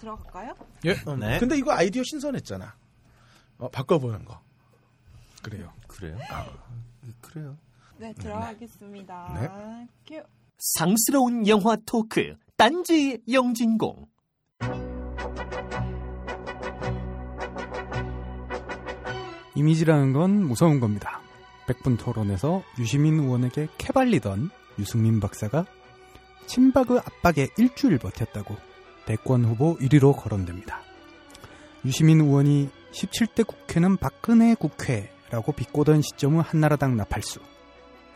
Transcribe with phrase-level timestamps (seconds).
[0.00, 0.54] 들어갈까요?
[0.84, 0.92] 예.
[1.06, 1.38] 음, 네.
[1.38, 2.74] 근데 이거 아이디어 신선했잖아.
[3.58, 4.40] 어, 바꿔보는 거.
[5.42, 5.72] 그래요.
[5.86, 6.18] 그래요?
[7.20, 7.56] 그래요.
[7.98, 9.38] 네, 들어가겠습니다.
[9.40, 9.88] 네.
[10.06, 10.22] 큐.
[10.58, 14.06] 상스러운 영화 토크 딴지 영진공
[19.54, 21.20] 이미지라는 건 무서운 겁니다.
[21.66, 25.64] 백분 토론에서 유시민 의원에게 캐발리던 유승민 박사가
[26.46, 28.56] 친박의 압박에 일주일 버텼다고
[29.10, 30.82] 대권 후보 1위로 거론됩니다.
[31.84, 37.40] 유시민 의원이 17대 국회는 박근혜 국회라고 비꼬던 시점은 한나라당 나팔수.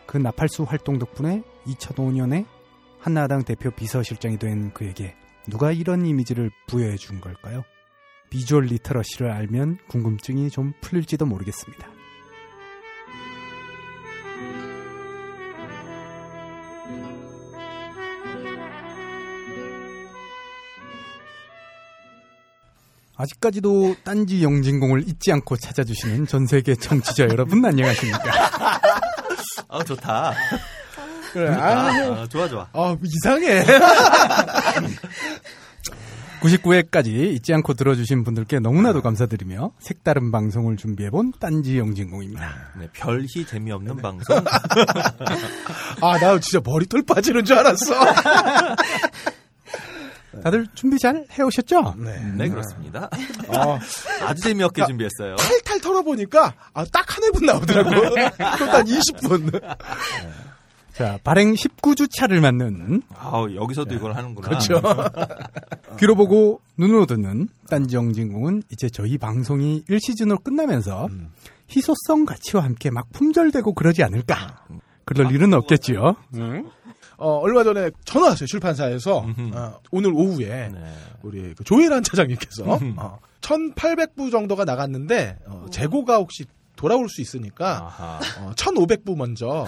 [0.07, 2.47] 그 나팔수 활동 덕분에 2005년에
[3.01, 5.17] 한나라당 대표 비서실장이 된 그에게
[5.49, 7.65] 누가 이런 이미지를 부여해 준 걸까요?
[8.31, 11.94] 비주얼 리터러시를 알면 궁금증이 좀 풀릴지도 모르겠습니다.
[23.17, 28.21] 아직까지도 딴지 영진공을 잊지 않고 찾아주시는 전 세계 청취자 여러분 안녕하십니까?
[29.69, 30.33] 아 좋다.
[31.33, 31.49] 그래.
[31.51, 32.69] 아, 아, 좋아 좋아.
[32.73, 33.65] 아, 이상해.
[36.45, 42.73] 99회까지 잊지 않고 들어주신 분들께 너무나도 감사드리며 색다른 방송을 준비해본 딴지 영진공입니다.
[42.79, 44.37] 네, 별히 재미없는 방송.
[46.03, 47.95] 아, 나 진짜 머리털 빠지는 줄 알았어.
[50.43, 51.95] 다들 준비 잘 해오셨죠?
[51.99, 52.33] 네.
[52.37, 53.09] 네 그렇습니다.
[53.49, 53.79] 어,
[54.27, 55.37] 아주 재미없게 준비했어요.
[55.37, 57.91] 탈탈 털어보니까, 아, 딱 한 회분 나오더라고.
[58.37, 59.77] 그것도 한 20분.
[60.95, 64.47] 자, 발행 19주차를 맞는 아 여기서도 이걸 하는구나.
[64.49, 64.81] 그렇죠.
[65.99, 71.09] 귀로 보고 눈으로 듣는 딴지 영진공은 이제 저희 방송이 1시즌으로 끝나면서
[71.71, 74.65] 희소성 가치와 함께 막 품절되고 그러지 않을까.
[75.05, 76.15] 그럴 일은 없겠지요.
[77.25, 79.25] 어, 얼마 전에 전화 왔어요, 출판사에서.
[79.55, 80.69] 어, 오늘 오후에.
[80.69, 80.95] 네.
[81.23, 82.65] 우리 그 조혜란 차장님께서
[82.99, 86.45] 어, 1800부 정도가 나갔는데 어, 재고가 혹시
[86.77, 88.21] 돌아올 수 있으니까 아하.
[88.41, 89.67] 어, 1500부 먼저 어,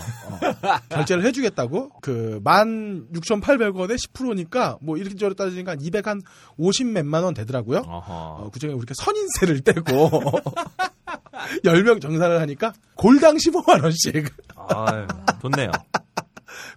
[0.91, 6.21] 결제를 해주겠다고 그 16,800원에 10%니까 뭐 이렇게 따지니까 한 200, 한
[6.59, 7.85] 50 몇만 원 되더라고요.
[7.87, 10.11] 어, 그중에 우리가 선인세를 떼고
[11.65, 15.07] 10명 정산을 하니까 골당 15만 원씩 아유,
[15.41, 15.71] 좋네요.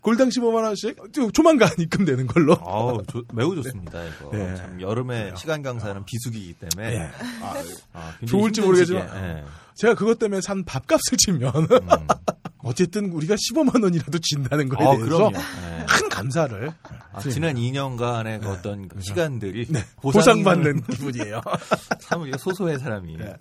[0.01, 0.97] 골당 15만 원씩
[1.33, 2.57] 조만간 입금되는 걸로.
[2.65, 4.29] 아우, 조- 매우 좋습니다, 이거.
[4.31, 4.55] 네.
[4.55, 6.95] 참, 여름에 시간 강사는 비수기이기 때문에.
[6.95, 6.99] 예.
[7.41, 7.53] 아,
[7.93, 9.43] 아, 굉장히 좋을지 모르겠지만 예.
[9.75, 11.67] 제가 그것 때문에 산 밥값을 치면 음.
[12.61, 15.37] 어쨌든 우리가 15만 원이라도 진다는 거에 아, 대해서 그럼요.
[15.37, 15.85] 예.
[15.87, 16.71] 큰 감사를
[17.13, 21.41] 아, 지난 2년간의 그 어떤 그 시간들이 네, 보상받는 기분이에요.
[22.01, 23.17] 참 우리가 소소해 사람이.
[23.17, 23.33] 네.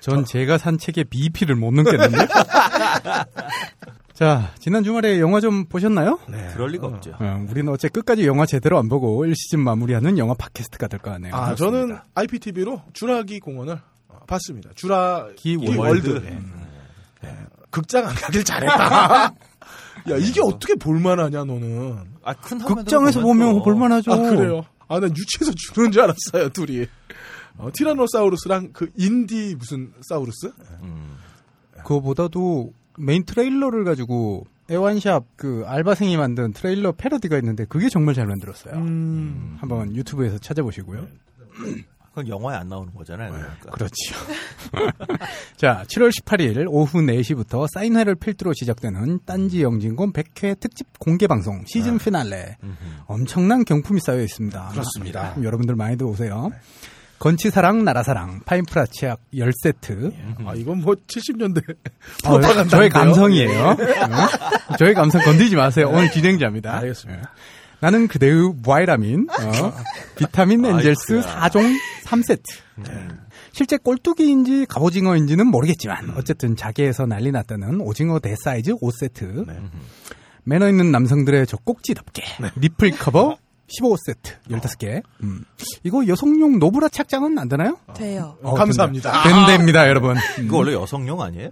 [0.00, 2.26] 전 제가 산 책의 BEP를 못 넘겠는데.
[4.16, 6.18] 자, 지난 주말에 영화 좀 보셨나요?
[6.28, 6.50] 네.
[6.54, 7.12] 그럴 리가 없죠.
[7.20, 11.34] 어, 우리는 어째 끝까지 영화 제대로 안 보고 1시즌 마무리하는 영화 팟캐스트가 될거 아니에요.
[11.34, 13.78] 아, 저는 IPTV로 주라기 공원을
[14.08, 14.70] 어, 봤습니다.
[14.74, 15.78] 주라기 기 월드.
[15.78, 16.08] 월드.
[16.24, 16.38] 네.
[17.22, 17.36] 네.
[17.70, 19.34] 극장 안 가길 잘했다.
[20.08, 21.98] 야, 이게 어떻게 볼만하냐, 너는.
[22.24, 24.12] 아, 큰 극장에서 보면 또- 볼만하죠.
[24.12, 24.64] 아, 그래요?
[24.88, 26.86] 아, 난 유치해서 주는 줄 알았어요, 둘이.
[27.58, 30.52] 어, 티라노사우루스랑 그 인디 무슨 사우루스?
[30.82, 31.16] 음.
[31.78, 38.74] 그거보다도 메인 트레일러를 가지고 애완샵 그 알바생이 만든 트레일러 패러디가 있는데 그게 정말 잘 만들었어요.
[38.74, 39.56] 음.
[39.60, 41.06] 한번 유튜브에서 찾아보시고요.
[42.16, 43.30] 그건 영화에 안 나오는 거잖아요.
[43.30, 43.70] 그러니까.
[43.72, 44.16] 그렇지요.
[45.56, 51.98] 자, 7월 18일 오후 4시부터 사인회를 필두로 시작되는 딴지 영진공 100회 특집 공개 방송 시즌
[51.98, 52.56] 피날레.
[52.62, 52.74] 음흠.
[53.06, 54.68] 엄청난 경품이 쌓여 있습니다.
[54.68, 55.32] 그렇습니다.
[55.32, 56.50] 그럼 여러분들 많이들 오세요.
[57.18, 60.12] 건치사랑, 나라사랑, 파인프라 치약 10세트.
[60.44, 61.62] 아, 이건 뭐 70년대
[62.26, 62.64] 어?
[62.68, 63.64] 저의 감성이에요.
[63.68, 64.76] 어?
[64.78, 65.88] 저의 감성 건드리지 마세요.
[65.90, 66.76] 오늘 진행자입니다.
[66.78, 67.20] 알겠습니다.
[67.20, 67.26] 예.
[67.80, 69.72] 나는 그대의 바이라민, 어,
[70.16, 71.48] 비타민 엔젤스 아이쿠야.
[71.48, 72.42] 4종 3세트.
[72.78, 73.26] 음.
[73.52, 79.46] 실제 꼴뚜기인지 갑오징어인지는 모르겠지만 어쨌든 자기에서 난리 났다는 오징어 대사이즈 5세트.
[79.46, 79.60] 네.
[80.44, 82.22] 매너 있는 남성들의 젖꼭지 덮개
[82.56, 83.36] nipple 커버
[83.68, 85.02] 15세트 15개.
[85.22, 85.44] 음.
[85.82, 87.78] 이거 여성용 노브라 착장은 안 되나요?
[87.94, 88.36] 돼요.
[88.42, 89.22] 어, 감사합니다.
[89.24, 89.46] 된다.
[89.46, 90.16] 된답니다, 여러분.
[90.16, 90.44] 음.
[90.44, 91.50] 이거 원래 여성용 아니에요?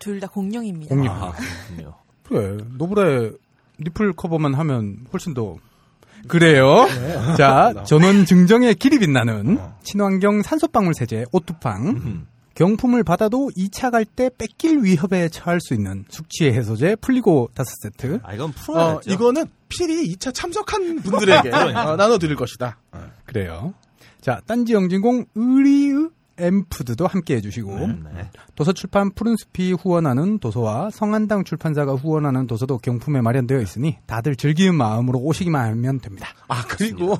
[0.00, 0.94] 둘 다 공용입니다.
[0.94, 1.12] 공용.
[1.14, 1.94] 아, 그렇군요.
[2.24, 2.64] 그래.
[2.76, 3.30] 노브라에
[3.78, 5.56] nipple 커버만 하면 훨씬 더
[6.28, 6.86] 그래요.
[7.36, 12.26] 자, 전원 증정의 길이 빛나는 친환경 산소방울 세제 오뚜팡.
[12.54, 12.76] 음.
[12.76, 18.20] 경품을 받아도 2차 갈 때 뺏길 위협에 처할 수 있는 숙취 해소제 풀리고 5세트.
[18.22, 19.10] 아, 이건 어, 풀어야죠.
[19.10, 22.78] 이거는 필히 2차 참석한 분들에게 어, 나눠드릴 것이다.
[23.24, 23.74] 그래요.
[24.20, 26.08] 자, 딴지 영진공 의리의
[26.38, 28.30] 엠푸드도 함께 해주시고 네.
[28.54, 35.70] 도서출판 푸른숲이 후원하는 도서와 성안당 출판사가 후원하는 도서도 경품에 마련되어 있으니 다들 즐기는 마음으로 오시기만
[35.70, 36.28] 하면 됩니다.
[36.48, 37.18] 아 그리고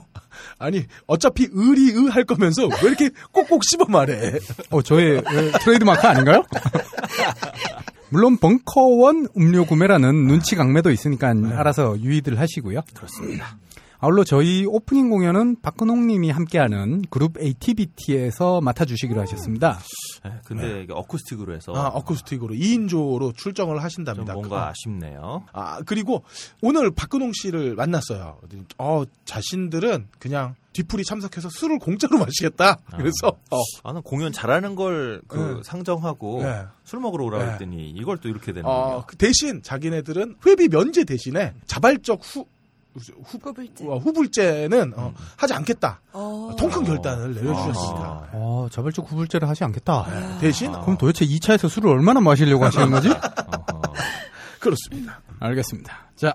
[0.59, 4.39] 아니 어차피 의리의 할 거면서 왜 이렇게 꼭꼭 씹어 말해?
[4.71, 5.23] 어, 저의 에,
[5.61, 6.45] 트레이드마크 아닌가요?
[8.11, 12.83] 물론 벙커원 음료 구매라는 눈치 강매도 있으니까 알아서 유의들 하시고요.
[12.95, 13.59] 그렇습니다.
[14.05, 19.79] 아울러 저희 오프닝 공연은 박근홍 님이 함께하는 그룹 ATBT에서 맡아주시기로 하셨습니다.
[20.23, 24.35] 네, 근데 이게 어쿠스틱으로 해서 아 어쿠스틱으로 2인조로 출정을 좀 하신답니다.
[24.35, 25.47] 뭔가 아쉽네요.
[25.55, 26.23] 아 그리고
[26.61, 28.41] 오늘 박근홍 씨를 만났어요.
[28.77, 32.77] 어 자신들은 그냥 뒤풀이 참석해서 술을 공짜로 마시겠다.
[32.97, 35.63] 그래서 어, 아, 는 공연 잘하는 걸그 네.
[35.65, 36.65] 상정하고 네.
[36.83, 37.53] 술 먹으러 오라고 네.
[37.53, 38.75] 했더니 이걸 또 이렇게 되는군요.
[38.75, 42.47] 어, 그 대신 자기네들은 회비 면제 대신에 자발적 후
[42.95, 43.87] 후, 후불제.
[43.87, 46.01] 어, 후불제는 어, 하지 않겠다.
[46.13, 46.55] 어.
[46.59, 48.01] 통큰 결단을 내려주셨습니다.
[48.01, 48.29] 아.
[48.33, 50.07] 어, 자발적 구불제를 하지 않겠다.
[50.09, 53.09] 네, 대신 그럼 도대체 2차에서 술을 얼마나 마시려고 하시는 거지?
[54.61, 55.21] 그렇습니다.
[55.41, 55.93] 알겠습니다.
[56.17, 56.35] 자,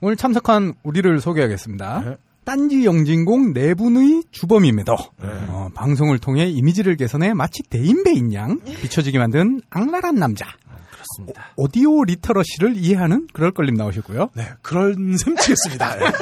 [0.00, 2.00] 오늘 참석한 우리를 소개하겠습니다.
[2.00, 2.16] 네.
[2.44, 5.28] 딴지 영진공 내분의 주범임에도 네.
[5.48, 10.46] 어, 방송을 통해 이미지를 개선해 마치 대인배인 양 비춰지게 만든 악랄한 남자
[11.26, 11.46] 그렇습니다.
[11.56, 14.30] 오디오 리터러시를 이해하는 그럴 걸림 나오셨고요.
[14.34, 16.00] 네, 그런 셈치겠습니다.
[16.06, 16.12] 예.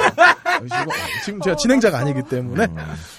[1.24, 2.66] 지금, 제가 진행자가 아니기 때문에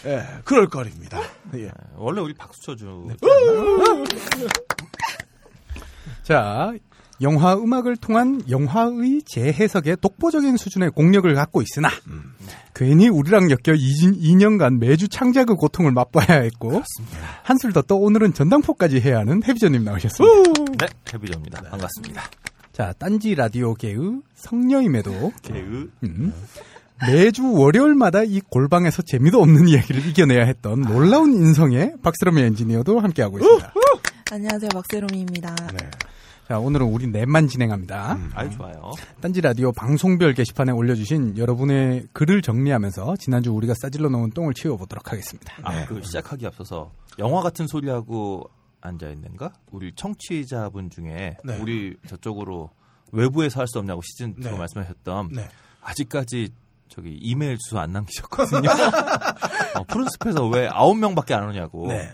[0.05, 1.19] 예, 그럴 거립니다.
[1.55, 1.71] 예.
[1.95, 3.07] 원래 우리 박수 쳐주.
[6.23, 6.73] 자,
[7.21, 11.89] 영화 음악을 통한 영화의 재해석의 독보적인 수준의 공력을 갖고 있으나
[12.73, 16.81] 괜히 우리랑 엮여 2, 년간 매주 창작의 고통을 맛봐야 했고
[17.43, 20.85] 한술 더 떠 오늘은 전당포까지 해야 하는 해비전님 나오셨습니다.
[20.85, 21.61] 네, 해비조입니다.
[21.63, 22.23] 반갑습니다.
[22.71, 26.33] 자, 딴지 라디오계의 성녀임에도 개의 음,
[27.05, 33.73] 매주 월요일마다 이 골방에서 재미도 없는 이야기를 이겨내야 했던 놀라운 인성의 박스럼의 엔지니어도 함께하고 있습니다.
[34.31, 35.55] 안녕하세요, 박세롬입니다.
[35.73, 35.89] 네.
[36.49, 38.17] 자, 오늘은 우리 넷만 진행합니다.
[38.33, 38.91] 아유 좋아요.
[39.21, 45.53] 딴지 라디오 방송별 게시판에 올려주신 여러분의 글을 정리하면서 지난주 우리가 싸질러 놓은 똥을 치워보도록 하겠습니다.
[45.61, 48.49] 아, 그 시작하기 앞서서 영화 같은 소리하고
[48.81, 49.53] 앉아 있는가?
[49.69, 51.59] 우리 청취자분 중에 네.
[51.61, 52.71] 우리 저쪽으로
[53.11, 54.57] 외부에서 할 수 없냐고 시즌 2 네.
[54.57, 55.47] 말씀하셨던 네.
[55.83, 56.49] 아직까지
[56.89, 58.69] 저기 이메일 주소 안 남기셨거든요.
[59.75, 61.87] 어, 푸른숲에서 왜 아홉 명밖에 안 오냐고.
[61.87, 62.11] 네.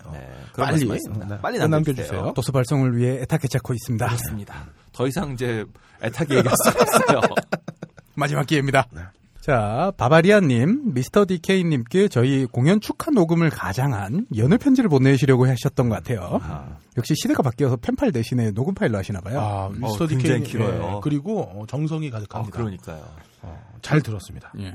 [0.54, 1.36] 그런 빨리, 말씀하셨습니다.
[1.36, 1.42] 네.
[1.42, 2.34] 빨리 꼭 남겨주세요.
[2.36, 4.06] 도서 발송을 위해 애타게 찾고 있습니다.
[4.06, 4.68] 그렇습니다.
[4.92, 5.66] 더 이상 이제
[6.04, 7.22] 애타게 얘기할 수 없어요.
[8.16, 8.88] 마지막 기회입니다.
[9.46, 16.40] 자, 바바리아님, 미스터 디케이님께 저희 공연 축하 녹음을 가장한 연애 편지를 보내시려고 하셨던 것 같아요.
[16.42, 19.40] 아, 역시 시대가 바뀌어서 펜팔 대신에 녹음 파일로 하시나 봐요.
[19.40, 20.96] 아, 미스터 굉장히 디케이 길어요.
[20.96, 22.58] 예, 그리고 어, 정성이 어, 가득합니다.
[22.58, 23.04] 그러니까요.
[23.86, 24.52] 어, 잘 들었습니다.
[24.60, 24.74] 예.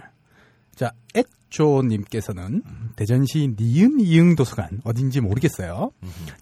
[0.77, 2.63] 자, 액조님께서는
[2.97, 5.91] 대전시 니은 이응 도서관 어딘지 모르겠어요.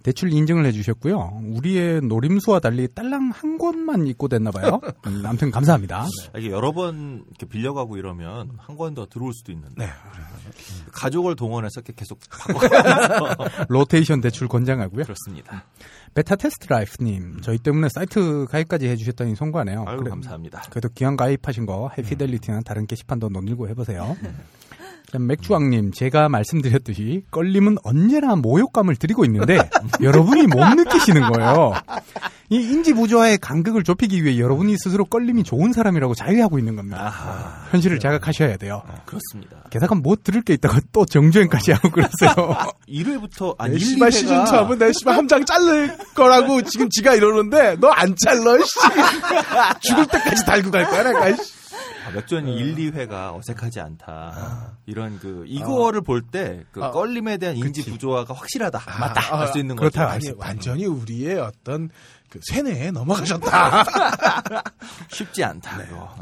[0.03, 1.41] 대출 인증을 해주셨고요.
[1.57, 4.81] 우리의 노림수와 달리 딸랑 한 권만 입고 됐나 봐요.
[5.07, 6.07] 음, 아무튼 감사합니다.
[6.37, 9.91] 이게 여러 번 이렇게 빌려가고 이러면 한 권 더 들어올 수도 있는데 네.
[10.93, 13.37] 가족을 동원해서 계속 바꿔가면서
[13.69, 15.03] 로테이션 대출 권장하고요.
[15.05, 15.65] 그렇습니다.
[16.15, 19.85] 베타 테스트 라이프님, 저희 때문에 사이트 가입까지 해주셨더니 송구하네요.
[19.87, 20.63] 아유 그래- 감사합니다.
[20.71, 24.17] 그래도 기왕 가입하신 거 해피델리티나 다른 게시판도 노닐고 해보세요.
[25.11, 29.59] 자, 맥주왕님, 제가 말씀드렸듯이 껄림은 언제나 모욕감을 드리고 있는데
[30.03, 31.73] 여러분이 못 느끼시는 거예요.
[32.51, 37.07] 이 인지 부조화의 간극을 좁히기 위해 여러분이 스스로 껄림이 좋은 사람이라고 자유하고 있는 겁니다.
[37.07, 38.83] 아하, 현실을 자각하셔야 돼요.
[39.07, 39.65] 그렇습니다.
[39.71, 42.33] 게다가 못 들을 게 있다가 또 정주행까지 하고 그러세요.
[42.89, 46.89] 1회부터 아니 내 1, 씨발 2회가 시즌 2 하면 내 씨발 함장 자를 거라고 지금
[46.91, 48.73] 지가 이러는데 너 안 잘러 씨.
[49.89, 51.58] 죽을 때까지 달고 갈 거야 내가 씨.
[52.09, 54.73] 아, 맥주원이 1, 2회가 어색하지 않다.
[54.87, 56.91] 이런 그 이거를 볼때그 아.
[56.91, 58.81] 껄림에 대한 인지 부조화가 확실하다.
[59.01, 59.35] 맞다.
[59.35, 60.07] 아, 할수 있는 그렇다.
[60.13, 60.29] 거죠.
[60.29, 61.91] 아니 완전히 우리의 어떤
[62.31, 63.85] 그 세뇌에 넘어가셨다.
[65.11, 65.83] 쉽지 않다.
[65.85, 66.15] 이거.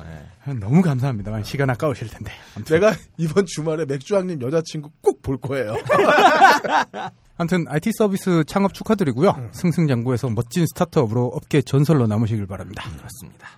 [0.44, 0.54] 네.
[0.54, 1.42] 너무 감사합니다.
[1.42, 2.30] 시간 아까우실 텐데.
[2.54, 5.74] 아무튼, 내가 이번 주말에 맥주왕님 여자친구 꼭 볼 거예요.
[7.36, 9.50] 아무튼 IT 서비스 창업 축하드리고요.
[9.52, 12.84] 승승장구해서 멋진 스타트업으로 업계 전설로 남으시길 바랍니다.
[12.96, 13.48] 그렇습니다.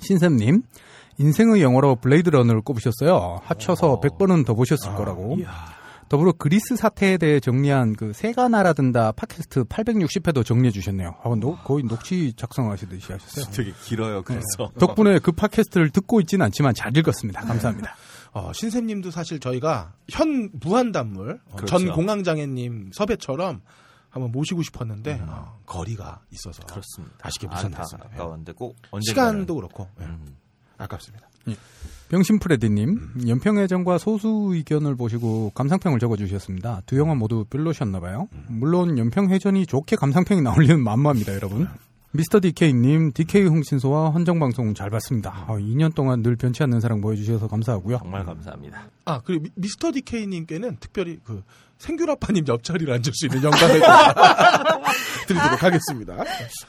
[0.00, 0.62] 신샘님,
[1.18, 3.40] 인생의 영화로 블레이드 러너를 꼽으셨어요.
[3.44, 5.38] 합쳐서 100번은 더 보셨을 거라고.
[6.08, 11.16] 더불어 그리스 사태에 대해 정리한 그 세가 날아든다 팟캐스트 860회도 정리해 주셨네요.
[11.22, 13.44] 아, 노- 거의 녹취 작성하시듯이 하셨어요.
[13.52, 14.22] 되게 길어요.
[14.22, 17.42] 그래서 덕분에 그 팟캐스트를 듣고 있지는 않지만 잘 읽었습니다.
[17.42, 17.94] 감사합니다.
[18.32, 21.78] 어, 신샘님도 사실 저희가 현 무한단물 어, 그렇죠.
[21.78, 23.60] 전 공황장애님 섭외처럼
[24.08, 27.16] 한번 모시고 싶었는데 어, 거리가 있어서 그렇습니다.
[27.20, 27.48] 아쉽게
[28.54, 30.36] 꼭 언젠가 시간도 그렇고 예, 음.
[30.78, 31.28] 아깝습니다.
[32.08, 36.82] 병신프레디님, 연평해전과 소수 의견을 보시고 감상평을 적어주셨습니다.
[36.86, 38.28] 두 영화 모두 별로셨나봐요.
[38.48, 41.68] 물론 연평해전이 좋게 감상평이 나올 리는 만무합니다, 여러분.
[42.10, 45.44] 미스터 디케이님, 디케이 흥신소와 헌정방송 잘 봤습니다.
[45.46, 47.98] 아, 2년 동안 늘 변치 않는 사랑 보여주셔서 감사하고요.
[47.98, 48.86] 정말 감사합니다.
[49.04, 51.42] 아 그리고 미- 미스터 디케이님께는 특별히 그
[51.76, 53.80] 생규라파님 옆자리를 앉을 수 있는 영광을
[55.28, 56.14] 드리도록 하겠습니다.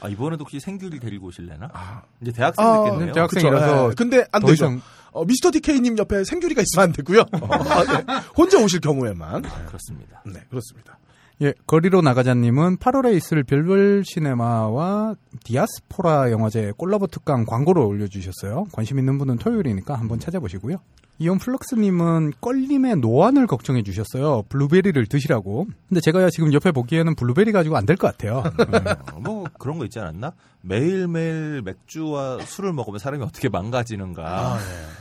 [0.00, 1.70] 아, 이번에도 혹시 생규를 데리고 오실래나?
[1.72, 3.12] 아, 이제 대학생 아, 됐겠네요.
[3.14, 3.90] 대학- 학생이라서 그쵸.
[3.90, 3.94] 예.
[3.96, 4.66] 근데 안더 되죠.
[4.66, 4.80] 이상
[5.12, 7.20] 어, 미스터 디케이님 옆에 생규리가 있으면 안 되고요.
[7.20, 8.04] 어, 네.
[8.36, 9.42] 혼자 오실 경우에만.
[9.66, 10.22] 그렇습니다.
[10.26, 10.98] 네, 그렇습니다.
[11.42, 18.66] 예, 거리로 나가자님은 8월에 있을 별별 시네마와 디아스포라 영화제 콜라보 특강 광고를 올려주셨어요.
[18.72, 20.76] 관심 있는 분은 토요일이니까 한번 찾아보시고요.
[21.22, 24.42] 이온 플럭스님은 껄림의 노안을 걱정해 주셨어요.
[24.48, 25.66] 블루베리를 드시라고.
[25.88, 28.42] 근데 제가 지금 옆에 보기에는 블루베리 가지고 안 될 것 같아요.
[28.70, 28.78] 네.
[29.12, 30.32] 어, 뭐 그런 거 있지 않았나?
[30.62, 34.22] 매일매일 맥주와 술을 먹으면 사람이 어떻게 망가지는가.
[34.24, 34.58] 아,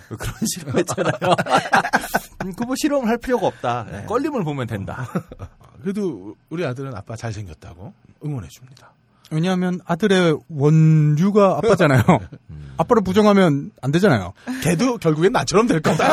[0.10, 1.36] 그런 실험했잖아요.
[2.46, 3.86] 음, 그거 실험할 필요가 없다.
[3.90, 4.06] 네.
[4.06, 5.08] 껄림을 보면 된다.
[5.82, 7.94] 그래도 우리 아들은 아빠 잘생겼다고
[8.26, 8.92] 응원해 줍니다.
[9.32, 12.02] 왜냐하면 아들의 원류가 아빠잖아요.
[12.50, 12.74] 음.
[12.78, 14.34] 아빠를 부정하면 안 되잖아요.
[14.64, 16.06] 걔도 결국엔 나처럼 될 거다.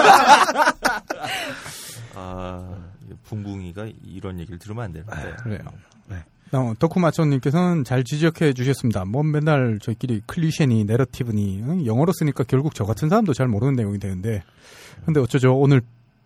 [2.15, 2.77] 아,
[3.25, 5.35] 붕붕이가 이런 얘기를 들으면 안 되는데.
[5.43, 5.61] 그래요.
[6.09, 6.25] 네.
[6.53, 9.05] 어, 덕후마초님께서는 잘 지적해 주셨습니다.
[9.05, 11.87] 뭐 맨날 저희끼리 클리셰니 내러티브니 응?
[11.87, 14.43] 영어로 쓰니까 결국 저 같은 사람도 잘 모르는 내용이 되는데
[15.05, 15.83] 근데 어쩌죠 오늘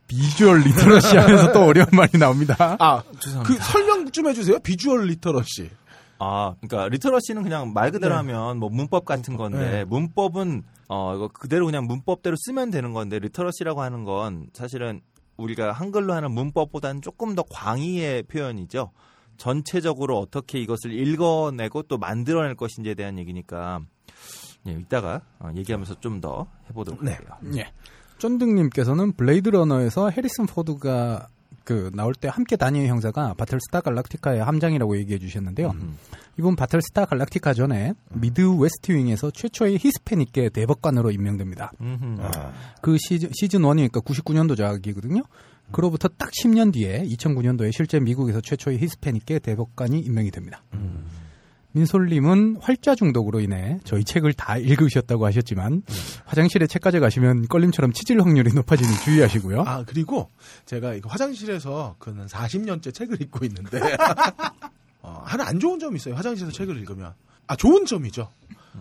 [0.06, 2.76] visual literacy 하면서 또 어려운 말이 나옵니다.
[2.80, 3.42] 아, 죄송합니다.
[3.44, 4.58] 그 설명 좀 해주세요.
[4.58, 5.70] visual literacy.
[6.22, 8.16] 아, 그러니까 literacy는 그냥 말 그대로 네.
[8.18, 9.84] 하면 뭐 문법 같은 건데 네.
[9.84, 15.00] 문법은 어 이거 그대로 그냥 문법대로 쓰면 되는 건데 literacy라고 하는 건 사실은
[15.38, 18.92] 우리가 한글로 하는 문법보다는 조금 더 광의의 표현이죠.
[19.38, 23.80] 전체적으로 어떻게 이것을 읽어내고 또 만들어낼 것인지에 대한 얘기니까
[24.66, 27.12] 예, 이따가 어, 얘기하면서 좀 더 해보도록 네.
[27.12, 27.32] 할게요.
[27.56, 27.72] 예.
[28.18, 31.28] 쫀득님께서는 블레이드 러너에서 해리슨 포드가
[31.70, 35.70] 그 나올 때 함께 다니던 형사가 바틀스타 갈락티카의 함장이라고 얘기해 주셨는데요.
[35.70, 35.96] 음.
[36.36, 41.70] 이분 바틀스타 갈락티카 전에 미드 웨스트 윙에서 최초의 히스패닉계 대법관으로 임명됩니다.
[42.22, 45.22] 아, 그 시즌, 시즌 1이니까 99년도작이거든요.
[45.70, 50.64] 그로부터 딱 10년 뒤에 2009년도에 실제 미국에서 최초의 히스패닉계 대법관이 임명이 됩니다.
[51.72, 55.82] 민솔님은 활자 중독으로 인해 저희 책을 다 읽으셨다고 하셨지만
[56.24, 59.62] 화장실에 책 가져가시면 껄림처럼 치질 확률이 높아지니 주의하시고요.
[59.66, 60.28] 아, 그리고
[60.66, 63.78] 제가 이거 화장실에서 그는 40년째 책을 읽고 있는데,
[65.02, 66.14] 어, 하나 안 좋은 점이 있어요.
[66.16, 67.12] 화장실에서 책을 읽으면.
[67.46, 68.30] 아, 좋은 점이죠.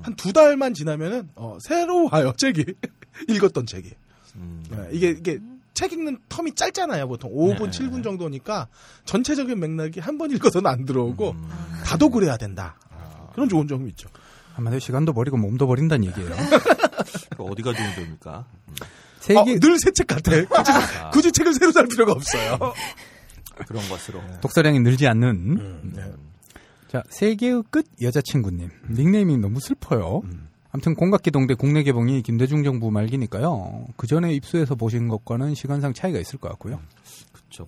[0.02, 2.66] 한 두 달만 지나면은, 어, 새로 와요, 책이.
[3.30, 3.92] 읽었던 책이.
[4.36, 4.64] 음.
[4.70, 5.40] 네, 이게, 이게,
[5.80, 7.08] 책 읽는 텀이 짧잖아요.
[7.08, 7.80] 보통 5분, 네.
[7.80, 8.68] 7분 정도니까
[9.06, 11.50] 전체적인 맥락이 한 번 읽어서는 안 들어오고 음.
[11.86, 12.76] 다독을 해야 된다.
[13.34, 14.10] 그런 좋은 점이 있죠.
[14.56, 16.36] 한마디로 시간도 버리고 몸도 버린다는 얘기예요.
[17.38, 18.46] 그 어디가 좋은 점입니까?
[19.22, 20.32] 세계 어, 늘새 책 같아.
[20.44, 21.10] 굳이, 아.
[21.12, 22.58] 굳이 책을 새로 살 필요가 없어요.
[23.66, 24.22] 그런 것으로.
[24.42, 26.12] 독서량이 늘지 않는 음, 네.
[26.90, 30.24] 자 세계의 끝 여자친구님 닉네임이 너무 슬퍼요.
[30.26, 30.49] 음.
[30.72, 33.86] 아무튼 공각기동대 국내 개봉이 김대중 정부 말기니까요.
[33.98, 36.80] 그 전에 입수해서 보신 것과는 시간상 차이가 있을 것 같고요.
[37.34, 37.66] 그렇죠.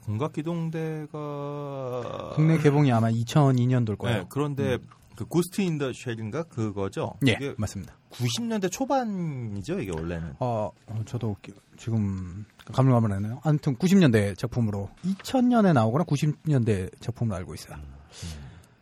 [1.11, 4.17] 공각기동대가 국내 개봉이 아마 2002년도일 거예요.
[4.19, 4.77] 네, 그런데
[5.15, 7.13] 그 Ghost in the Shell인가 그거죠?
[7.27, 7.95] 예, 맞습니다.
[8.11, 10.33] 90년대 초반이죠, 이게 원래는.
[10.39, 13.39] 어, 어, 저도 기- 지금 가물가물하네요.
[13.43, 17.77] 아무튼 90년대 작품으로 2000년에 나오거나 90년대 작품으로 알고 있어요.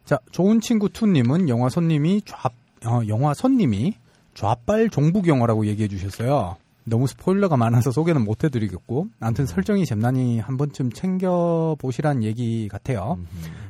[0.05, 2.49] 자, 좋은 친구 투님은 영화 손님이 좌,
[2.85, 3.95] 어, 영화 손님이
[4.39, 6.55] 좌빨 종북 영화라고 얘기해 주셨어요.
[6.85, 13.19] 너무 스포일러가 많아서 소개는 못 해드리겠고, 아무튼 설정이 잼나니 한 번쯤 챙겨보시란 얘기 같아요.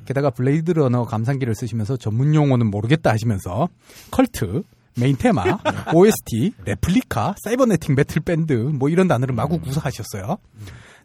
[0.05, 3.67] 게다가 블레이드 러너 감상기를 쓰시면서 전문 용어는 모르겠다 하시면서
[4.11, 4.61] 컬트,
[4.95, 5.43] 메인 테마,
[5.95, 10.37] OST, 레플리카, cybernetic metal 밴드 뭐 이런 단어를 마구 구사하셨어요.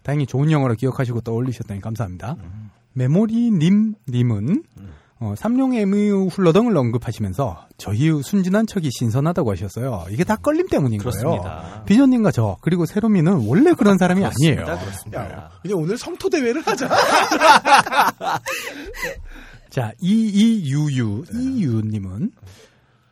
[0.03, 2.35] 다행히 좋은 영화로 기억하시고 떠올리셨다니 감사합니다.
[2.93, 4.63] 메모리 님 님은
[5.19, 10.05] 어, 삼룡 MU 훌러덩을 언급하시면서 저희의 순진한 척이 신선하다고 하셨어요.
[10.09, 11.11] 이게 다 껄림 때문인 거예요.
[11.11, 11.83] 그렇습니다.
[11.85, 14.65] 비전님과 저 그리고 세로미는 원래 그런 사람이 아니에요.
[14.65, 14.79] 그렇습니다.
[14.79, 15.31] 그렇습니다.
[15.31, 16.89] 야, 그냥 오늘 성토 대회를 하자.
[19.69, 22.31] 자, 이이유유 이유님은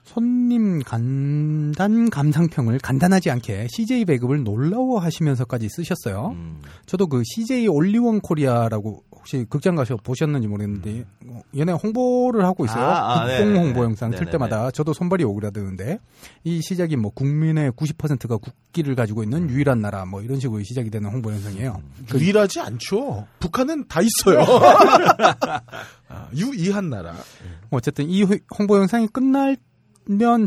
[0.03, 6.33] 손님 간단 감상평을 간단하지 않게 CJ 배급을 놀라워하시면서까지 쓰셨어요.
[6.35, 6.61] 음.
[6.85, 12.65] 저도 그 CJ Only One 코리아라고 혹시 극장 가서 보셨는지 모르겠는데 어, 얘네 홍보를 하고
[12.65, 12.83] 있어요.
[12.83, 13.59] 아, 아, 국공 네네네.
[13.59, 14.31] 홍보 영상 틀 네네네.
[14.31, 15.99] 때마다 저도 손발이 오그라드는데
[16.43, 21.09] 이 시작이 뭐 국민의 90%가 국기를 가지고 있는 유일한 나라 뭐 이런 식으로 시작이 되는
[21.09, 21.81] 홍보 영상이에요.
[22.09, 23.25] 그 유일하지 않죠.
[23.39, 24.43] 북한은 다 있어요.
[26.09, 27.13] 아, 유이한 나라.
[27.69, 29.57] 뭐 어쨌든 이 회- 홍보 영상이 끝나면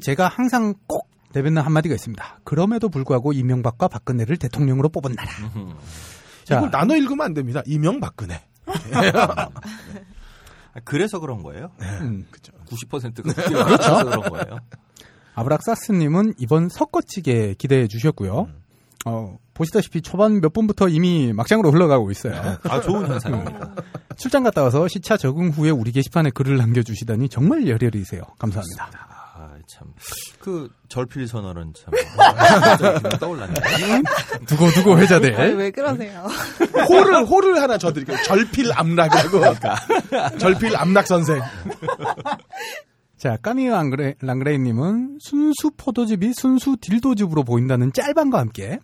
[0.02, 2.40] 제가 항상 꼭 대변는 한마디가 있습니다.
[2.44, 5.30] 그럼에도 불구하고 이명박과 박근혜를 대통령으로 뽑은 나라.
[6.44, 7.62] 자, 이걸 나눠 읽으면 안 됩니다.
[7.66, 8.40] 이명박근혜.
[8.66, 9.48] 아,
[10.84, 11.70] 그래서 그런 거예요?
[11.80, 12.26] 음,
[12.68, 14.58] 90%가 그래서 그런 거예요.
[15.34, 18.48] 아브락사스님은 이번 섞어치게 기대해 주셨고요.
[19.06, 22.58] 어, 보시다시피 초반 몇 분부터 이미 막장으로 흘러가고 있어요.
[22.64, 23.74] 아 좋은 현상입니다.
[24.16, 28.22] 출장 갔다 와서 시차 적응 후에 우리 게시판에 글을 남겨주시다니 정말 열혈이세요.
[28.38, 28.90] 감사합니다.
[29.66, 29.92] 아, 참.
[30.38, 31.92] 그, 절필 선언은 참.
[33.18, 33.54] 떠올랐네.
[34.46, 35.56] 두고 두고 아니, 회자들.
[35.56, 36.26] 왜 그러세요?
[36.88, 38.16] 호를 호를 하나 줘 드릴게요.
[38.24, 40.38] 절필 암락이라고.
[40.38, 41.40] 절필 암락 선생.
[43.18, 48.78] 자, 까미우 랑그레, 랑그레이님은 순수 포도즙이 순수 딜도즙으로 보인다는 짤방과 함께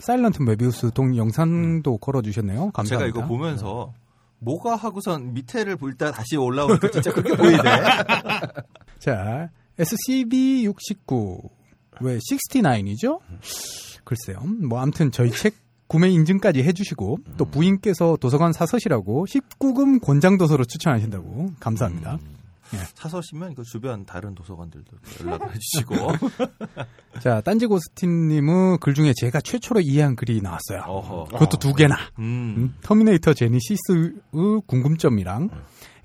[0.00, 2.70] 사일런트 메비우스 동 영상도 걸어주셨네요.
[2.72, 2.98] 감사합니다.
[2.98, 3.92] 제가 이거 보면서,
[4.40, 7.62] 뭐가 하고선 밑에를 볼때 다시 올라오니까 진짜 그렇게 보이네.
[8.98, 11.50] 자, SCB69.
[12.00, 13.20] 왜 69이죠?
[14.04, 14.40] 글쎄요.
[14.68, 15.54] 뭐 아무튼 저희 책
[15.86, 22.18] 구매 인증까지 해주시고 또 부인께서 도서관 사서시라고 19금 권장 도서로 추천하신다고 감사합니다.
[22.94, 25.94] 사서시면 그 주변 다른 도서관들도 연락을 해주시고.
[27.20, 30.80] 자, 딴지 고스틴님은 글 중에 제가 최초로 이해한 글이 나왔어요.
[30.86, 31.24] 어허.
[31.26, 31.96] 그것도 두 개나.
[32.18, 32.54] 음.
[32.56, 34.12] 음, 터미네이터 제니시스의
[34.66, 35.50] 궁금점이랑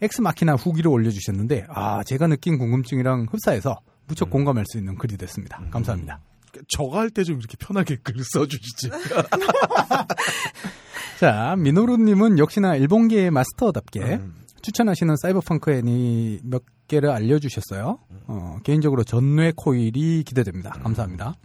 [0.01, 5.61] 엑스마키나 후기를 올려주셨는데 아 제가 느낀 궁금증이랑 흡사해서 무척 공감할 수 있는 글이 됐습니다.
[5.71, 6.19] 감사합니다.
[6.67, 8.89] 저거 할때 좀 이렇게 편하게 글 써주시지.
[11.19, 14.33] 자 미노루님은 역시나 일본계의 마스터답게 음.
[14.61, 17.99] 추천하시는 사이버펑크 애니 몇 개를 알려주셨어요.
[18.27, 20.71] 어, 개인적으로 전뇌 코일이 기대됩니다.
[20.71, 21.35] 감사합니다.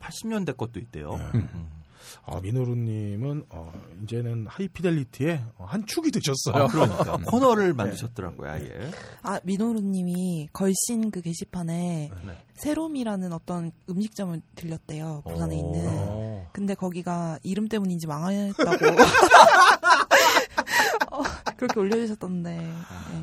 [0.00, 1.14] 80년대 것도 있대요.
[1.34, 1.48] 음.
[2.28, 2.34] 음.
[2.34, 6.64] 어, 민호루님은 어, 이제는 하이피델리티의 어, 한 축이 되셨어요.
[6.64, 7.16] 아, 그러니까.
[7.26, 8.70] 코너를 만드셨더라고요, 아예.
[9.22, 12.32] 아, 민호루님이 걸신 그 게시판에 네.
[12.54, 15.22] 세롬이라는 어떤 음식점을 들렸대요.
[15.28, 15.58] 부산에 오.
[15.58, 15.88] 있는.
[15.88, 16.48] 어.
[16.52, 18.76] 근데 거기가 이름 때문인지 망했다고.
[21.56, 22.50] 어, 그렇게 올려주셨던데.
[22.56, 22.72] 네.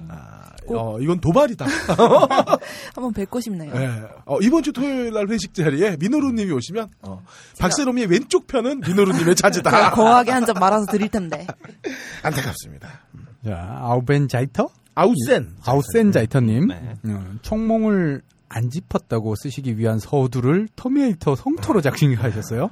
[0.10, 1.66] 아, 어, 이건 도발이다.
[2.96, 3.72] 한번 뵙고 싶네요.
[3.76, 4.04] 예.
[4.26, 7.24] 어, 이번 주 토요일 날 회식 자리에 민호루님이 오시면 어,
[7.60, 9.92] 박세롬이의 왼쪽 편은 민호루님의 차지다.
[9.92, 11.46] 거하게 한점 말아서 드릴 텐데.
[12.24, 13.02] 안타깝습니다.
[13.46, 15.56] 자 아우벤자이터 아웃센.
[15.66, 16.96] 아우센자이터님 네.
[17.14, 22.70] 어, 총몽을 안 짚었다고 쓰시기 위한 서두를 터미네이터 성토로 작성하셨어요.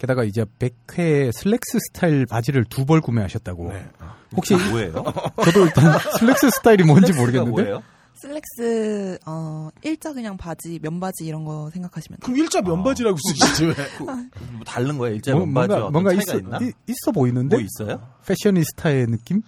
[0.00, 3.68] 게다가 이제 100회 슬랙스 스타일 바지를 두 벌 구매하셨다고.
[3.68, 3.88] 네.
[4.00, 4.10] 어.
[4.36, 4.92] 혹시 뭐예요?
[5.44, 7.50] 저도 일단 슬랙스 스타일이 뭔지 모르겠는데.
[7.50, 7.82] 뭐예요?
[8.14, 12.24] 슬랙스, 어, 일자 그냥 바지, 면바지 이런 거 생각하시면 돼요.
[12.24, 13.74] 그럼 일자 면바지라고 쓰시지 왜?
[14.00, 15.14] 뭐 다른 거예요?
[15.14, 16.58] 일자 뭐, 면바지와 뭔가 뭔가 차이가 있어 있나?
[16.60, 18.00] 이- 있어 보이는데 뭐 있어요?
[18.26, 19.40] 패셔니스타의 느낌?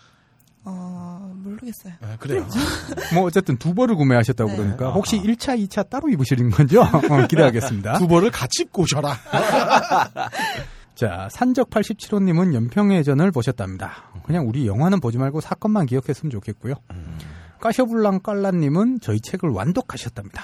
[0.64, 1.01] 어,
[1.52, 1.94] 모르겠어요.
[2.00, 2.46] 아, 그래요.
[3.14, 4.56] 뭐 어쨌든 두 벌을 구매하셨다고 네.
[4.56, 6.82] 그러니까 혹시 1차, 2차 따로 입으시는 건죠?
[6.84, 7.98] 어, 기대하겠습니다.
[7.98, 9.16] 두 벌을 같이 입고 오셔라.
[10.94, 14.10] 자, 산적 87호님은 연평해전을 보셨답니다.
[14.24, 16.74] 그냥 우리 영화는 보지 말고 사건만 기억했으면 좋겠고요.
[17.60, 20.42] 까셔블랑 깔라님은 저희 책을 완독하셨답니다.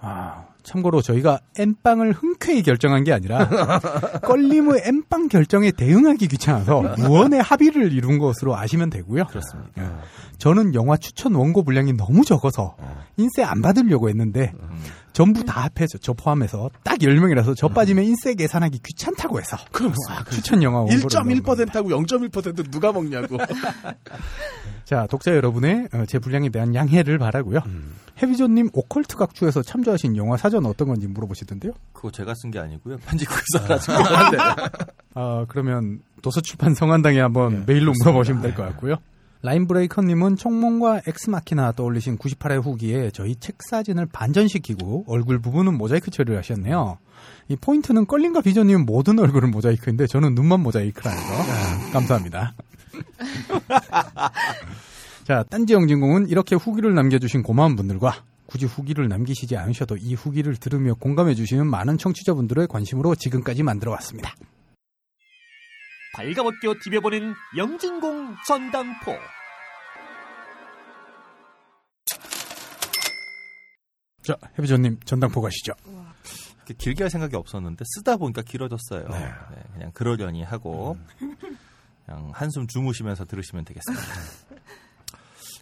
[0.00, 3.48] 아, 참고로 저희가 N빵을 흔쾌히 결정한 게 아니라
[4.22, 9.26] 껄림의 N빵 결정에 대응하기 귀찮아서 무언의 합의를 이룬 것으로 아시면 되고요.
[9.26, 9.70] 그렇습니다.
[9.78, 9.88] 예.
[10.38, 12.76] 저는 영화 추천 원고 분량이 너무 적어서
[13.16, 14.82] 인쇄 안 받으려고 했는데 음.
[15.16, 19.94] 전부 다 합해서 저 포함해서 딱 10명이라서 저 빠지면 인쇄 계산하기 귀찮다고 해서 그럼
[20.30, 21.54] 추천 영화 원고를 넣은 겁니다.
[21.54, 23.38] 1.1%하고 0.1% 누가 먹냐고.
[24.84, 27.60] 자, 독자 여러분의 어, 제 분량에 대한 양해를 바라고요.
[28.22, 31.72] 해비존님 오컬트 각주에서 참조하신 영화 사전 어떤 건지 물어보시던데요.
[31.94, 32.98] 그거 제가 쓴 게 아니고요.
[32.98, 33.94] 편집국에서 알아준
[35.14, 38.96] 아, 그러면 도서출판 성한당에 한번 메일로 물어보시면 될 것 같고요.
[39.42, 46.98] 라인브레이커님은 총몽과 엑스마키나 떠올리신 98회 후기에 저희 책 사진을 반전시키고 얼굴 부분은 모자이크 처리를 하셨네요.
[47.48, 51.92] 이 포인트는 껄린과 비전님은 모든 얼굴은 모자이크인데 저는 눈만 모자이크라는 거.
[51.92, 52.54] 감사합니다.
[55.24, 60.94] 자, 딴지 영진공은 이렇게 후기를 남겨주신 고마운 분들과 굳이 후기를 남기시지 않으셔도 이 후기를 들으며
[60.94, 64.34] 공감해주시는 많은 청취자분들의 관심으로 지금까지 만들어 왔습니다.
[66.16, 69.12] 발가벗겨 디벼보는 영진공 전당포.
[74.22, 75.74] 자, 해비전님 전당포 가시죠.
[76.56, 79.06] 이렇게 길게 할 생각이 없었는데 쓰다 보니까 길어졌어요.
[79.08, 79.18] 네.
[79.18, 80.96] 네, 그냥 그러려니 하고
[82.06, 84.04] 그냥 한숨 주무시면서 들으시면 되겠습니다.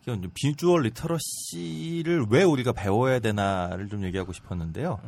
[0.03, 5.01] 이건 좀 비주얼 리터러시를 왜 우리가 배워야 되나를 좀 얘기하고 싶었는데요.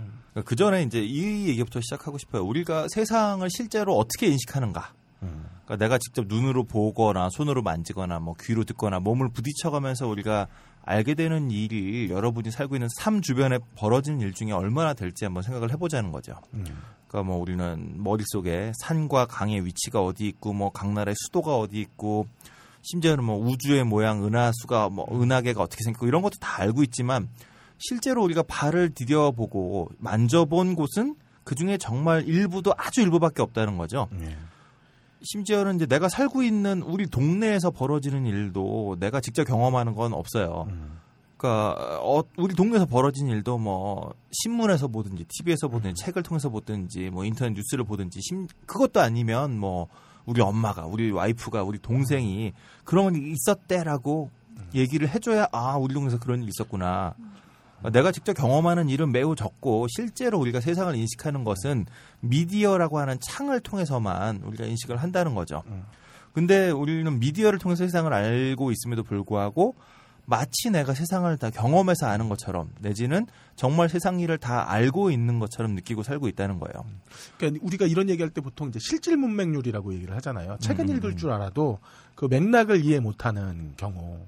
[0.45, 2.43] 그 전에 이제 이 얘기부터 시작하고 싶어요.
[2.43, 4.93] 우리가 세상을 실제로 어떻게 인식하는가?
[5.21, 10.47] 그러니까 내가 직접 눈으로 보거나 손으로 만지거나 뭐 귀로 듣거나 몸을 부딪혀가면서 우리가
[10.85, 15.73] 알게 되는 일이 여러분이 살고 있는 삶 주변에 벌어지는 일 중에 얼마나 될지 한번 생각을
[15.73, 16.35] 해보자는 거죠.
[17.09, 22.27] 그러니까 뭐 우리는 머릿속에 산과 강의 위치가 어디 있고 뭐각 나라의 수도가 어디 있고
[22.83, 27.29] 심지어는 뭐 우주의 모양 은하수가 뭐 은하계가 어떻게 생기고 이런 것도 다 알고 있지만
[27.79, 34.09] 실제로 우리가 발을 디뎌보고 만져본 곳은 그 중에 정말 일부도 아주 일부밖에 없다는 거죠.
[35.27, 40.69] 심지어는 이제 내가 살고 있는 우리 동네에서 벌어지는 일도 내가 직접 경험하는 건 없어요.
[41.37, 47.25] 그러니까 어, 우리 동네에서 벌어진 일도 뭐 신문에서 보든지 TV에서 보든지 책을 통해서 보든지 뭐
[47.25, 49.89] 인터넷 뉴스를 보든지 심, 그것도 아니면 뭐
[50.25, 52.53] 우리 엄마가 우리 와이프가 우리 동생이
[52.85, 54.31] 그런 일이 있었대라고
[54.75, 57.15] 얘기를 해줘야 아 우리 동네에서 그런 일이 있었구나.
[57.93, 61.87] 내가 직접 경험하는 일은 매우 적고 실제로 우리가 세상을 인식하는 것은
[62.21, 65.63] 미디어라고 하는 창을 통해서만 우리가 인식을 한다는 거죠.
[66.33, 69.75] 근데 우리는 미디어를 통해서 세상을 알고 있음에도 불구하고
[70.27, 75.75] 마치 내가 세상을 다 경험해서 아는 것처럼 내지는 정말 세상 일을 다 알고 있는 것처럼
[75.77, 76.85] 느끼고 살고 있다는 거예요.
[77.39, 80.59] 그러니까 우리가 이런 얘기할 때 보통 이제 실질 문맥률이라고 얘기를 하잖아요.
[80.61, 80.97] 책은 음.
[80.97, 81.79] 읽을 줄 알아도
[82.17, 84.19] 그 맥락을 이해 못하는 경우.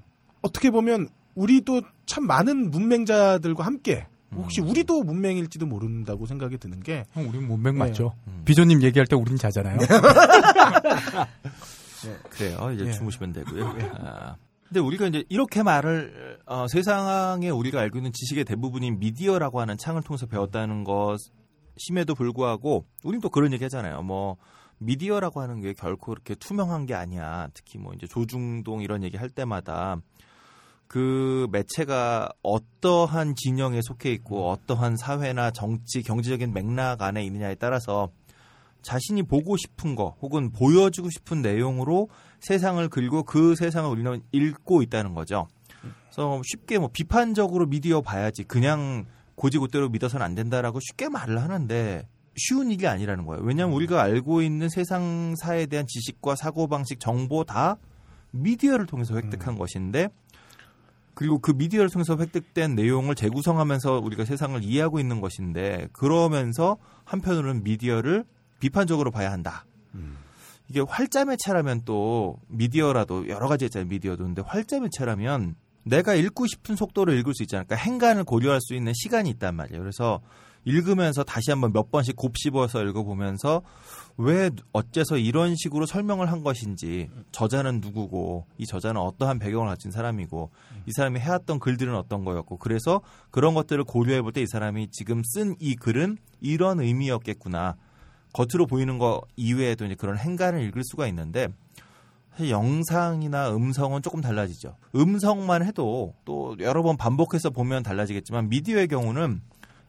[0.41, 4.67] 어떻게 보면 우리도 참 많은 문맹자들과 함께 혹시 음.
[4.67, 7.79] 우리도 문맹일지도 모른다고 생각이 드는 게 형, 우린 문맥 네.
[7.79, 8.13] 맞죠?
[8.27, 8.41] 음.
[8.43, 9.77] 비조님 얘기할 때 우린 자잖아요.
[12.29, 12.71] 그래요.
[12.73, 12.91] 이제 예.
[12.91, 13.75] 주무시면 되고요.
[13.99, 14.35] 아.
[14.67, 20.03] 근데 우리가 이제 이렇게 말을 어, 세상에 우리가 알고 있는 지식의 대부분이 미디어라고 하는 창을
[20.03, 24.03] 통해서 배웠다는 것임에도 불구하고 우린 또 그런 얘기 하잖아요.
[24.03, 24.35] 뭐
[24.77, 27.47] 미디어라고 하는 게 결코 그렇게 투명한 게 아니야.
[27.53, 29.97] 특히 뭐 이제 조중동 이런 얘기 할 때마다
[30.89, 38.09] 그 매체가 어떠한 진영에 속해 있고 어떠한 사회나 정치, 경제적인 맥락 안에 있느냐에 따라서
[38.81, 45.13] 자신이 보고 싶은 거 혹은 보여주고 싶은 내용으로 세상을 그리고 그 세상을 우리는 읽고 있다는
[45.13, 45.47] 거죠.
[46.05, 52.71] 그래서 쉽게 뭐 비판적으로 미디어 봐야지 그냥 고지고대로 믿어서는 안 된다라고 쉽게 말을 하는데 쉬운
[52.71, 53.43] 일이 아니라는 거예요.
[53.43, 57.77] 왜냐하면 우리가 알고 있는 세상사에 대한 지식과 사고방식, 정보 다
[58.31, 60.09] 미디어를 통해서 획득한 것인데
[61.19, 68.23] 그리고 그 미디어를 통해서 획득된 내용을 재구성하면서 우리가 세상을 이해하고 있는 것인데 그러면서 한편으로는 미디어를
[68.61, 69.65] 비판적으로 봐야 한다.
[70.69, 73.89] 이게 활자 매체라면 또 미디어라도 여러 가지 있잖아요.
[73.89, 77.65] 미디어도 근데 활자 매체라면 내가 읽고 싶은 속도로 읽을 수 있잖아요.
[77.67, 79.81] 그러니까 행간을 고려할 수 있는 시간이 있단 말이에요.
[79.81, 80.21] 그래서
[80.65, 83.61] 읽으면서 다시 한번 몇 번씩 곱씹어서 읽어보면서
[84.17, 90.49] 왜 어째서 이런 식으로 설명을 한 것인지 저자는 누구고 이 저자는 어떠한 배경을 가진 사람이고
[90.85, 95.23] 이 사람이 해왔던 글들은 어떤 거였고 그래서 그런 것들을 고려해 볼 때 이 사람이 지금
[95.25, 97.75] 쓴 이 글은 이런 의미였겠구나
[98.33, 101.47] 겉으로 보이는 거 이외에도 이제 그런 행간을 읽을 수가 있는데
[102.39, 104.77] 영상이나 음성은 조금 달라지죠.
[104.95, 109.41] 음성만 해도 또 여러 번 반복해서 보면 달라지겠지만 미디어의 경우는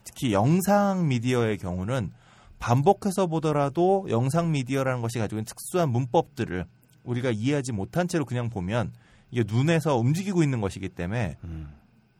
[0.05, 2.13] 특히 영상 미디어의 경우는
[2.59, 6.67] 반복해서 보더라도 영상 미디어라는 것이 가지고 있는 특수한 문법들을
[7.05, 8.93] 우리가 이해하지 못한 채로 그냥 보면
[9.31, 11.39] 이게 눈에서 움직이고 있는 것이기 때문에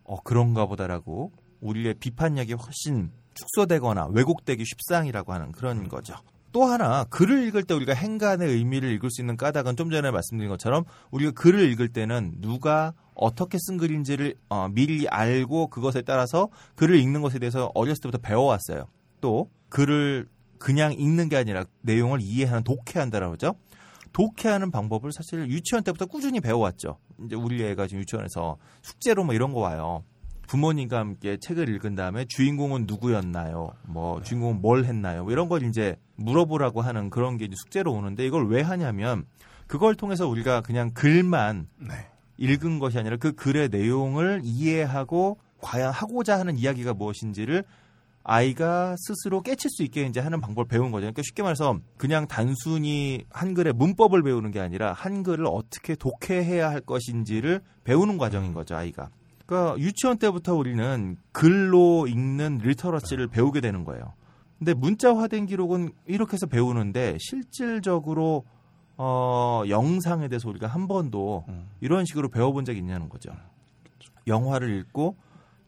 [0.05, 6.15] 어 그런가 보다라고 우리의 비판력이 훨씬 축소되거나 왜곡되기 쉽상이라고 하는 그런 거죠.
[6.53, 10.51] 또 하나 글을 읽을 때 우리가 행간의 의미를 읽을 수 있는 까닭은 좀 전에 말씀드린
[10.51, 16.97] 것처럼 우리가 글을 읽을 때는 누가 어떻게 쓴 글인지를 어, 미리 알고 그것에 따라서 글을
[16.97, 18.89] 읽는 것에 대해서 어렸을 때부터 배워왔어요.
[19.21, 20.27] 또 글을
[20.59, 23.55] 그냥 읽는 게 아니라 내용을 이해하는 독해한다라고 하죠.
[24.13, 26.99] 독해하는 방법을 사실 유치원 때부터 꾸준히 배워왔죠.
[27.25, 30.03] 이제 우리 애가 지금 유치원에서 숙제로 뭐 이런 거 와요.
[30.51, 33.71] 부모님과 함께 책을 읽은 다음에 주인공은 누구였나요?
[33.85, 35.23] 뭐 주인공은 뭘 했나요?
[35.23, 39.27] 뭐 이런 걸 이제 물어보라고 하는 그런 게 이제 숙제로 오는데 이걸 왜 하냐면
[39.69, 41.95] 그걸 통해서 우리가 그냥 글만 네.
[42.39, 47.63] 읽은 것이 아니라 그 글의 내용을 이해하고 과연 하고자 하는 이야기가 무엇인지를
[48.25, 51.03] 아이가 스스로 깨칠 수 있게 이제 하는 방법을 배운 거죠.
[51.03, 57.61] 그러니까 쉽게 말해서 그냥 단순히 한글의 문법을 배우는 게 아니라 한글을 어떻게 독해해야 할 것인지를
[57.85, 59.11] 배우는 과정인 거죠, 아이가.
[59.51, 64.15] 그러니까 유치원 때부터 우리는 글로 읽는 리터러시를 배우게 되는 거예요.
[64.61, 68.45] 근데 문자화된 기록은 이렇게 해서 배우는데 실질적으로
[68.97, 71.47] 어, 영상에 대해서 우리가 한 번도
[71.81, 73.33] 이런 식으로 배워본 적이 있냐는 거죠.
[74.29, 75.17] 영화를 읽고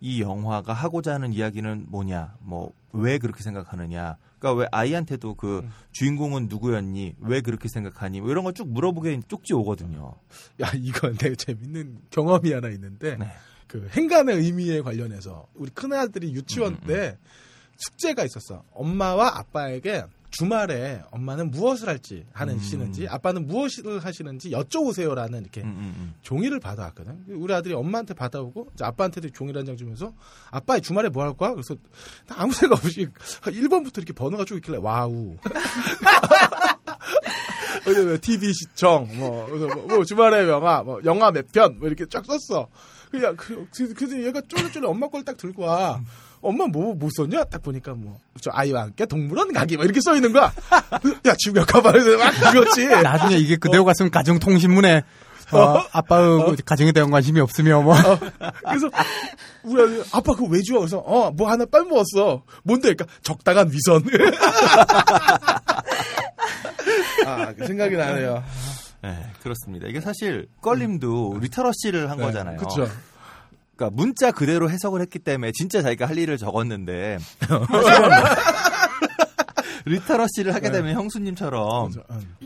[0.01, 4.17] 이 영화가 하고자 하는 이야기는 뭐냐, 뭐 왜 그렇게 생각하느냐.
[4.39, 9.55] 그러니까 왜 아이한테도 그 주인공은 누구였니, 왜 그렇게 생각하니, 뭐 이런 거 쭉 물어보게 쪽지
[9.55, 10.15] 오거든요.
[10.61, 13.29] 야, 이건 되게 재밌는 경험이 하나 있는데, 네.
[13.73, 17.17] 그 행간의 의미에 관련해서 우리 큰아들이 음, 유치원 때
[17.79, 18.63] 숙제가 있었어.
[18.73, 22.59] 엄마와 아빠에게 주말에 엄마는 무엇을 할지 하는 음.
[22.59, 26.15] 시는지 아빠는 무엇을 하시는지 여쭤보세요라는 이렇게 음, 음, 음.
[26.21, 27.25] 종이를 받아왔거든.
[27.29, 30.13] 우리 아들이 엄마한테 받아오고 아빠한테도 종이를 한 장 주면서
[30.51, 31.53] 아빠 주말에 뭐 할 거야?
[31.53, 31.75] 그래서
[32.27, 33.09] 나 아무 생각 없이
[33.45, 35.37] 1번부터 이렇게 번호가 쭉 있길래 와우.
[38.21, 42.69] TV 시청 뭐, 뭐, 뭐 주말에 영화 뭐 영화 몇 편 뭐 이렇게 쫙 썼어.
[43.13, 46.01] 그냥 그, 그, 그래서 얘가 쫄쫄 엄마 걸 딱 들고 와.
[46.41, 47.45] 엄마 뭐, 뭐 썼냐?
[47.45, 50.53] 딱 보니까 뭐, 저 아이와 함께 동물원 가기, 뭐 이렇게 써 있는 거야.
[51.27, 52.87] 야, 지금 가봐야 막 그거지.
[52.89, 55.03] 나중에 이게 그대로 갔으면 가정통신문에
[55.53, 57.95] 어, 아빠의 가정에 대한 관심이 없으며 뭐
[58.67, 58.91] 그래서
[59.63, 60.79] 우리 아들 아빠 그거 왜 줘?
[60.79, 62.43] 그래서 어 뭐 하나 빨 먹었어.
[62.65, 62.95] 뭔데?
[62.95, 64.03] 그러니까 적당한 위선.
[67.27, 68.43] 아, 그 생각이 나네요.
[69.03, 69.89] 네, 그렇습니다.
[69.89, 72.57] 이게 사실 껄림도 리터러시를 한 거잖아요.
[72.59, 72.89] 그렇죠.
[73.77, 77.19] 그러니까 문자 그대로 해석을 했기 때문에 진짜 자기가 할 일을 적었는데
[79.85, 81.91] 리터러시를 하게 되면 형수님처럼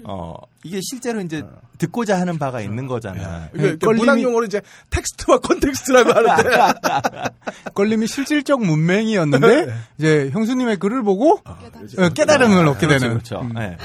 [0.05, 1.42] 어 이게 실제로 이제
[1.77, 3.51] 듣고자 하는 바가 있는 거잖아.
[3.53, 6.51] 네, 껄림이- 문학 용어로 이제 텍스트와 context라고 하는데
[7.75, 13.40] 걸림이 실질적 문맹이었는데 이제 형수님의 글을 보고 어, 깨달음을 얻게 그렇죠, 되는 그렇죠.
[13.42, 13.53] 음.
[13.55, 13.77] 네.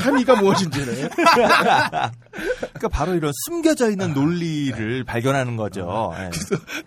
[0.00, 6.12] 함의가 무엇인지는 그러니까 바로 이런 숨겨져 있는 논리를 발견하는 거죠.
[6.16, 6.30] 네.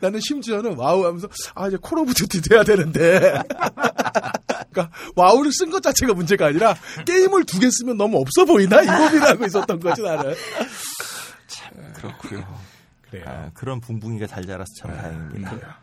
[0.02, 3.20] 나는 심지어는 와우 하면서 아 이제 콜 오브 듀티 돼야 되는데
[4.72, 8.86] 그러니까 와우를 쓴 것 자체가 문제가 아니라 게임을 두 개 쓰면 너무 없어 보이나 이
[8.86, 10.34] 고민하고 있었던 거지 나는
[11.96, 12.46] 그렇고요.
[13.10, 15.80] 그래요 아, 그런 붕붕이가 잘 자라서 참 다행입니다.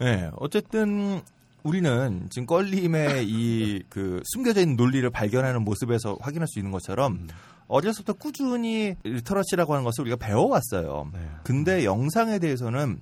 [0.00, 1.20] 네, 어쨌든
[1.64, 7.26] 우리는 지금 껄림의 이 그 숨겨져 있는 논리를 발견하는 모습에서 확인할 수 있는 것처럼
[7.68, 11.10] 어려서부터 꾸준히 literacy라고 하는 것을 우리가 배워왔어요.
[11.12, 11.18] 네.
[11.44, 13.00] 근데 영상에 대해서는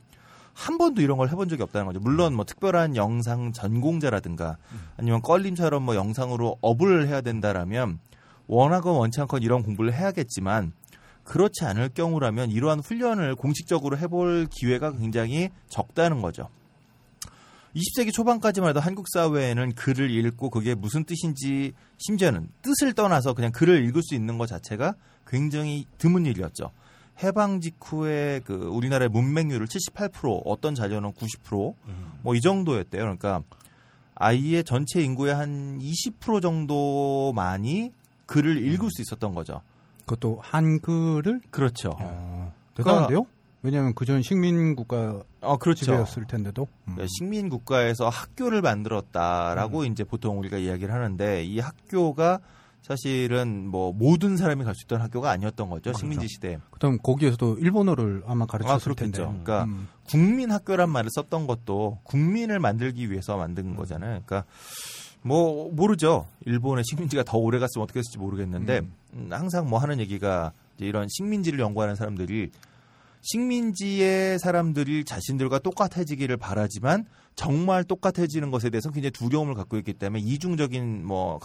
[0.53, 2.01] 한 번도 이런 걸 해본 적이 없다는 거죠.
[2.01, 4.59] 물론 뭐 특별한 영상 전공자라든가
[4.96, 7.99] 아니면 껄림처럼 뭐 영상으로 업을 해야 된다라면
[8.46, 10.73] 원하건 원치 않건 이런 공부를 해야겠지만
[11.25, 16.49] 그렇지 않을 경우라면 이러한 훈련을 공식적으로 해볼 기회가 굉장히 적다는 거죠.
[17.74, 23.85] 20세기 초반까지만 해도 한국 사회에는 글을 읽고 그게 무슨 뜻인지 심지어는 뜻을 떠나서 그냥 글을
[23.87, 24.94] 읽을 수 있는 것 자체가
[25.26, 26.70] 굉장히 드문 일이었죠.
[27.22, 33.02] 해방 직후에 그 우리나라의 문맹률을 78% 어떤 자료는 90%뭐 이 정도였대요.
[33.02, 33.42] 그러니까
[34.14, 37.92] 아이의 전체 인구의 한 20% 정도만이
[38.26, 39.62] 글을 읽을 수 있었던 거죠.
[40.00, 41.96] 그것도 한글을 그렇죠.
[41.98, 43.26] 어, 대단한데요?
[43.62, 45.85] 왜냐하면 그전 식민 국가 어, 그렇죠.
[45.85, 46.94] 지배였을 텐데도 음.
[46.94, 52.40] 그러니까 식민 국가에서 학교를 만들었다라고 이제 보통 우리가 이야기를 하는데 이 학교가
[52.83, 56.59] 사실은 뭐 모든 사람이 갈 수 있던 학교가 아니었던 거죠 식민지 시대.
[56.70, 58.94] 그다음 거기에서도 일본어를 아마 가르쳤을 아.
[58.94, 59.18] 텐데.
[59.18, 59.88] 그러니까 음.
[60.09, 64.23] 국민 학교란 말을 썼던 것도 국민을 만들기 위해서 만든 거잖아요.
[64.25, 64.44] 그러니까
[65.23, 66.27] 뭐 모르죠.
[66.46, 68.81] 일본의 식민지가 더 오래 갔으면 어떻게 했을지 모르겠는데
[69.14, 72.51] 음, 항상 뭐 하는 얘기가 이제 이런 식민지를 연구하는 사람들이
[73.22, 77.06] 식민지의 사람들이 자신들과 똑같아지기를 바라지만
[77.37, 81.40] 정말 똑같아지는 것에 대해서 굉장히 두려움을 갖고 있기 때문에 이중적인 뭐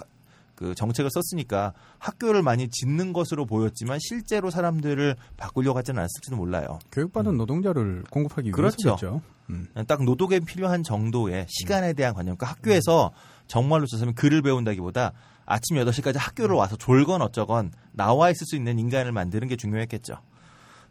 [0.56, 6.80] 그 정책을 썼으니까 학교를 많이 짓는 것으로 보였지만 실제로 사람들을 바꾸려고 하지는 않았을지도 몰라요.
[6.92, 8.90] 교육받은 노동자를 공급하기 그렇죠.
[8.90, 9.22] 위해서겠죠.
[9.52, 9.68] 음.
[9.88, 12.36] 딱 노동에 필요한 정도의 시간에 대한 관념.
[12.36, 13.12] 그러니까 학교에서
[13.48, 15.12] 정말로 저서면 글을 배운다기보다
[15.46, 20.18] 아침 8시까지 학교를 와서 졸건 어쩌건 나와 있을 수 있는 인간을 만드는 게 중요했겠죠.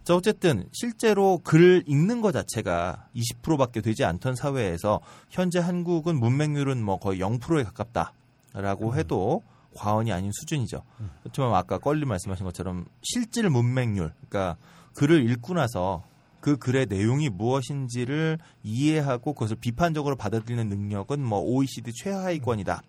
[0.05, 6.99] 자, 어쨌든 실제로 글을 읽는 것 자체가 20%밖에 되지 않던 사회에서 현재 한국은 문맹률은 뭐
[6.99, 9.43] 거의 0%에 가깝다라고 해도
[9.75, 10.83] 과언이 아닌 수준이죠.
[11.23, 14.59] 그렇지만 아까 껄리 말씀하신 것처럼 실질 문맹률, 그러니까
[14.95, 16.05] 글을 읽고 나서
[16.41, 22.83] 그 글의 내용이 무엇인지를 이해하고 그것을 비판적으로 받아들이는 능력은 뭐 OECD 최하위권이다.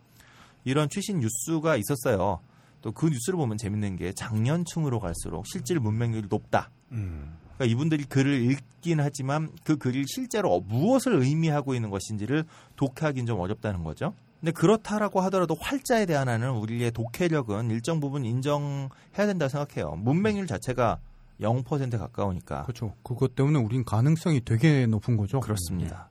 [0.65, 2.41] 이런 최신 뉴스가 있었어요.
[2.81, 6.69] 또 그 뉴스를 보면 재밌는 게 장년층으로 갈수록 실질 문맹률이 높다.
[6.95, 7.35] 음.
[7.55, 13.83] 그러니까 이분들이 글을 읽긴 하지만 그 글이 실제로 무엇을 의미하고 있는 것인지를 독해하기는 좀 어렵다는
[13.83, 14.13] 거죠.
[14.39, 18.89] 근데 그렇다라고 하더라도 활자에 대한 한은 우리의 독해력은 일정 부분 인정해야
[19.25, 19.95] 된다 고 생각해요.
[19.95, 20.99] 문맹률 자체가
[21.41, 22.63] 0% 가까우니까.
[22.63, 22.93] 그렇죠.
[23.03, 25.39] 그것 때문에 우린 가능성이 되게 높은 거죠.
[25.39, 26.09] 그렇습니다.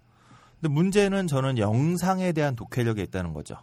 [0.61, 3.57] 근데 문제는 저는 영상에 대한 독해력에 있다는 거죠.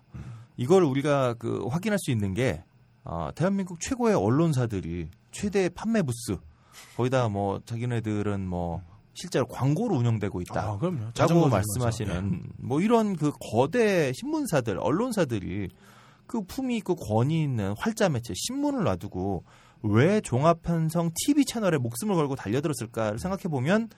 [0.55, 2.63] 이걸 우리가 그 확인할 수 있는 게
[3.03, 6.37] 어, 대한민국 최고의 언론사들이 최대 판매 부스
[6.97, 8.81] 거기다 뭐 자기네들은 뭐
[9.13, 10.61] 실제로 광고로 운영되고 있다.
[10.61, 11.11] 아, 그럼요.
[11.17, 15.69] 라고 말씀하시는 뭐 이런 그 거대 신문사들, 언론사들이
[16.27, 19.43] 그 품위 있고 권위 있는 활자 매체 신문을 놔두고
[19.83, 23.89] 왜 종합편성 TV 채널에 목숨을 걸고 달려들었을까를 생각해 보면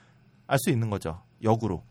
[0.46, 1.22] 알 수 있는 거죠.
[1.42, 1.84] 역으로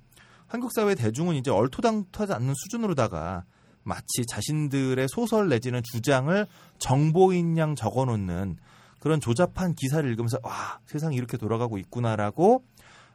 [0.47, 3.45] 한국 사회 대중은 이제 얼토당토하지 않는 수준으로다가
[3.83, 6.45] 마치 자신들의 소설 내지는 주장을
[6.77, 8.57] 정보인 양 적어놓는
[9.03, 12.63] 그런 조잡한 기사를 읽으면서 와 세상이 이렇게 돌아가고 있구나라고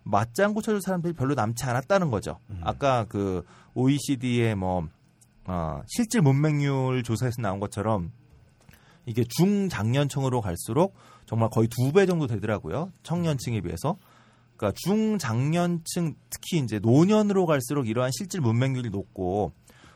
[0.03, 2.41] 맞장구 쳐줄 사람들이 별로 남지 않았다는 거죠.
[2.61, 4.87] 아까 그 OECD의 뭐
[5.47, 8.13] 어, 실질 문맹률 조사에서 나온 것처럼
[9.07, 12.93] 이게 중장년층으로 갈수록 정말 거의 두 배 정도 되더라고요.
[13.03, 13.97] 청년층에 비해서.
[14.59, 19.53] 그러니까 중장년층 특히 이제 노년으로 갈수록 이러한 실질 문맹률이 높고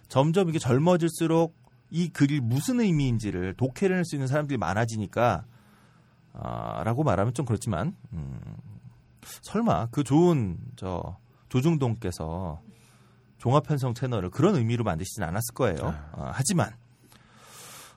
[0.09, 1.55] 점점 이게 젊어질수록
[1.91, 5.45] 이 글이 무슨 의미인지를 독해낼 수 있는 사람들이 많아지니까
[6.35, 8.41] 아, 라고 말하면 좀 그렇지만 음,
[9.43, 11.17] 설마 그 좋은 저
[11.49, 12.61] 조중동께서
[13.39, 15.95] 종합편성 채널을 그런 의미로 만드시진 않았을 거예요.
[16.13, 16.71] 어, 하지만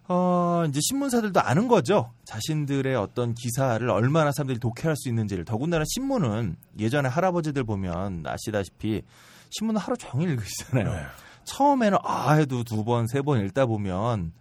[0.08, 2.12] 어, 이제 신문사들도 아는 거죠.
[2.26, 5.46] 자신들의 어떤 기사를 얼마나 사람들이 독해할 수 있는지를.
[5.46, 9.02] 더군다나 신문은 예전에 할아버지들 보면 아시다시피
[9.50, 10.94] 신문은 하루 종일 읽으시잖아요.
[10.94, 11.06] 네.
[11.46, 14.32] 처음에는 아 해도 두 번, 세 번 읽다 보면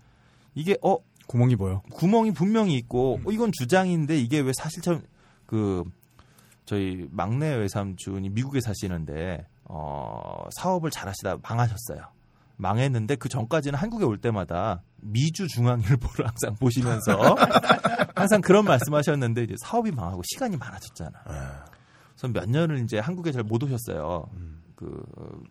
[0.55, 1.83] 이게 어 구멍이 보여.
[1.93, 5.03] 구멍이 분명히 있고 어, 이건 주장인데 이게 왜 사실처럼
[5.47, 5.85] 그
[6.67, 12.07] 저희 막내 외삼촌이 미국에 사시는데 어 사업을 잘하시다 망하셨어요.
[12.57, 17.37] 망했는데 그 전까지는 한국에 올 때마다 미주 중앙일보를 항상 보시면서
[18.15, 21.13] 항상 그런 말씀하셨는데 이제 사업이 망하고 시간이 많아졌잖아.
[21.25, 24.29] 그래서 몇 년을 이제 한국에 잘 못 오셨어요.
[24.77, 25.05] 그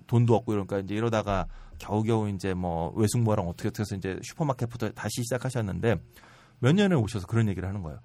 [0.08, 1.46] 돈도 없고 이러니까 이제 이러다가
[1.84, 5.98] 겨우겨우 이제 뭐 외숙모랑 어떻게 어떻게 해서 이제 슈퍼마켓부터 다시 시작하셨는데
[6.60, 8.00] 몇 년에 오셔서 그런 얘기를 하는 거예요.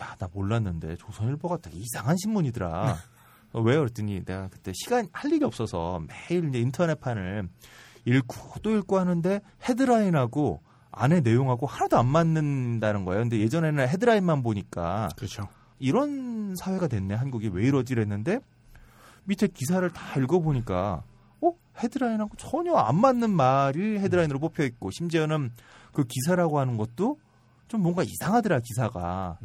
[0.00, 2.96] 야, 나 몰랐는데 조선일보가 되게 이상한 신문이더라.
[3.52, 3.80] 어, 왜요?
[3.80, 7.48] 그랬더니 내가 그때 시간 할 일이 없어서 매일 이제 인터넷판을
[8.04, 10.62] 읽고 또 읽고 하는데 헤드라인하고
[10.92, 13.22] 안에 내용하고 하나도 안 맞는다는 거예요.
[13.22, 15.48] 근데 예전에는 헤드라인만 보니까 그렇죠.
[15.78, 18.38] 이런 사회가 됐네 한국이 왜 이러지 그랬는데
[19.24, 21.15] 밑에 기사를 다 읽어보니까 어
[21.82, 25.50] 헤드라인하고 전혀 안 맞는 말이 헤드라인으로 뽑혀 있고 심지어는
[25.92, 27.18] 그 기사라고 하는 것도
[27.68, 29.38] 좀 뭔가 이상하더라 기사가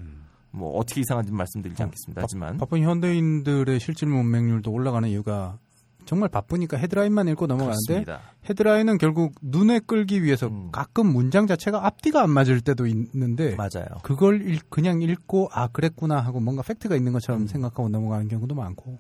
[0.52, 5.58] 뭐 어떻게 이상한지 말씀드리지 않겠습니다 하지만 바쁜 현대인들의 실질 문맹률도 올라가는 이유가
[6.06, 8.22] 정말 바쁘니까 헤드라인만 읽고 넘어가는데 그렇습니다.
[8.50, 10.70] 헤드라인은 결국 눈에 끌기 위해서 음.
[10.72, 13.86] 가끔 문장 자체가 앞뒤가 안 맞을 때도 있는데 맞아요.
[14.04, 17.48] 그걸 읽- 그냥 읽고 아 그랬구나 하고 뭔가 팩트가 있는 것처럼 음.
[17.48, 19.00] 생각하고 넘어가는 경우도 많고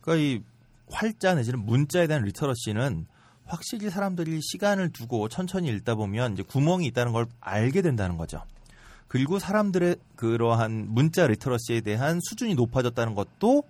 [0.00, 0.42] 그러니까 이
[0.88, 3.06] 활자 내지는 문자에 대한 literacy는
[3.44, 8.42] 확실히 사람들이 시간을 두고 천천히 읽다 보면 이제 구멍이 있다는 걸 알게 된다는 거죠.
[9.08, 13.62] 그리고 사람들의 그러한 문자 literacy에 대한 수준이 높아졌다는 것도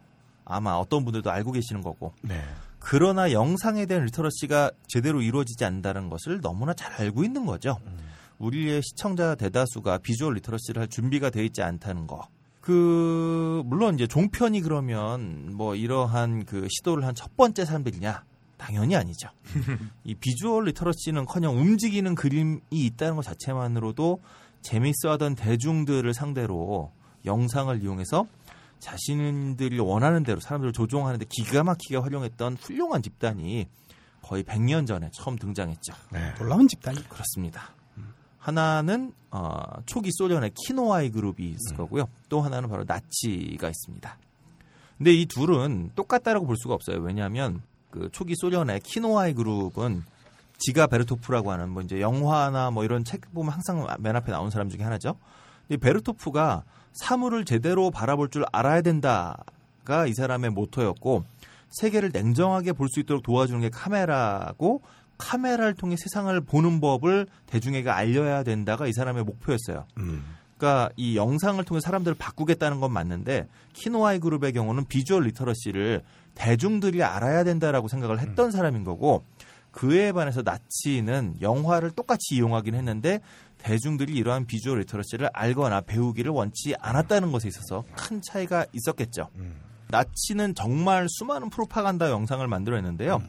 [0.44, 2.14] 아마 어떤 분들도 알고 계시는 거고.
[2.22, 2.42] 네.
[2.78, 7.78] 그러나 영상에 대한 literacy가 제대로 이루어지지 않는다는 것을 너무나 잘 알고 있는 거죠.
[8.38, 12.28] 우리의 시청자 대다수가 visual literacy를 할 준비가 되어 있지 않다는 거.
[12.66, 18.24] 그 물론 이제 종편이 그러면 뭐 이러한 그 시도를 한 첫 번째 사람들이냐?
[18.58, 19.28] 당연히 아니죠.
[20.02, 24.20] 이 비주얼 리터러시는커녕 움직이는 그림이 있다는 것 자체만으로도
[24.62, 26.90] 재밌어하던 대중들을 상대로
[27.24, 28.26] 영상을 이용해서
[28.80, 33.68] 자신들이 원하는 대로 사람들을 조종하는데 기가 막히게 활용했던 훌륭한 집단이
[34.22, 35.94] 거의 100년 전에 처음 등장했죠.
[36.10, 36.34] 네.
[36.36, 37.75] 놀라운 집단이 그렇습니다.
[38.46, 42.06] 하나는 어, 초기 소련의 키노아이 그룹이 있을 거고요.
[42.28, 44.18] 또 하나는 바로 나치가 있습니다.
[44.98, 47.00] 근데 이 둘은 똑같다라고 볼 수가 없어요.
[47.00, 50.04] 왜냐하면 그 초기 소련의 키노아이 그룹은
[50.58, 54.70] 지가 베르토프라고 하는 뭐 이제 영화나 뭐 이런 책 보면 항상 맨 앞에 나온 사람
[54.70, 55.16] 중에 하나죠.
[55.68, 61.24] 이 베르토프가 사물을 제대로 바라볼 줄 알아야 된다가 이 사람의 모토였고
[61.80, 64.82] 세계를 냉정하게 볼 수 있도록 도와주는 게 카메라고
[65.18, 69.86] 카메라를 통해 세상을 보는 법을 대중에게 알려야 된다가 이 사람의 목표였어요.
[69.98, 70.24] 음.
[70.56, 76.02] 그러니까 이 영상을 통해 사람들을 바꾸겠다는 건 맞는데 키노아이 그룹의 경우는 visual literacy를
[76.34, 79.24] 대중들이 알아야 된다라고 생각을 했던 사람인 거고
[79.70, 83.20] 그에 반해서 나치는 영화를 똑같이 이용하긴 했는데
[83.58, 89.28] 대중들이 이러한 visual literacy를 알거나 배우기를 원치 않았다는 것에 있어서 큰 차이가 있었겠죠.
[89.88, 93.22] 나치는 정말 수많은 프로파간다 영상을 만들어냈는데요.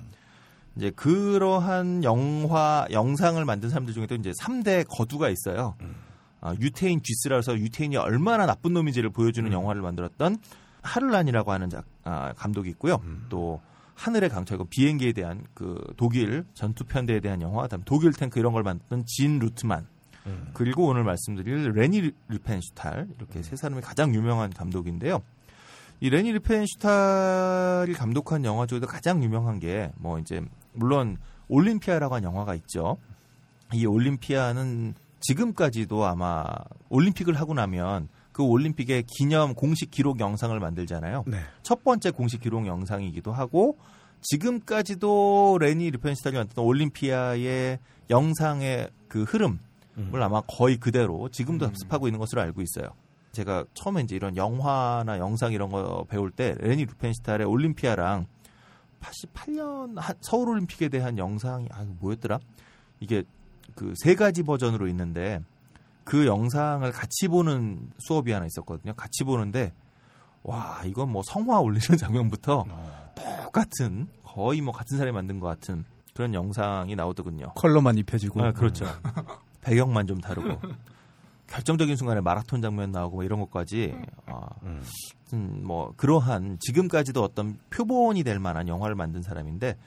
[0.77, 5.75] 이제 그러한 영화 영상을 만든 사람들 중에도 이제 3대 거두가 있어요.
[6.39, 10.37] 아, 유태인 쥐스라서 유태인이 얼마나 나쁜 놈인지를 보여주는 영화를 만들었던
[10.83, 13.01] 하를란이라고 하는 작, 아, 감독이 있고요.
[13.29, 13.59] 또
[13.95, 18.53] 하늘의 강철, 그 비행기에 대한 그 독일 전투 편대에 대한 영화, 그다음 독일 탱크 이런
[18.53, 19.87] 걸 만든 진 루트만
[20.53, 25.21] 그리고 오늘 말씀드릴 레니 르펜슈탈 이렇게 세 사람이 가장 유명한 감독인데요.
[25.99, 30.45] 이 레니 르펜슈탈이 감독한 영화 중에도 가장 유명한 게 뭐 이제
[30.77, 31.17] 물론
[31.49, 32.97] 올림피아라고 하는 영화가 있죠.
[33.73, 36.45] 이 올림피아는 지금까지도 아마
[36.89, 41.23] 올림픽을 하고 나면 그 올림픽의 기념 공식 기록 영상을 만들잖아요.
[41.25, 41.39] 네.
[41.63, 43.77] 첫 번째 공식 기록 영상이기도 하고
[44.21, 47.79] 지금까지도 레니 리펜스탈이 만든 올림피아의
[48.09, 49.57] 영상의 그 흐름을
[50.21, 52.89] 아마 거의 그대로 지금도 답습하고 있는 것으로 알고 있어요.
[53.31, 58.27] 제가 처음에 이제 이런 영화나 영상 이런 거 배울 때 레니 루펜스탈의 올림피아랑
[59.01, 62.39] 88년 서울 올림픽에 대한 영상이 아 뭐였더라?
[62.99, 63.23] 이게
[63.75, 65.41] 그 세 가지 버전으로 있는데
[66.03, 68.93] 그 영상을 같이 보는 수업이 하나 있었거든요.
[68.95, 69.73] 같이 보는데
[70.43, 72.65] 와 이건 뭐 성화 올리는 장면부터
[73.43, 75.83] 똑같은 거의 뭐 같은 사람이 만든 것 같은
[76.13, 77.53] 그런 영상이 나오더군요.
[77.55, 78.43] 컬러만 입혀지고.
[78.43, 78.85] 아, 그렇죠.
[79.61, 80.59] 배경만 좀 다르고
[81.47, 83.95] 결정적인 순간에 마라톤 장면 나오고 뭐 이런 것까지
[84.25, 89.77] 아, 음, 뭐 그러한 지금까지도 어떤 표본이 될 만한 영화를 만든 사람인데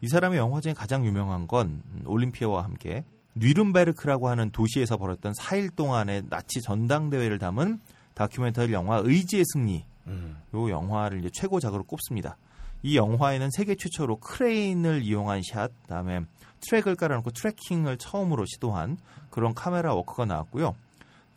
[0.00, 3.04] 이 사람의 영화 중에 가장 유명한 건 음, 올림피아와 함께
[3.34, 7.80] 뉘른베르크라고 하는 도시에서 벌였던 4일 동안의 나치 전당대회를 담은
[8.14, 10.36] 다큐멘터리 영화 의지의 승리 음.
[10.54, 12.36] 요 영화를 이제 최고작으로 꼽습니다.
[12.82, 16.22] 이 영화에는 세계 최초로 크레인을 이용한 샷, 그다음에
[16.60, 18.98] 트랙을 깔아놓고 tracking을 처음으로 시도한
[19.30, 20.74] 그런 카메라 워크가 나왔고요.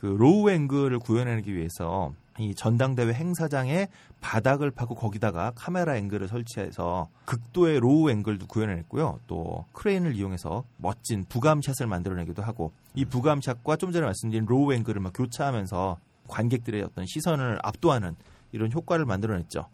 [0.03, 3.87] 그 low angle을 구현해내기 위해서 이 전당대회 행사장에
[4.19, 9.21] 바닥을 파고 거기다가 카메라 앵글을 설치해서 극도의 low angle도 구현해냈고요.
[9.27, 15.13] 또 크레인을 이용해서 멋진 부감shot을 만들어내기도 하고 이 부감shot과 좀 전에 말씀드린 low angle을 막
[15.15, 15.97] 교차하면서
[16.27, 18.17] 관객들의 어떤 시선을 압도하는
[18.51, 19.69] 이런 효과를 만들어냈죠.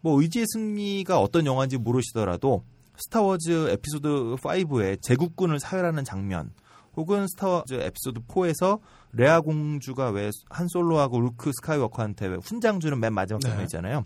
[0.00, 2.64] 뭐 의지의 승리가 어떤 영화인지 모르시더라도
[2.96, 6.52] 스타워즈 에피소드 5의 제국군을 사열하는 장면
[6.96, 8.80] 혹은 스타워즈 에피소드 4에서
[9.16, 13.48] 레이아 공주가 왜 한 솔로하고 루크 스카이워커한테 왜 훈장 주는 맨 마지막 네.
[13.48, 14.04] 장면 있잖아요.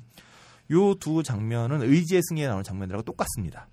[0.71, 3.69] 요 두 장면은 의지의 승리에 나오는 장면들하고 똑같습니다.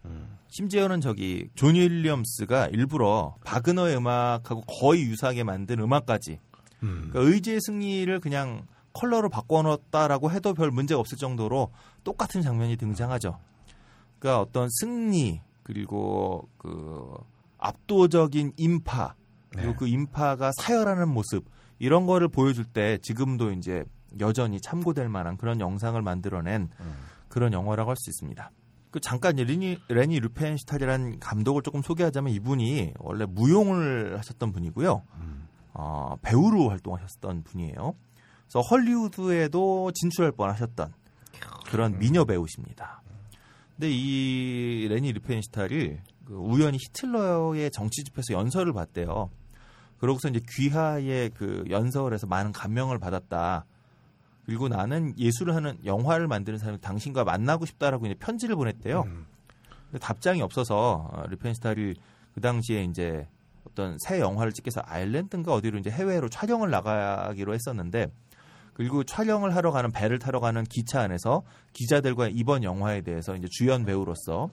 [0.49, 6.39] 심지어는 저기 존 윌리엄스가 일부러 바그너의 음악하고 거의 유사하게 만든 음악까지
[6.83, 7.09] 음.
[7.11, 11.73] 그러니까 의지의 승리를 그냥 컬러로 바꿔놓았다라고 해도 별 문제가 없을 정도로
[12.05, 13.37] 똑같은 장면이 등장하죠.
[14.19, 17.13] 그러니까 어떤 승리 그리고 그
[17.57, 19.15] 압도적인 인파
[19.55, 19.77] 그리고 네.
[19.77, 21.45] 그 인파가 사열하는 모습
[21.79, 23.83] 이런 거를 보여줄 때 지금도 이제
[24.19, 26.69] 여전히 참고될 만한 그런 영상을 만들어낸
[27.27, 28.51] 그런 영화라고 할 수 있습니다.
[28.91, 35.03] 그 잠깐 레니, 레니 루펜슈탈이라는 감독을 조금 소개하자면 이분이 원래 무용을 하셨던 분이고요.
[35.73, 37.93] 어, 배우로 활동하셨던 분이에요.
[38.47, 40.93] 그래서 헐리우드에도 진출할 뻔하셨던
[41.69, 43.01] 그런 미녀 배우십니다.
[43.75, 49.29] 근데 이 레니 리펜슈탈이 그 우연히 히틀러의 정치 집회에서 연설을 봤대요.
[49.97, 53.65] 그러고서 이제 귀하의 그 연설에서 많은 감명을 받았다.
[54.45, 59.03] 그리고 나는 예술을 하는 영화를 만드는 사람이 당신과 만나고 싶다라고 이제 편지를 보냈대요.
[59.03, 61.95] 근데 답장이 없어서 어, 리펜슈탈이
[62.33, 63.27] 그 당시에 이제
[63.67, 68.07] 어떤 새 영화를 찍기 위해서 아일랜드인가 어디로 이제 해외로 촬영을 나가기로 했었는데
[68.73, 71.43] 그리고 촬영을 하러 가는 배를 타러 가는 기차 안에서
[71.73, 74.49] 기자들과 이번 영화에 대해서 이제 주연 배우로서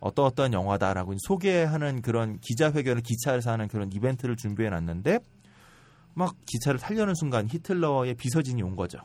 [0.00, 5.18] 어떠 어떠한 영화다라고 소개하는 그런 기자회견을 기차에서 하는 그런 이벤트를 준비해 놨는데
[6.14, 8.98] 막 기차를 타려는 순간 히틀러의 비서진이 온 거죠.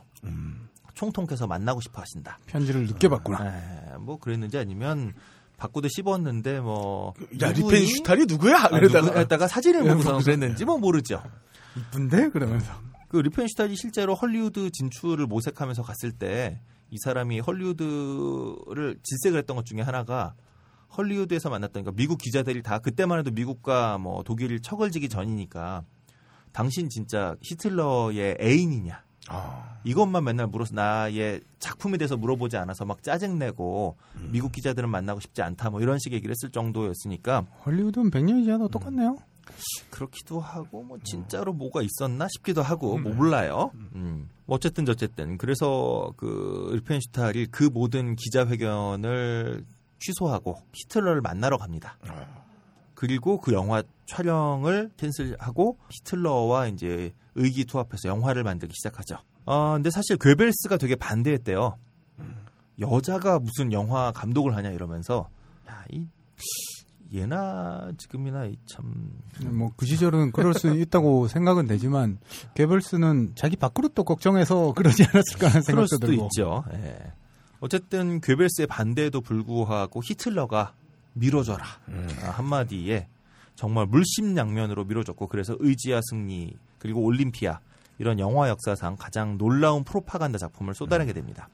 [0.94, 2.38] 총통께서 만나고 싶어 하신다.
[2.46, 3.46] 편지를 늦게 받구나.
[3.94, 5.12] 에, 뭐 그랬는지 아니면
[5.56, 7.50] 바꾸도 씹었는데 뭐 야?
[7.50, 8.68] 리펜슈탈이 누구야?
[8.68, 11.22] 누구에다가 사진을 보고서 그랬는지 뭐 모르죠.
[11.76, 12.72] 이쁜데 그러면서
[13.08, 19.80] 그 리펜슈탈이 실제로 헐리우드 진출을 모색하면서 갔을 때 이 사람이 헐리우드를 질색을 했던 것 중에
[19.80, 20.34] 하나가
[20.96, 25.84] 헐리우드에서 만났던 그러니까 미국 기자들이 다 그때만 해도 미국과 뭐 독일이 척을 지기 전이니까
[26.52, 33.96] 당신 진짜 히틀러의 애인이냐 아, 이것만 맨날 물어서 나의 작품에 대해서 물어보지 않아서 막 짜증내고
[34.30, 39.16] 미국 기자들은 만나고 싶지 않다 뭐 이런 식의 얘기를 했을 정도였으니까 헐리우드는 100년이 지나도 똑같네요.
[39.90, 43.70] 그렇기도 하고 뭐 진짜로 뭐가 있었나 싶기도 하고 뭐 몰라요.
[43.94, 44.28] 음.
[44.46, 49.64] 뭐 어쨌든 저쨌든 그래서 그 일펜슈탈이 그 모든 기자회견을
[50.04, 51.96] 취소하고 히틀러를 만나러 갑니다.
[52.94, 59.18] 그리고 그 영화 촬영을 캔슬하고 히틀러와 이제 의기투합해서 영화를 만들기 시작하죠.
[59.46, 61.76] 어, 근데 사실 괴벨스가 되게 반대했대요.
[62.80, 65.28] 여자가 무슨 영화 감독을 하냐 이러면서
[65.68, 66.06] 야, 이
[67.12, 72.18] 예나 지금이나 이참뭐 그 시절은 그럴 수 있다고 생각은 되지만
[72.54, 76.24] 개벌스는 자기 밥그릇도 걱정해서 그러지 않았을까 하는 그럴 생각도 수도 들고.
[76.24, 76.64] 있죠.
[76.72, 77.12] 예.
[77.60, 80.74] 어쨌든 괴벨스의 반대에도 불구하고 히틀러가
[81.14, 83.08] 밀어줘라 아, 한마디에
[83.54, 87.60] 정말 물심양면으로 밀어줬고 그래서 의지와 승리 그리고 올림피아
[87.98, 91.48] 이런 영화 역사상 가장 놀라운 프로파간다 작품을 쏟아내게 됩니다.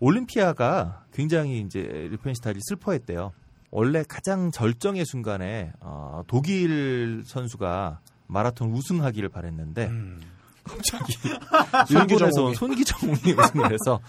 [0.00, 1.80] 올림피아가 굉장히 이제
[2.10, 3.32] 리펜슈탈이 슬퍼했대요.
[3.70, 10.20] 원래 가장 절정의 순간에 어, 독일 선수가 마라톤 우승하기를 바랬는데 음.
[10.64, 11.14] 갑자기.
[11.90, 14.00] 일본에서 손기정웅이 우승을 해서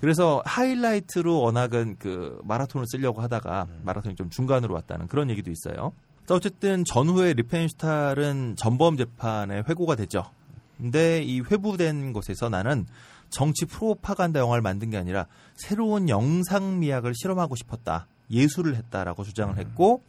[0.00, 5.92] 그래서 하이라이트로 워낙은 그 마라톤을 쓰려고 하다가 마라톤이 좀 중간으로 왔다는 그런 얘기도 있어요.
[6.26, 10.24] 자, 어쨌든 전후에 리펜슈탈은 전범 재판에 회고가 됐죠.
[10.76, 12.86] 근데 이 회부된 곳에서 나는
[13.30, 18.06] 정치 프로파간다 영화를 만든 게 아니라 새로운 영상 미학을 실험하고 싶었다.
[18.30, 20.02] 예술을 했다라고 주장을 했고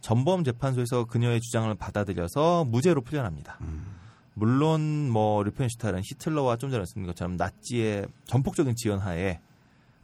[0.00, 3.58] 전범 재판소에서 그녀의 주장을 받아들여서 무죄로 풀려납니다.
[4.38, 9.40] 물론 뭐 르펜슈탈은 히틀러와 좀 전에 말씀드린 것처럼 나치의 전폭적인 지원하에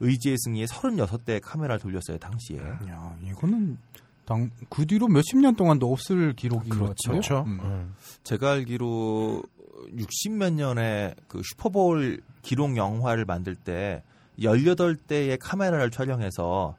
[0.01, 2.59] 의지의 승리에 36대의 카메라를 돌렸어요 당시에.
[2.59, 3.77] 야, 이거는
[4.25, 6.95] 당, 그 뒤로 몇십 년 동안도 없을 기록인 것 같아요.
[7.09, 7.45] 그렇죠.
[7.47, 7.61] 음.
[7.63, 7.95] 음.
[8.25, 9.43] 제가 알기로
[9.95, 14.03] 60몇 년에 그 슈퍼볼 기록 영화를 만들 때
[14.39, 16.75] 18대의 카메라를 촬영해서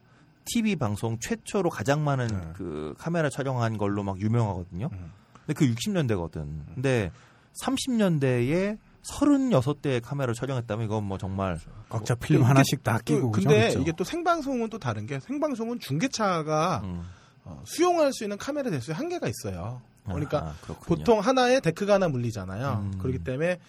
[0.46, 2.52] TV 방송 최초로 가장 많은 네.
[2.54, 4.90] 그 카메라 촬영한 걸로 막 유명하거든요.
[4.92, 5.12] 음.
[5.46, 6.48] 근데 그 60년대거든.
[6.74, 7.12] 근데
[7.62, 13.50] 30년대에 36대의 카메라 촬영했다면 이건 뭐 정말 각자 필름 이게 하나씩 다 끼고 또, 그죠?
[13.50, 13.80] 근데 그렇죠.
[13.82, 17.04] 이게 또 생방송은 또 다른 게 생방송은 중계차가 음.
[17.44, 19.82] 어, 수용할 수 있는 카메라 대수에 한계가 있어요.
[20.06, 20.74] 그러니까 아.
[20.86, 22.92] 보통 하나에 데크가 하나 물리잖아요.
[22.94, 22.98] 음.
[23.00, 23.60] 그렇기 때문에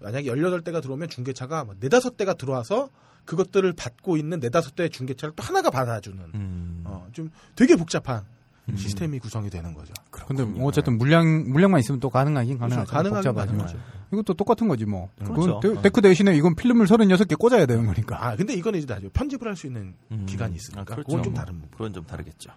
[0.00, 2.90] 만약에 18대가 들어오면 중계차가 뭐 4, 5대가 들어와서
[3.24, 6.82] 그것들을 받고 있는 4, 5대의 중계차를 또 하나가 받아주는 음.
[6.84, 8.39] 어, 좀 되게 복잡한 음.
[8.76, 9.92] 시스템이 구성이 되는 거죠.
[10.10, 12.84] 근데 뭐 어쨌든 물량 물량만 있으면 또 가능하긴 가능하죠.
[12.86, 12.92] 그렇죠.
[12.92, 13.66] 가능하긴 복잡하지만.
[13.66, 14.00] 가능하죠.
[14.12, 15.08] 이것도 똑같은 거지 뭐.
[15.24, 15.60] 그렇죠.
[15.60, 18.24] 그건 데, 데크 대신에 이건 필름을 36개 꽂아야 되는 거니까.
[18.26, 20.26] 아, 근데 이거는 이제 나중에 편집을 할 수 있는 음.
[20.26, 21.04] 기간이 있으니까 아, 그렇죠.
[21.06, 21.68] 그건 좀 다른 부분.
[21.70, 22.50] 그건 좀 다르겠죠.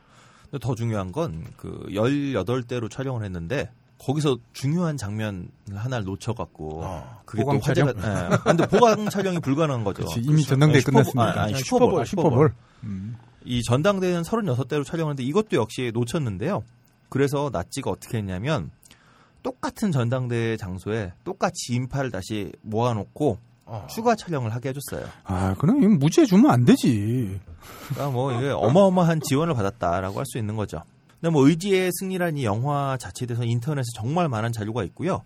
[0.49, 7.21] 근데 더 중요한 건 그 18대로 촬영을 했는데 거기서 중요한 장면 하나를 놓쳐갖고 어.
[7.25, 7.93] 그게 보강 또 화제가.
[7.97, 8.37] 예.
[8.43, 10.03] 근데 보강 촬영이 불가능한 거죠.
[10.03, 10.19] 그렇지.
[10.21, 11.23] 이미 전당대회 슈퍼볼- 끝났습니다.
[11.23, 12.53] 아, 아니, 아, 슈퍼볼, 슈퍼볼, 슈퍼볼.
[12.83, 13.15] 음.
[13.45, 16.63] 이 전당대회는 36대로 촬영했는데 이것도 역시 놓쳤는데요.
[17.09, 18.71] 그래서 나치가 어떻게 했냐면
[19.43, 23.87] 똑같은 전당대회 장소에 똑같이 인파를 다시 모아놓고 어.
[23.89, 25.07] 추가 촬영을 하게 해줬어요.
[25.23, 27.39] 아, 그럼 이거 무죄 주면 안 되지.
[27.89, 30.81] 그러니까 뭐 이게 어마어마한 지원을 받았다라고 할 수 있는 거죠.
[31.19, 35.23] 근데 뭐 의지의 승리라는 이 영화 자체에 대해서 인터넷에 정말 많은 자료가 있고요.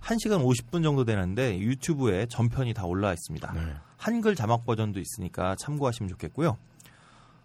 [0.00, 3.52] 1시간 50분 정도 되는데 유튜브에 전편이 다 올라와 있습니다.
[3.52, 3.60] 네.
[3.96, 6.56] 한글 자막 버전도 있으니까 참고하시면 좋겠고요.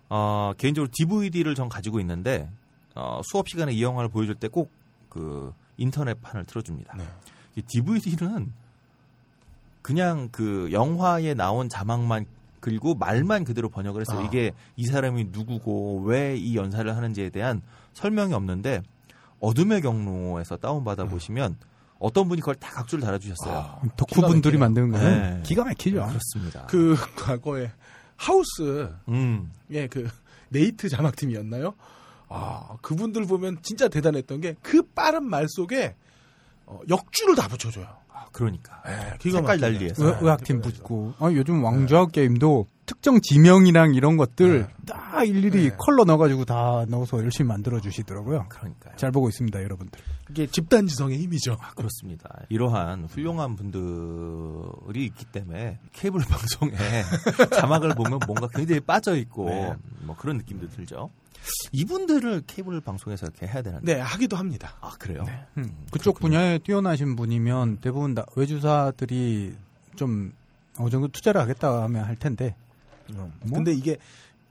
[0.09, 2.49] 어, 개인적으로 DVD를 전 가지고 있는데
[2.95, 4.69] 어, 수업 시간에 이 영화를 보여줄 때 꼭
[5.09, 6.95] 그 인터넷판을 틀어줍니다.
[6.97, 7.03] 네.
[7.55, 8.51] 이 DVD는
[9.81, 12.25] 그냥 그 영화에 나온 자막만
[12.59, 14.19] 그리고 말만 그대로 번역을 했어요.
[14.19, 14.23] 아.
[14.27, 17.61] 이게 이 사람이 누구고 왜 이 연사를 하는지에 대한
[17.93, 18.81] 설명이 없는데
[19.39, 21.55] 어둠의 경로에서 다운받아 보시면
[21.99, 23.53] 어떤 분이 그걸 다 각주를 달아주셨어요.
[23.57, 25.41] 아, 덕후분들이 만드는 거는 네.
[25.43, 26.05] 기가 막히죠.
[26.07, 26.65] 그렇습니다.
[26.67, 27.71] 그 과거에
[28.17, 30.07] 하우스 음, 예, 그
[30.49, 31.73] 네이트 자막팀이었나요?
[32.29, 35.95] 아, 그분들 보면 진짜 대단했던 게 그 빠른 말 속에
[36.65, 37.87] 어, 역주를 다 붙여줘요.
[38.11, 39.59] 아, 그러니까 예, 기가 색깔 막히네.
[39.73, 40.05] 달리해서.
[40.05, 40.61] 의, 네, 의학팀.
[40.61, 41.13] 붙고.
[41.19, 44.67] 아, 요즘 왕좌 게임도 특정 지명이랑 이런 것들 네.
[44.85, 45.75] 다 일일이 네.
[45.77, 48.45] 컬러 넣어가지고 다 넣어서 열심히 만들어 주시더라고요.
[48.47, 48.95] 그러니까요.
[48.95, 49.99] 잘 보고 있습니다, 여러분들.
[50.31, 51.57] 이게 집단 지성의 힘이죠.
[51.75, 52.29] 그렇습니다.
[52.47, 56.73] 이러한 훌륭한 분들이 있기 때문에 케이블 방송에
[57.51, 59.73] 자막을 보면 뭔가 굉장히 빠져 있고 네.
[60.03, 61.11] 뭐 그런 느낌도 들죠.
[61.73, 63.95] 이분들을 케이블 방송에서 이렇게 해야 되는데.
[63.95, 64.77] 네, 하기도 합니다.
[64.79, 65.25] 아 그래요?
[65.57, 69.55] 음, 그쪽 분야에 뛰어나신 분이면 대부분 다 외주사들이
[69.97, 70.31] 좀
[70.77, 72.55] 어느 정도 투자를 하겠다 하면 할 텐데.
[73.15, 73.31] 뭐?
[73.53, 73.97] 근데 이게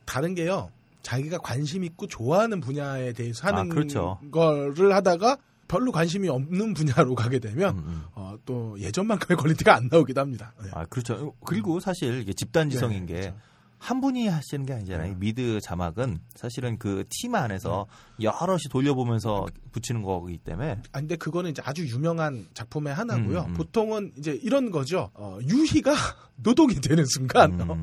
[0.05, 0.71] 다른 게요.
[1.03, 4.19] 자기가 관심 있고 좋아하는 분야에 대해서 하는 아, 그렇죠.
[4.33, 5.37] 거를 하다가
[5.69, 8.03] 별로 관심이 없는 분야로 가게 되면 음, 음.
[8.15, 10.53] 어, 또 예전만큼의 quality가 안 나오기도 합니다.
[10.63, 10.71] 네.
[10.73, 11.35] 아 그렇죠.
[11.45, 13.37] 그리고 사실 이게 집단지성인 네, 게 그렇죠.
[13.79, 15.13] 한 분이 하시는 게 아니잖아요.
[15.13, 15.17] 네.
[15.19, 17.87] 미드 자막은 사실은 그 팀 안에서
[18.21, 23.41] 여럿이 돌려보면서 붙이는 거기 때문에 아 근데 그거는 이제 아주 유명한 작품의 하나고요.
[23.41, 23.55] 음, 음.
[23.55, 25.11] 보통은 이제 이런 거죠.
[25.15, 25.93] 어, 유희가
[26.37, 27.83] 노동이 되는 순간 음.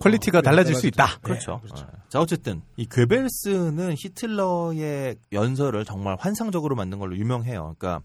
[0.00, 0.86] quality가 어, 달라질 수.
[0.86, 1.18] 있다.
[1.22, 1.60] 그렇죠.
[1.62, 1.84] 네, 그렇죠.
[1.86, 1.92] 어.
[2.08, 7.74] 자, 어쨌든 이 괴벨스는 히틀러의 연설을 정말 환상적으로 만든 걸로 유명해요.
[7.78, 8.02] 그러니까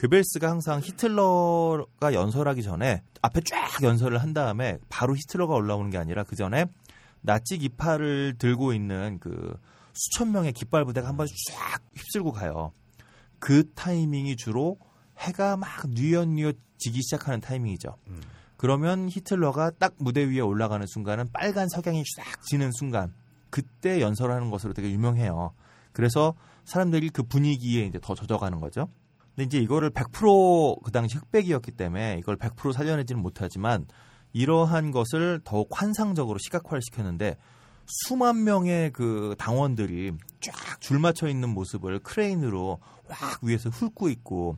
[0.00, 6.24] 괴벨스가 항상 히틀러가 연설하기 전에 앞에 쫙 연설을 한 다음에 바로 히틀러가 올라오는 게 아니라
[6.24, 6.64] 그 전에
[7.20, 9.54] 나치 깃발을 들고 있는 그
[9.92, 12.72] 수천 명의 깃발 부대가 한 번씩 쫙 휩쓸고 가요.
[13.38, 14.78] 그 타이밍이 주로
[15.18, 17.94] 해가 막 뉘엿뉘엿 지기 시작하는 타이밍이죠.
[18.08, 18.22] 음.
[18.56, 23.12] 그러면 히틀러가 딱 무대 위에 올라가는 순간은 빨간 석양이 쫙 지는 순간
[23.50, 25.52] 그때 연설하는 것으로 되게 유명해요.
[25.92, 26.34] 그래서
[26.64, 28.88] 사람들이 그 분위기에 이제 더 젖어가는 거죠.
[29.34, 33.86] 근데 이제 이거를 100%그 당시 흑백이었기 때문에 이걸 100% 살려내지는 못하지만
[34.32, 37.36] 이러한 것을 더욱 환상적으로 시각화를 시켰는데
[37.86, 42.78] 수만 명의 그 당원들이 쫙 줄 맞춰 있는 모습을 크레인으로
[43.08, 44.56] 확 위에서 훑고 있고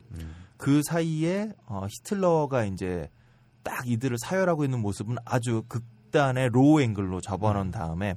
[0.57, 3.09] 그 사이에 어, 히틀러가 이제
[3.63, 8.15] 딱 이들을 사열하고 있는 모습은 아주 극 극단의 로우 앵글로 잡아놓은 다음에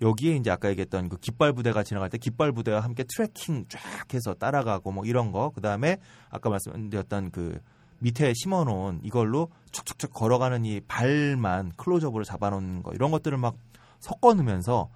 [0.00, 3.80] 여기에 이제 아까 얘기했던 그 깃발 부대가 지나갈 때 깃발 부대와 함께 tracking 쫙
[4.12, 5.98] 해서 따라가고 뭐 이런 거 그다음에
[6.30, 7.58] 아까 말씀드렸던 그
[8.00, 13.56] 밑에 심어놓은 이걸로 촉촉촉 걸어가는 이 발만 클로즈업으로 잡아놓는 거 이런 것들을 막
[14.00, 14.90] 섞어 넣으면서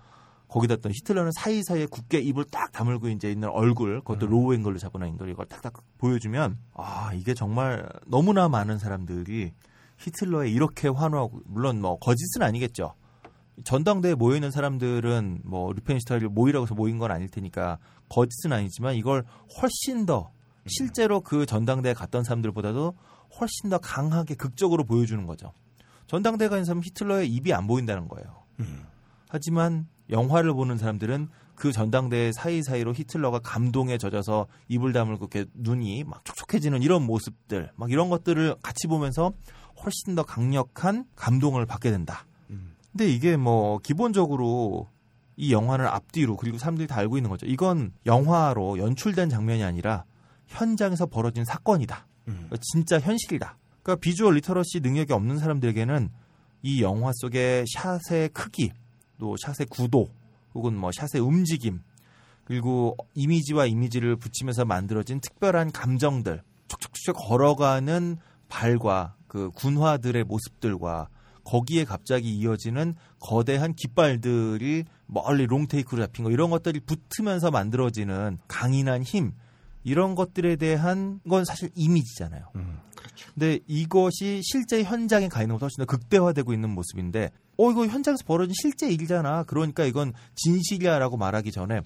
[0.49, 4.31] 거기다 또 히틀러는 사이사이에 굳게 입을 딱 다물고 이제 있는 얼굴 그것도 음.
[4.31, 9.53] 로우 앵글로 잡아놓은 앵글 이걸 딱딱 보여주면 아 이게 정말 너무나 많은 사람들이
[9.99, 12.95] 히틀러에 이렇게 환호하고 물론 뭐 거짓은 아니겠죠.
[13.65, 17.79] 전당대회에 모여 있는 사람들은 뭐 리펜슈타인을 모이라고 해서 모인 건 아닐 테니까
[18.09, 19.25] 거짓은 아니지만 이걸
[19.61, 20.33] 훨씬 더
[20.67, 22.95] 실제로 그 전당대에 갔던 사람들보다도
[23.41, 25.53] 훨씬 더 강하게 극적으로 보여주는 거죠.
[26.07, 28.45] 전당대에 가는 사람 히틀러의 입이 안 보인다는 거예요.
[28.61, 28.87] 음.
[29.29, 36.25] 하지만 영화를 보는 사람들은 그 전당대 사이사이로 히틀러가 감동에 젖어서 입을 다물고 이렇게 눈이 막
[36.25, 39.33] 촉촉해지는 이런 모습들, 막 이런 것들을 같이 보면서
[39.85, 42.28] 훨씬 더 강력한 감동을 받게 된다.
[42.99, 43.07] 음.
[43.07, 44.89] 근데 이게 뭐 기본적으로
[45.37, 47.47] 이 영화는 앞뒤로 그리고 사람들이 다 알고 있는 거죠.
[47.47, 50.05] 이건 영화로 연출된 장면이 아니라
[50.49, 52.07] 현장에서 벌어진 사건이다.
[52.27, 52.51] 음.
[52.61, 53.57] 진짜 현실이다.
[53.83, 56.11] 그러니까 visual literacy 능력이 없는 사람들에게는
[56.63, 58.73] 이 영화 속의 샷의 크기,
[59.19, 60.09] 또 샷의 구도,
[60.55, 61.81] 혹은 뭐 샷의 움직임,
[62.45, 68.17] 그리고 이미지와 이미지를 붙이면서 만들어진 특별한 감정들, 촉촉촉 걸어가는
[68.49, 71.09] 발과 그 군화들의 모습들과
[71.49, 79.33] 거기에 갑자기 이어지는 거대한 깃발들이 멀리 롱테이크로 잡힌 거 이런 것들이 붙으면서 만들어지는 강인한 힘
[79.83, 82.51] 이런 것들에 대한 건 사실 이미지잖아요.
[82.57, 82.81] 음.
[83.33, 88.25] 근데 이것이 실제 현장에 가 있는 것보다 훨씬 더 극대화되고 있는 모습인데, 어, 이거 현장에서
[88.27, 89.45] 벌어진 실제 일이잖아.
[89.45, 91.81] 그러니까 이건 진실이야라고 말하기 전에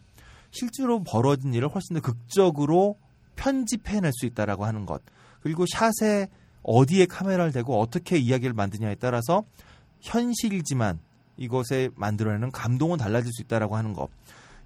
[0.51, 2.99] 실제로 벌어진 일을 훨씬 더 극적으로
[3.37, 5.03] 편집해낼 수 있다라고 하는 것.
[5.41, 6.29] 그리고 샷에
[6.63, 9.45] 어디에 카메라를 대고 어떻게 이야기를 만드냐에 따라서
[10.01, 10.99] 현실이지만
[11.37, 14.09] 이것에 만들어내는 감동은 달라질 수 있다라고 하는 것.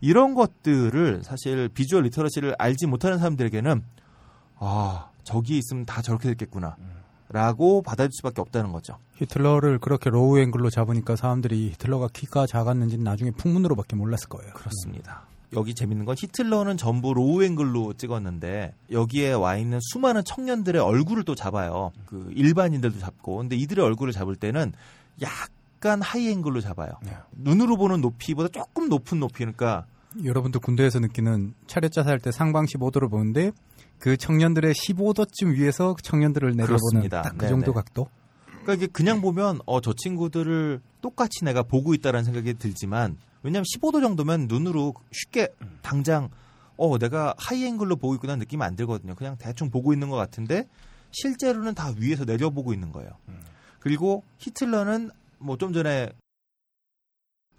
[0.00, 3.82] 이런 것들을 사실 visual literacy를 알지 못하는 사람들에게는
[4.58, 6.76] 아, 저기에 있으면 다 저렇게 됐겠구나.
[7.28, 8.98] 라고 받아들일 수밖에 없다는 거죠.
[9.16, 14.52] 히틀러를 그렇게 로우 앵글로 잡으니까 사람들이 히틀러가 키가 작았는지는 나중에 풍문으로밖에 몰랐을 거예요.
[14.52, 15.26] 그렇습니다.
[15.54, 21.34] 여기 재밌는 건 히틀러는 전부 로우 앵글로 찍었는데 여기에 와 있는 수많은 청년들의 얼굴을 또
[21.34, 21.92] 잡아요.
[22.06, 23.36] 그 일반인들도 잡고.
[23.38, 24.72] 근데 이들의 얼굴을 잡을 때는
[25.22, 26.92] 약간 하이 앵글로 잡아요.
[27.02, 27.12] 네.
[27.36, 29.38] 눈으로 보는 높이보다 조금 높은 높이.
[29.38, 29.86] 그러니까
[30.24, 33.52] 여러분도 군대에서 느끼는 차렷 자세 할 때 상방 15도를 보는데
[33.98, 37.22] 그 청년들의 15도쯤 위에서 청년들을 내려보는 그렇습니다.
[37.22, 37.48] 딱그 네네.
[37.50, 38.08] 정도 각도.
[38.62, 43.16] 그러니까 이게 그냥 보면 어 저 친구들을 똑같이 내가 보고 있다라는 생각이 들지만
[43.46, 46.30] 왜냐하면 15도 정도면 눈으로 쉽게 당장
[46.76, 49.14] 어 내가 하이 앵글로 보고 있구나 느낌이 안 들거든요.
[49.14, 50.68] 그냥 대충 보고 있는 것 같은데
[51.12, 53.10] 실제로는 다 위에서 내려보고 있는 거예요.
[53.78, 56.10] 그리고 히틀러는 뭐 좀 전에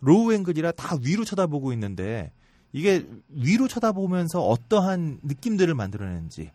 [0.01, 2.31] 로우 앵글이라 다 위로 쳐다보고 있는데
[2.73, 6.51] 이게 위로 쳐다보면서 어떠한 느낌들을 만들어내는지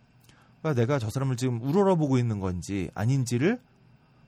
[0.61, 3.59] 그러니까 내가 저 사람을 지금 우러러보고 있는 건지 아닌지를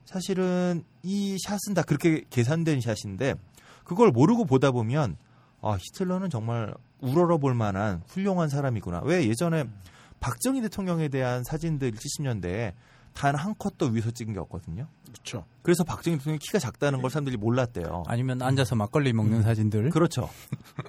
[0.05, 3.35] 사실은 이 샷은 다 그렇게 계산된 샷인데
[3.85, 5.15] 그걸 모르고 보다 보면
[5.61, 9.01] 아 히틀러는 정말 우러러 볼 만한 훌륭한 사람이구나.
[9.05, 9.63] 왜 예전에
[10.19, 12.73] 박정희 대통령에 대한 사진들 70년대에
[13.13, 14.87] 단 한 컷도 위에서 찍은 게 없거든요.
[15.07, 15.45] 그렇죠.
[15.61, 18.03] 그래서 박정희 대통령이 키가 작다는 걸 사람들이 몰랐대요.
[18.07, 19.89] 아니면 앉아서 막걸리 먹는 사진들.
[19.91, 20.29] 그렇죠.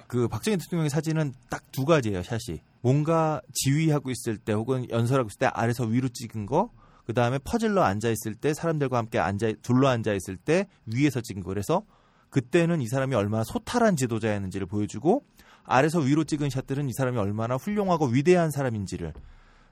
[0.07, 2.59] 그 박정희 대통령의 사진은 딱 두 가지예요, 샷이.
[2.81, 6.71] 뭔가 지휘하고 있을 때 혹은 연설하고 있을 때 아래서 위로 찍은 거,
[7.05, 11.43] 그 다음에 퍼즐러 앉아 있을 때 사람들과 함께 앉아 둘러 앉아 있을 때 위에서 찍은
[11.43, 11.49] 거.
[11.49, 11.83] 그래서
[12.29, 15.23] 그때는 이 사람이 얼마나 소탈한 지도자였는지를 보여주고
[15.63, 19.13] 아래서 위로 찍은 샷들은 이 사람이 얼마나 훌륭하고 위대한 사람인지를.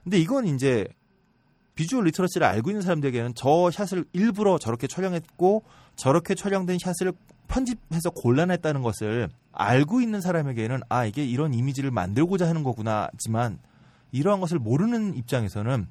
[0.04, 0.86] 근데 이건 이제
[1.74, 5.62] 비주얼 리터러시를 알고 있는 사람들에게는 저 샷을 일부러 저렇게 촬영했고
[5.94, 7.12] 저렇게 촬영된 샷을
[7.48, 13.58] 편집해서 골라냈다는 것을 알고 있는 사람에게는 아 이게 이런 이미지를 만들고자 하는 거구나지만
[14.12, 15.86] 이러한 것을 모르는 입장에서는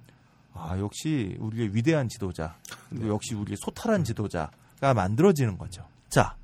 [0.54, 2.56] 아 역시 우리의 위대한 지도자
[2.90, 5.86] 그리고 역시 우리의 소탈한 지도자가 만들어지는 거죠.
[6.10, 6.36] 자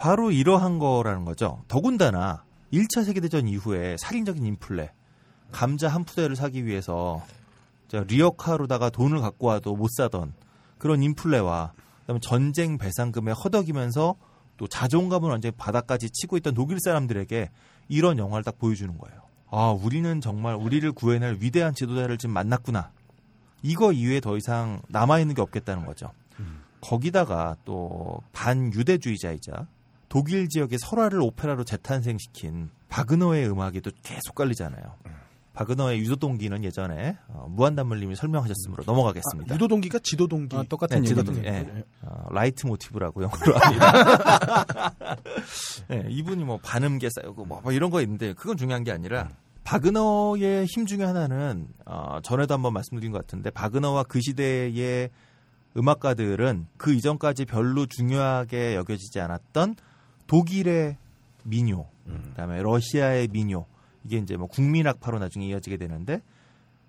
[0.00, 1.62] 바로 이러한 거라는 거죠.
[1.68, 2.42] 더군다나
[2.72, 4.90] 1차 세계대전 이후에 살인적인 인플레
[5.52, 7.22] 감자 한 푸대를 사기 위해서
[7.88, 10.32] 저 리어카로다가 돈을 갖고 와도 못 사던
[10.78, 14.14] 그런 인플레와 그다음에 전쟁 배상금에 허덕이면서
[14.56, 17.50] 또 자존감을 완전히 바닥까지 치고 있던 독일 사람들에게
[17.90, 19.20] 이런 영화를 딱 보여주는 거예요.
[19.50, 22.90] 아, 우리는 정말 우리를 구해낼 위대한 지도자를 지금 만났구나.
[23.62, 26.10] 이거 이외에 더 이상 남아있는 게 없겠다는 거죠.
[26.80, 29.66] 거기다가 또 반유대주의자이자
[30.10, 34.96] 독일 지역의 설화를 오페라로 재탄생시킨 바그너의 음악이 또 계속 깔리잖아요.
[35.52, 39.54] 바그너의 유도 동기는 예전에 어, 무한단물님이 설명하셨으므로 넘어가겠습니다.
[39.54, 40.56] 유도 동기가 지도 동기.
[40.56, 41.22] 아, 똑같은 네, 얘기죠.
[41.22, 41.46] 지도 동기.
[41.46, 41.84] 예.
[42.02, 44.94] 어, 라이트 모티브라고 영어로 합니다.
[45.88, 49.28] 네, 이분이 뭐 반음계 쌓이고 뭐, 뭐 이런 거 있는데 그건 중요한 게 아니라
[49.62, 55.10] 바그너의 힘 중에 하나는 어, 전에도 한번 말씀드린 것 같은데 바그너와 그 시대의
[55.76, 59.76] 음악가들은 그 이전까지 별로 중요하게 여겨지지 않았던
[60.30, 60.96] 독일의
[61.42, 63.66] 민요, 그다음에 러시아의 민요
[64.04, 66.22] 이게 이제 뭐 국민악파로 나중에 이어지게 되는데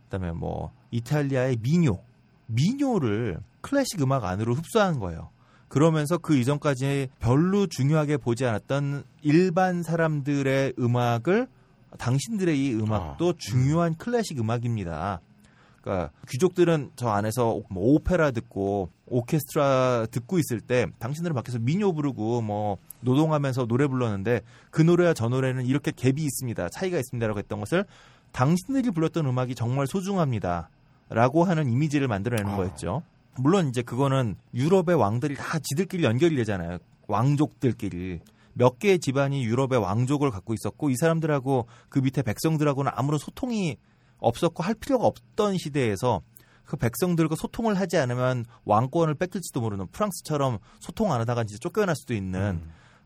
[0.03, 1.97] 그다음에 뭐 이탈리아의 민요,
[2.45, 5.29] 민요를 클래식 음악 안으로 흡수한 거예요.
[5.69, 11.47] 그러면서 그 이전까지 별로 중요하게 보지 않았던 일반 사람들의 음악을
[11.97, 15.19] 당신들의 이 음악도 중요한 클래식 음악입니다.
[15.81, 22.43] 그러니까 귀족들은 저 안에서 뭐 오페라 듣고 오케스트라 듣고 있을 때 당신들은 밖에서 민요 부르고
[22.43, 26.69] 뭐 노동하면서 노래 불렀는데 그 노래와 저 노래는 이렇게 갭이 있습니다.
[26.69, 27.85] 차이가 있습니다라고 했던 것을
[28.31, 30.69] 당신들이 불렀던 음악이 정말 소중합니다.
[31.09, 33.03] 라고 하는 이미지를 만들어내는 거였죠.
[33.35, 36.77] 물론 이제 그거는 유럽의 왕들이 다 지들끼리 연결이 되잖아요.
[37.07, 38.21] 왕족들끼리.
[38.53, 43.77] 몇 개의 집안이 유럽의 왕족을 갖고 있었고 이 사람들하고 그 밑에 백성들하고는 아무런 소통이
[44.19, 46.21] 없었고 할 필요가 없던 시대에서
[46.63, 52.13] 그 백성들과 소통을 하지 않으면 왕권을 뺏길지도 모르는 프랑스처럼 소통 안 하다가 진짜 쫓겨날 수도
[52.13, 52.61] 있는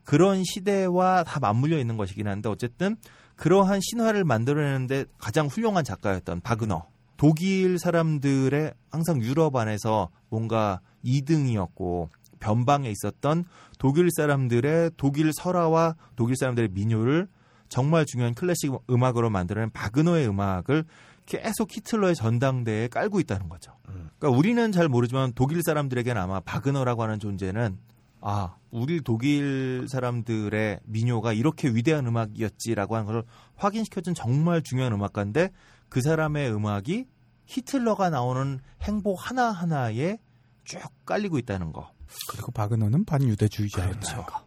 [0.06, 2.96] 그런 시대와 다 맞물려 있는 것이긴 한데 어쨌든
[3.34, 6.86] 그러한 신화를 만들어내는데 가장 훌륭한 작가였던 바그너.
[7.18, 12.08] 독일 사람들의 항상 유럽 안에서 뭔가 2등이었고
[12.40, 13.44] 변방에 있었던
[13.78, 17.28] 독일 사람들의 독일 설화와 독일 사람들의 민요를
[17.68, 20.84] 정말 중요한 클래식 음악으로 만들어낸 바그너의 음악을
[21.24, 23.72] 계속 히틀러의 전당대에 깔고 있다는 거죠.
[24.18, 27.78] 그러니까 우리는 잘 모르지만 독일 사람들에게는 아마 바그너라고 하는 존재는
[28.20, 33.24] 아, 우리 독일 사람들의 민요가 이렇게 위대한 음악이었지라고 하는 걸
[33.56, 35.50] 확인시켜준 정말 중요한 음악가인데
[35.88, 37.06] 그 사람의 음악이
[37.46, 40.18] 히틀러가 나오는 행보 하나하나에
[40.64, 41.90] 쭉 깔리고 있다는 거.
[42.30, 44.24] 그리고 바그너는 반유대주의자였다는 그렇죠.
[44.24, 44.46] 거.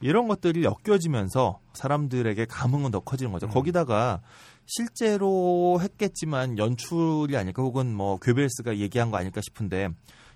[0.00, 3.48] 이런 것들이 엮여지면서 사람들에게 감흥은 더 커지는 거죠.
[3.48, 4.20] 거기다가
[4.66, 9.88] 실제로 했겠지만 연출이 아닐까 혹은 뭐 괴벨스가 얘기한 거 아닐까 싶은데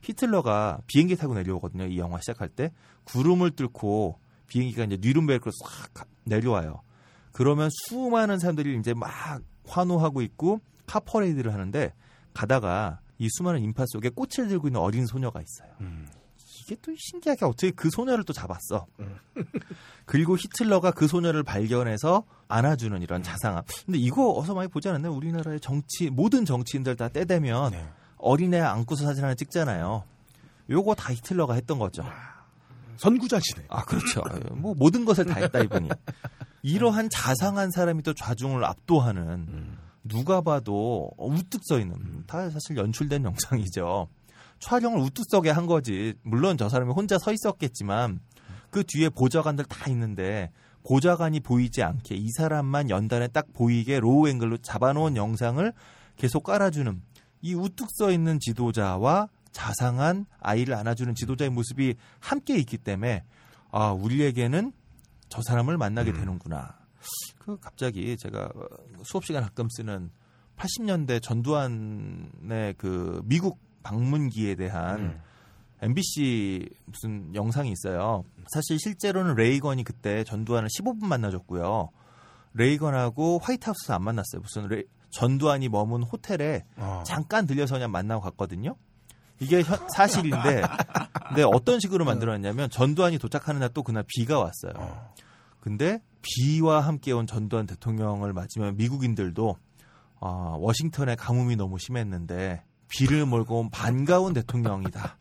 [0.03, 1.87] 히틀러가 비행기 타고 내려오거든요.
[1.87, 2.73] 이 영화 시작할 때
[3.05, 6.83] 구름을 뚫고 비행기가 이제 뉘른베르크로 싹 가- 내려와요.
[7.33, 9.11] 그러면 수많은 사람들이 이제 막
[9.67, 11.93] 환호하고 있고 카퍼레이드를 하는데
[12.35, 15.71] 가다가 이 수많은 인파 속에 꽃을 들고 있는 어린 소녀가 있어요.
[16.63, 18.87] 이게 또 신기하게 어떻게 그 소녀를 또 잡았어.
[20.07, 23.63] 그리고 히틀러가 그 소녀를 발견해서 안아주는 이런 자상함.
[23.87, 25.13] 근데 이거 어서 많이 보지 않았나요?
[25.13, 27.89] 우리나라의 정치 모든 정치인들 다 때 되면 네.
[28.19, 30.05] 어린애 안고서 사진 하나 찍잖아요.
[30.71, 32.05] 요거 다 히틀러가 했던 거죠.
[32.97, 33.67] 선구자시네.
[33.69, 34.23] 아 그렇죠.
[34.53, 35.89] 뭐 모든 것을 다 했다 이분이.
[36.63, 44.09] 이러한 자상한 사람이 또 좌중을 압도하는 누가 봐도 우뚝 서 있는 다 사실 연출된 영상이죠.
[44.59, 46.15] 촬영을 우뚝 서게 한 거지.
[46.23, 48.21] 물론 저 사람이 혼자 서 있었겠지만
[48.71, 50.51] 그 뒤에 보좌관들 다 있는데
[50.87, 55.73] 보좌관이 보이지 않게 이 사람만 연단에 딱 보이게 로우 앵글로 잡아놓은 영상을
[56.17, 57.03] 계속 깔아주는
[57.43, 63.25] 이 우뚝 서 있는 지도자와 자상한 아이를 안아주는 지도자의 모습이 함께 있기 때문에
[63.71, 64.73] 아 우리에게는
[65.29, 66.79] 저 사람을 만나게 되는구나.
[67.39, 68.51] 그 갑자기 제가
[69.05, 70.11] 수업 시간 가끔 쓰는
[70.57, 75.21] 80년대 전두환의 그 미국 방문기에 대한
[75.81, 78.25] MBC 무슨 영상이 있어요.
[78.53, 81.91] 사실 실제로는 레이건이 그때 전두환을 15분 만나줬고요.
[82.55, 84.41] 레이건하고 화이트하우스에서 안 만났어요.
[84.43, 87.03] 무슨 레- 전두환이 머문 호텔에 어.
[87.07, 88.77] 잠깐 들려서 그냥 만나고 갔거든요.
[89.41, 90.63] 이게 현- 사실인데,
[91.29, 94.73] 근데 어떤 식으로 만들어놨냐면 전두환이 도착하는 날 또 그날 비가 왔어요.
[95.61, 99.57] 근데 비와 함께 온 전두환 대통령을 맞으면 미국인들도
[100.21, 100.27] 아,
[100.59, 105.17] 워싱턴에 가뭄이 너무 심했는데 비를 몰고 온 반가운 대통령이다.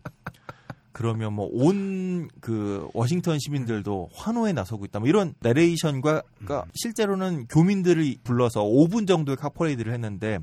[0.98, 5.00] 그러면 뭐 온 그 워싱턴 시민들도 환호에 나서고 있다.
[5.00, 10.40] 뭐 이런 내레이션과 그러니까 실제로는 교민들을 불러서 5분 정도의 카퍼레이드를 했는데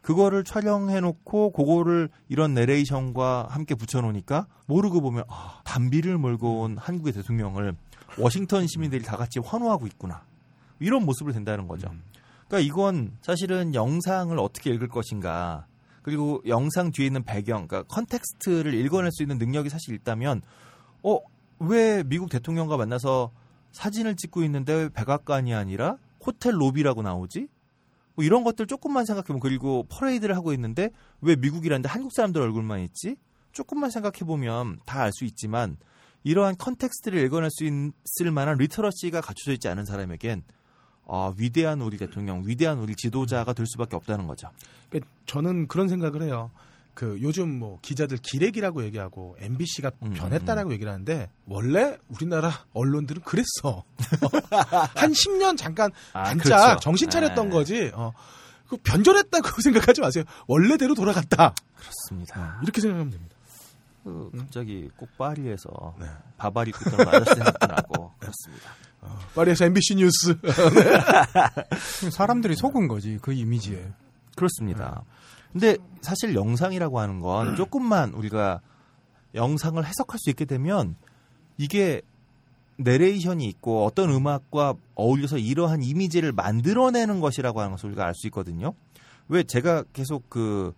[0.00, 6.78] 그거를 촬영해 놓고 그거를 이런 내레이션과 함께 붙여 놓으니까 모르고 보면 아, 단비를 몰고 온
[6.78, 7.74] 한국의 대통령을
[8.18, 10.22] 워싱턴 시민들이 다 같이 환호하고 있구나.
[10.78, 11.90] 이런 모습을 된다는 거죠.
[12.46, 15.66] 그러니까 이건 사실은 영상을 어떻게 읽을 것인가
[16.08, 20.40] 그리고 영상 뒤에 있는 배경, 그러니까 context를 읽어낼 수 있는 능력이 사실 있다면,
[21.02, 21.18] 어,
[21.58, 23.30] 왜 미국 대통령과 만나서
[23.72, 27.48] 사진을 찍고 있는데 왜 백악관이 아니라 호텔 로비라고 나오지?
[28.14, 30.88] 뭐 이런 것들 조금만 생각해보면, 그리고 퍼레이드를 하고 있는데
[31.20, 33.16] 왜 미국이라는데 한국 사람들 얼굴만 있지?
[33.52, 35.76] 조금만 생각해보면 다 알 수 있지만,
[36.24, 40.42] 이러한 context를 읽어낼 수 있을 만한 literacy가 갖춰져 있지 않은 사람에겐,
[41.08, 44.50] 아, 위대한 우리 대통령, 위대한 우리 지도자가 될 수밖에 없다는 거죠.
[44.90, 46.50] 그러니까 저는 그런 생각을 해요.
[46.94, 53.84] 그 요즘 뭐 기자들 기레기라고 얘기하고 MBC가 음, 변했다라고 얘기를 하는데 원래 우리나라 언론들은 그랬어.
[54.96, 56.80] 한 10년 잠깐 아, 반짝 그렇죠.
[56.80, 57.54] 정신 차렸던 네.
[57.54, 57.90] 거지.
[57.94, 58.12] 어.
[58.68, 60.24] 그 변절했다고 생각하지 마세요.
[60.46, 61.54] 원래대로 돌아갔다.
[61.76, 62.58] 그렇습니다.
[62.62, 63.36] 이렇게 생각하면 됩니다.
[64.04, 66.06] 그 갑자기 꼭 파리에서 네.
[66.36, 68.70] 바바리 있던 아저씨 생각도 나고 그렇습니다.
[69.34, 70.36] 파리에서 MBC 뉴스.
[72.12, 73.86] 사람들이 속은 거지 그 이미지에.
[74.36, 75.02] 그렇습니다.
[75.52, 78.60] 근데 사실 영상이라고 하는 건 조금만 우리가
[79.34, 80.96] 영상을 해석할 수 있게 되면
[81.56, 82.02] 이게
[82.76, 88.72] 내레이션이 있고 어떤 음악과 어울려서 이러한 이미지를 만들어내는 것이라고 하는 것을 우리가 알 수 있거든요.
[89.28, 90.72] 왜 제가 계속 그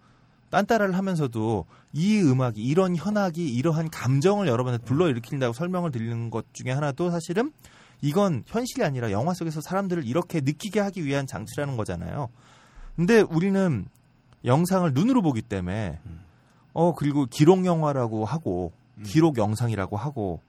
[0.50, 7.10] 딴따라를 하면서도 이 음악이 이런 현악이 이러한 감정을 여러분한테 불러일으킨다고 설명을 드리는 것 중에 하나도
[7.10, 7.52] 사실은
[8.02, 12.28] 이건 현실이 아니라 영화 속에서 사람들을 이렇게 느끼게 하기 위한 장치라는 거잖아요.
[12.96, 13.86] 근데 우리는
[14.44, 15.98] 영상을 눈으로 보기 때문에
[16.72, 18.72] 어 그리고 기록 영화라고 하고
[19.04, 20.40] 기록 영상이라고 하고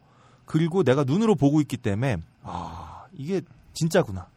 [0.45, 3.41] 그리고 내가 눈으로 보고 있기 때문에 아 이게
[3.74, 4.28] 진짜구나.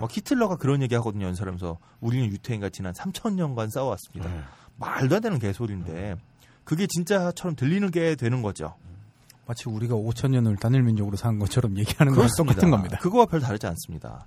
[0.00, 1.26] 막 히틀러가 그런 얘기 하거든요.
[1.26, 4.30] 연설하면서 우리는 유태인과 지난 3천 년간 싸워왔습니다.
[4.78, 6.16] 말도 안 되는 개소리인데
[6.64, 8.74] 그게 진짜처럼 들리는 게 되는 거죠.
[9.46, 12.98] 마치 우리가 5천 년을 단일 민족으로 산 것처럼 얘기하는 거랑 똑같은 겁니다.
[12.98, 14.26] 그거와 별 다르지 않습니다.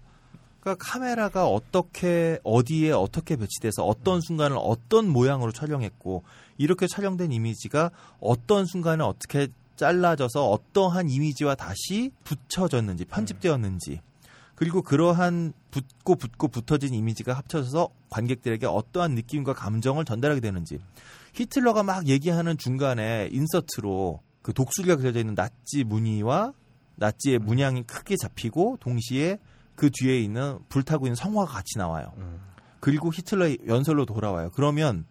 [0.61, 6.23] 그러니까 카메라가 어떻게 어디에 어떻게 배치돼서 어떤 순간을 어떤 모양으로 촬영했고
[6.57, 14.01] 이렇게 촬영된 이미지가 어떤 순간에 어떻게 잘라져서 어떠한 이미지와 다시 붙여졌는지 편집되었는지
[14.55, 20.79] 그리고 그러한 붙고 붙고 붙어진 이미지가 합쳐져서 관객들에게 어떠한 느낌과 감정을 전달하게 되는지
[21.33, 26.53] 히틀러가 막 얘기하는 중간에 인서트로 그 독수리가 그려져 있는 나치 무늬와
[26.95, 29.39] 나치의 문양이 크게 잡히고 동시에
[29.75, 32.11] 그 뒤에 있는 불타고 있는 성화가 같이 나와요.
[32.79, 34.51] 그리고 히틀러의 연설로 돌아와요.
[34.53, 35.05] 그러면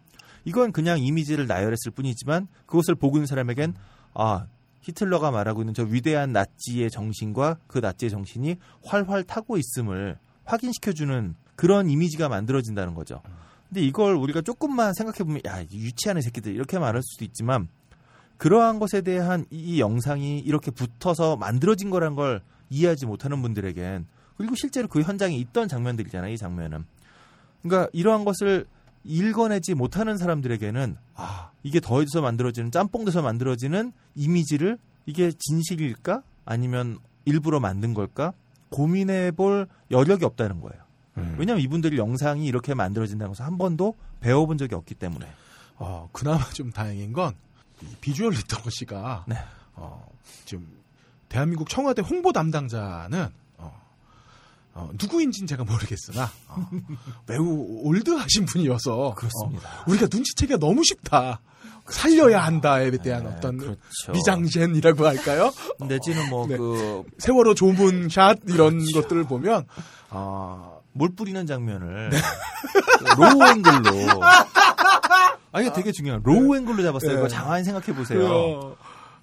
[0.44, 3.74] 이건 그냥 이미지를 나열했을 뿐이지만 그것을 보고 있는 사람에겐
[4.14, 4.46] 아
[4.82, 11.90] 히틀러가 말하고 있는 저 위대한 나치의 정신과 그 나치의 정신이 활활 타고 있음을 확인시켜주는 그런
[11.90, 13.20] 이미지가 만들어진다는 거죠.
[13.68, 17.68] 근데 이걸 우리가 조금만 생각해보면 야 유치한 새끼들 이렇게 말할 수도 있지만
[18.38, 24.88] 그러한 것에 대한 이 영상이 이렇게 붙어서 만들어진 거란 걸 이해하지 못하는 분들에겐 그리고 실제로
[24.88, 26.32] 그 현장에 있던 장면들이잖아요.
[26.32, 26.84] 이 장면은.
[27.62, 28.66] 그러니까 이러한 것을
[29.04, 37.94] 읽어내지 못하는 사람들에게는 아 이게 더해져서 만들어지는 짬뽕돼서 만들어지는 이미지를 이게 진실일까 아니면 일부러 만든
[37.94, 38.32] 걸까
[38.70, 40.82] 고민해볼 여력이 없다는 거예요.
[41.36, 45.26] 왜냐하면 이분들이 영상이 이렇게 만들어진다는 것을 한 번도 배워본 적이 없기 때문에.
[45.76, 47.47] 어, 그나마 좀 다행인 건, 이
[48.00, 49.36] 비주얼 리터러시가, 네.
[49.74, 50.06] 어,
[50.44, 50.66] 지금,
[51.28, 53.82] 대한민국 청와대 홍보 담당자는, 어,
[54.74, 56.68] 어, 누구인지는 제가 모르겠으나, 어,
[57.26, 59.68] 매우 old하신 분이어서, 그렇습니다.
[59.68, 61.40] 어, 우리가 눈치채기가 너무 쉽다.
[61.90, 64.12] 살려야 한다에 대한 네, 어떤 그렇죠.
[64.12, 65.50] 미장센이라고 할까요?
[65.88, 66.56] 내지는 뭐 네.
[66.58, 69.64] 그 세월호 조문 샷 이런 것들을 보면
[70.10, 72.18] 아물 뿌리는 장면을 네.
[72.98, 74.20] 그 low angle로
[75.58, 76.20] 아 이게 되게 중요해요.
[76.24, 77.12] low angle로 잡았어요.
[77.12, 77.18] 네.
[77.18, 78.20] 이거 가만히 생각해 보세요.
[78.20, 78.76] 그,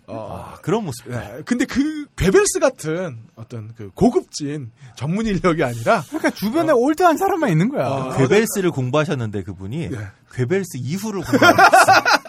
[0.08, 1.10] 어, 아, 그런 모습.
[1.10, 7.50] 네, 근데 그 괴벨스 같은 어떤 그 고급진 전문 인력이 아니라 그러니까 주변에 올드한 사람만
[7.50, 7.88] 있는 거야.
[7.88, 9.98] 어, 괴벨스를 공부하셨는데 그분이 네.
[10.34, 12.26] 괴벨스 이후를 공부하셨어요.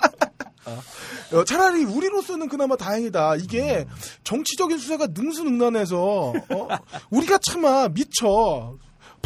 [1.32, 3.36] 어, 차라리 우리로서는 그나마 다행이다.
[3.36, 3.84] 이게
[4.22, 6.68] 정치적인 수사가 능수능란해서 어,
[7.10, 8.76] 우리가 차마 미처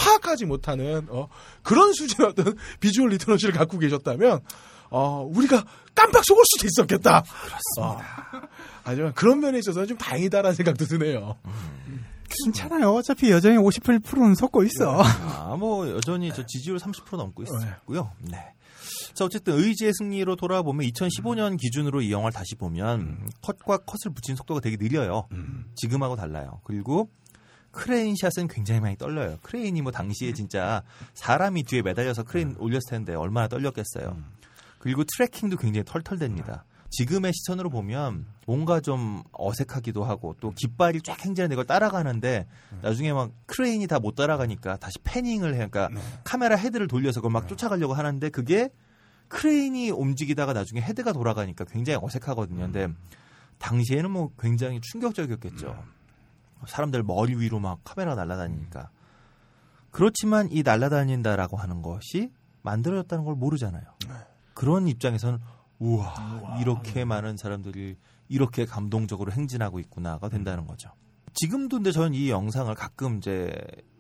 [0.01, 1.29] 파악하지 못하는 어,
[1.63, 4.41] 그런 수준의 어떤 비주얼 리터러시를 갖고 계셨다면
[4.91, 7.23] 어, 우리가 깜빡 속을 수도 있었겠다.
[7.23, 8.49] 그렇습니다.
[8.83, 11.37] 하지만 그런 면에 있어서는 좀 다행이다라는 생각도 드네요.
[12.45, 12.95] 괜찮아요.
[12.95, 15.03] 어차피 여전히 58%는 속고 있어.
[15.03, 18.13] 아, 뭐 여전히 저 지지율 30% 넘고 있고요.
[18.21, 18.39] 네.
[19.15, 24.61] 자, 어쨌든 의지의 승리로 돌아보면 2015년 기준으로 이 영화를 다시 보면 컷과 컷을 붙이는 속도가
[24.61, 25.29] 되게 느려요.
[25.75, 26.61] 지금하고 달라요.
[26.65, 27.11] 그리고
[27.71, 29.39] 크레인 shot은 굉장히 많이 떨려요.
[29.43, 30.83] 크레인이 뭐 당시에 진짜
[31.15, 34.17] 사람이 뒤에 매달려서 크레인 올렸을 텐데 얼마나 떨렸겠어요.
[34.79, 36.63] 그리고 tracking도 굉장히 털털댑니다.
[36.93, 42.49] 지금의 시선으로 보면 뭔가 좀 어색하기도 하고 또 깃발이 쫙 행진하는데 이걸 따라가는데
[42.83, 45.89] 나중에 막 크레인이 다 못 따라가니까 다시 panning을 해 그러니까
[46.25, 48.71] 카메라 헤드를 돌려서 그걸 막 쫓아가려고 하는데 그게
[49.29, 52.63] 크레인이 움직이다가 나중에 헤드가 돌아가니까 굉장히 어색하거든요.
[52.63, 52.89] 근데
[53.59, 55.85] 당시에는 뭐 굉장히 충격적이었겠죠.
[56.67, 58.91] 사람들 머리 위로 막 카메라가 날아다니니까.
[59.91, 62.33] 그렇지만 이 날아다닌다라고 하는 것이
[62.63, 63.85] 만들어졌다는 걸 모르잖아요.
[64.55, 65.39] 그런 입장에서는
[65.79, 67.97] 우와, 이렇게 많은 사람들이
[68.29, 70.91] 이렇게 감동적으로 행진하고 있구나가 된다는 거죠.
[71.33, 73.53] 지금도 근데 저는 이 영상을 가끔 이제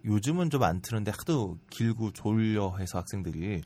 [0.04, 3.62] 요즘은 좀 안 트는데 하도 길고 졸려 해서 학생들이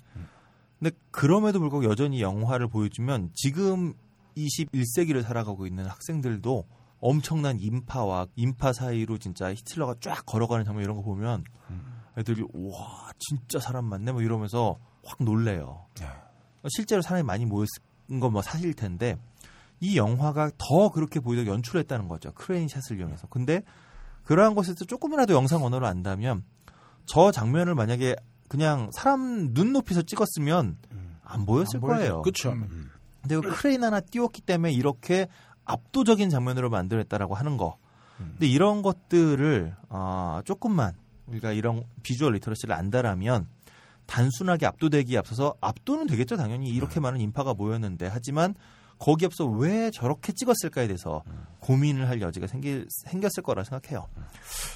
[0.78, 3.94] 근데 그럼에도 불구하고 여전히 영화를 보여주면 지금
[4.36, 6.66] 21세기를 살아가고 있는 학생들도
[7.06, 11.44] 엄청난 인파와 인파 사이로 진짜 히틀러가 쫙 걸어가는 장면 이런 거 보면
[12.16, 15.84] 애들이 와 진짜 사람 많네 뭐 이러면서 확 놀래요.
[15.96, 16.06] 네.
[16.68, 17.68] 실제로 사람이 많이 모였은
[18.20, 19.16] 건 뭐 사실일 텐데
[19.80, 22.32] 이 영화가 더 그렇게 보이도록 연출했다는 거죠.
[22.32, 23.26] 크레인 shot을 이용해서.
[23.26, 23.62] 근데
[24.22, 26.42] 그러한 것에서 조금이라도 영상 언어를 안다면
[27.04, 28.16] 저 장면을 만약에
[28.48, 30.78] 그냥 사람 눈높이서 찍었으면
[31.22, 32.22] 안 보였을 거예요.
[32.22, 32.52] 그렇죠.
[32.52, 32.90] 음.
[33.20, 35.28] 근데 그 크레인 하나 띄웠기 때문에 이렇게
[35.64, 37.78] 압도적인 장면으로 만들었다라고 하는 거.
[38.16, 40.94] 근데 이런 것들을 아, 조금만
[41.26, 43.48] 우리가 이런 visual literacy를 안다라면
[44.06, 48.54] 단순하게 압도되기에 앞서서 압도는 되겠죠 당연히 이렇게 많은 인파가 모였는데 하지만
[48.98, 51.22] 거기에 앞서 왜 저렇게 찍었을까에 대해서
[51.60, 54.06] 고민을 할 여지가 생길, 생겼을 거라 생각해요.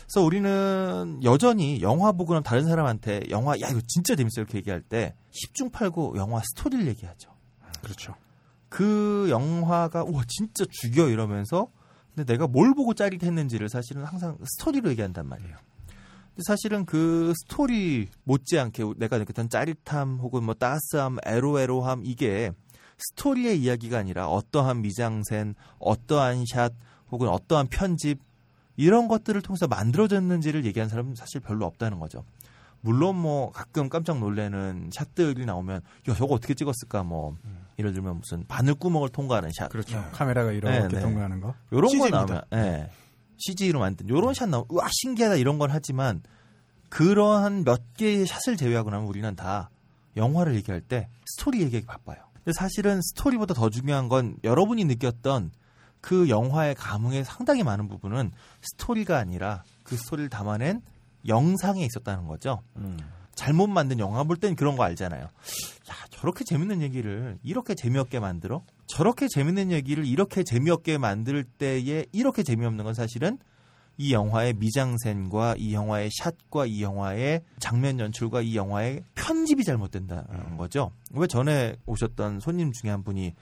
[0.03, 4.81] 그래서 우리는 여전히 영화 보고 나면 다른 사람한테 영화 야 이거 진짜 재밌어 이렇게 얘기할
[4.81, 7.31] 때 10중 8구 영화 스토리를 얘기하죠.
[7.83, 8.15] 그렇죠.
[8.69, 11.71] 그 영화가 와 진짜 죽여 이러면서
[12.15, 15.57] 근데 내가 뭘 보고 짜릿했는지를 사실은 항상 스토리로 얘기한단 말이에요.
[15.87, 22.53] 근데 사실은 그 스토리 못지않게 내가 느꼈던 짜릿함 혹은 뭐 따스함, 에로에로함 이게
[22.99, 26.73] 스토리의 이야기가 아니라 어떠한 미장센, 어떠한 샷
[27.11, 28.19] 혹은 어떠한 편집
[28.77, 32.25] 이런 것들을 통해서 만들어졌는지를 얘기하는 사람은 사실 별로 없다는 거죠.
[32.81, 37.37] 물론 뭐 가끔 깜짝 놀래는 shot들이 나오면 야 저거 어떻게 찍었을까 뭐
[37.79, 40.05] 예를 들면 무슨 바늘구멍을 통과하는 샷 그렇죠.
[40.13, 41.01] 카메라가 이렇게 네, 네.
[41.01, 41.55] 통과하는 거.
[41.73, 42.25] 요런 거 CG 입니다.
[42.25, 42.91] 나오면 예.
[43.39, 46.23] CG로 만든 요런 샷 나오면 우와 신기하다 이런 건 하지만
[46.89, 49.71] 그러한 몇 개의 shot을 제외하고 나면 우리는 다
[50.17, 52.19] 영화를 얘기할 때 스토리 얘기하기 바빠요.
[52.35, 55.51] 근데 사실은 스토리보다 더 중요한 건 여러분이 느꼈던
[56.01, 60.81] 그 영화의 감흥의 상당히 많은 부분은 스토리가 아니라 그 스토리를 담아낸
[61.27, 62.63] 영상에 있었다는 거죠.
[63.35, 65.23] 잘못 만든 영화 볼 땐 그런 거 알잖아요.
[65.23, 68.63] 야, 저렇게 재밌는 얘기를 이렇게 재미없게 만들어?
[68.87, 73.39] 저렇게 재밌는 얘기를 이렇게 재미없게 만들 때에 이렇게 재미없는 건 사실은
[73.97, 80.93] 이 영화의 미장센과 이 영화의 샷과 이 영화의 장면 연출과 이 영화의 편집이 잘못된다는 거죠.
[81.13, 83.35] 왜 전에 오셨던 손님 중에 한 분이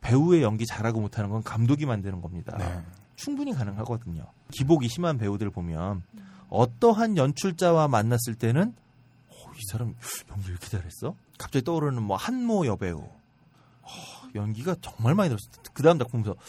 [0.00, 2.56] 배우의 연기 잘하고 못하는 건 감독이 만드는 겁니다.
[2.58, 2.80] 네.
[3.16, 4.24] 충분히 가능하거든요.
[4.50, 6.02] 기복이 심한 배우들 보면
[6.50, 8.74] 어떠한 연출자와 만났을 때는
[9.28, 9.94] 어, 이 사람
[10.30, 11.14] 연기 왜 이렇게 잘했어?
[11.38, 13.88] 갑자기 떠오르는 뭐 한모 여배우 어,
[14.34, 15.48] 연기가 정말 많이 들었어.
[15.72, 16.40] 그 다음 작품 보면서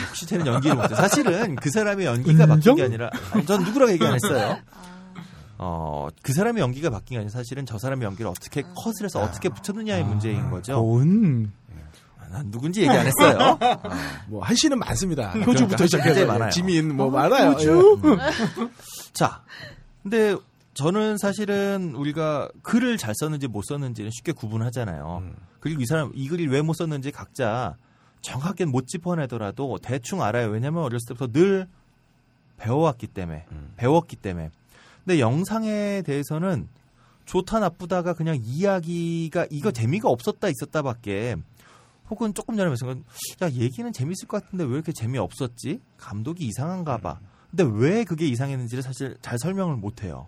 [0.00, 0.94] 역시 쟤는 연기를 못해.
[0.94, 4.58] 사실은 그 사람의 연기가 바뀐 게 아니라 아니, 전 누구라고 얘기 안 했어요.
[5.58, 9.48] 어, 그 사람의 연기가 바뀐 게 아니라 사실은 저 사람의 연기를 어떻게 컷을 해서 어떻게
[9.48, 10.80] 붙였느냐의 문제인 거죠.
[10.82, 11.65] 온 아,
[12.36, 13.58] 난 누군지 얘기 안 했어요.
[14.28, 15.30] 뭐 한시는 많습니다.
[15.30, 16.50] 그러니까 효주부터 한시 굉장히 시작해서 많아요.
[16.50, 17.56] 지민 뭐 많아요.
[19.14, 19.42] 자,
[20.02, 20.36] 근데
[20.74, 25.22] 저는 사실은 우리가 글을 잘 썼는지 못 썼는지는 쉽게 구분하잖아요.
[25.22, 25.34] 음.
[25.60, 27.76] 그리고 이 사람 이 글을 왜 못 썼는지 각자
[28.20, 30.48] 정확하게 못 짚어내더라도 대충 알아요.
[30.50, 31.66] 왜냐하면 어렸을 때부터 늘
[32.58, 33.72] 배워왔기 때문에 음.
[33.76, 34.50] 배웠기 때문에.
[35.04, 36.68] 근데 영상에 대해서는
[37.24, 41.36] 좋다 나쁘다가 그냥 이야기가 이거 재미가 없었다 있었다밖에
[42.10, 43.04] 혹은 조금 전에 말씀드린
[43.42, 45.80] 야 얘기는 재밌을 것 같은데 왜 이렇게 재미 없었지?
[45.98, 47.18] 감독이 이상한가 봐.
[47.50, 50.26] 근데 왜 그게 이상했는지를 사실 잘 설명을 못 해요.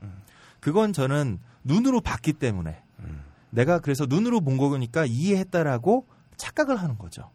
[0.61, 2.83] 그건 저는 눈으로 봤기 때문에
[3.51, 6.07] 내가 그래서 눈으로 본 거니까 이해했다라고
[6.37, 7.31] 착각을 하는 거죠.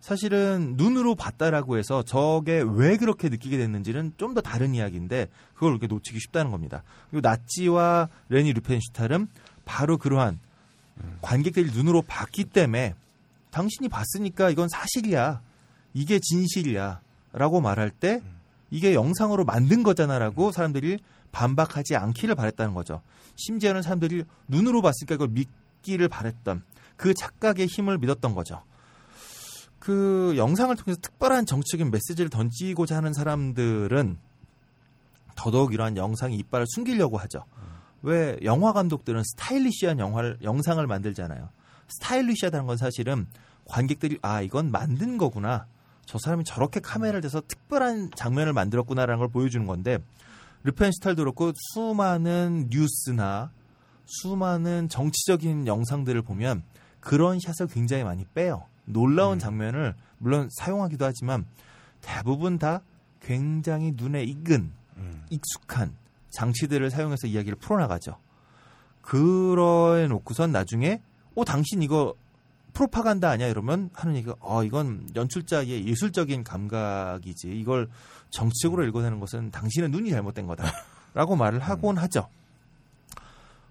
[0.00, 5.86] 사실은 눈으로 봤다라고 해서 저게 왜 그렇게 느끼게 됐는지는 좀 더 다른 이야기인데 그걸 이렇게
[5.86, 6.82] 놓치기 쉽다는 겁니다.
[7.10, 9.28] 그리고 나치와 레니 루펜슈탈은
[9.64, 10.38] 바로 그러한
[11.22, 12.94] 관객들이 눈으로 봤기 때문에
[13.56, 15.40] 당신이 봤으니까 이건 사실이야.
[15.94, 17.00] 이게 진실이야.
[17.32, 18.20] 라고 말할 때
[18.70, 20.98] 이게 영상으로 만든 거잖아라고 사람들이
[21.32, 23.00] 반박하지 않기를 바랬다는 거죠.
[23.36, 26.64] 심지어는 사람들이 눈으로 봤으니까 이걸 믿기를 바랬던
[26.96, 28.62] 그 착각의 힘을 믿었던 거죠.
[29.78, 34.18] 그 영상을 통해서 특별한 정치적인 메시지를 던지고자 하는 사람들은
[35.34, 37.44] 더더욱 이러한 영상의 이빨을 숨기려고 하죠.
[38.02, 41.48] 왜 영화 감독들은 스타일리시한 영화를 영상을 만들잖아요.
[41.88, 43.26] 스타일리시하다는 건 사실은
[43.68, 45.66] 관객들이 아 이건 만든 거구나.
[46.04, 49.98] 저 사람이 저렇게 카메라를 대서 특별한 장면을 만들었구나라는 걸 보여주는 건데
[50.62, 53.50] 르펜스탈도 그렇고 수많은 뉴스나
[54.04, 56.62] 수많은 정치적인 영상들을 보면
[57.00, 58.66] 그런 샷을 굉장히 많이 빼요.
[58.84, 61.44] 놀라운 장면을 물론 사용하기도 하지만
[62.00, 62.82] 대부분 다
[63.20, 64.72] 굉장히 눈에 익은
[65.30, 65.94] 익숙한
[66.30, 68.16] 장치들을 사용해서 이야기를 풀어나가죠.
[69.02, 71.00] 그러해 놓고선 나중에
[71.34, 72.14] 어 당신 이거
[72.76, 77.88] 프로파간다 아니야 이러면 하는 얘기가 어 이건 연출자의 예술적인 감각이지 이걸
[78.30, 82.28] 정치적으로 읽어내는 것은 당신의 눈이 잘못된 거다라고 말을 하곤 하죠.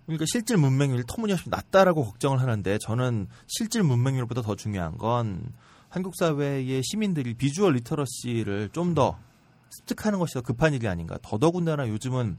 [0.07, 5.53] 그러니까 실질 문맹률이 터무니없이 낮다라고 걱정을 하는데 저는 실질 문맹률보다 더 중요한 건
[5.89, 9.17] 한국 사회의 시민들이 비주얼 리터러시를 좀 더
[9.69, 11.17] 습득하는 것이 더 급한 일이 아닌가.
[11.21, 12.37] 더더군다나 요즘은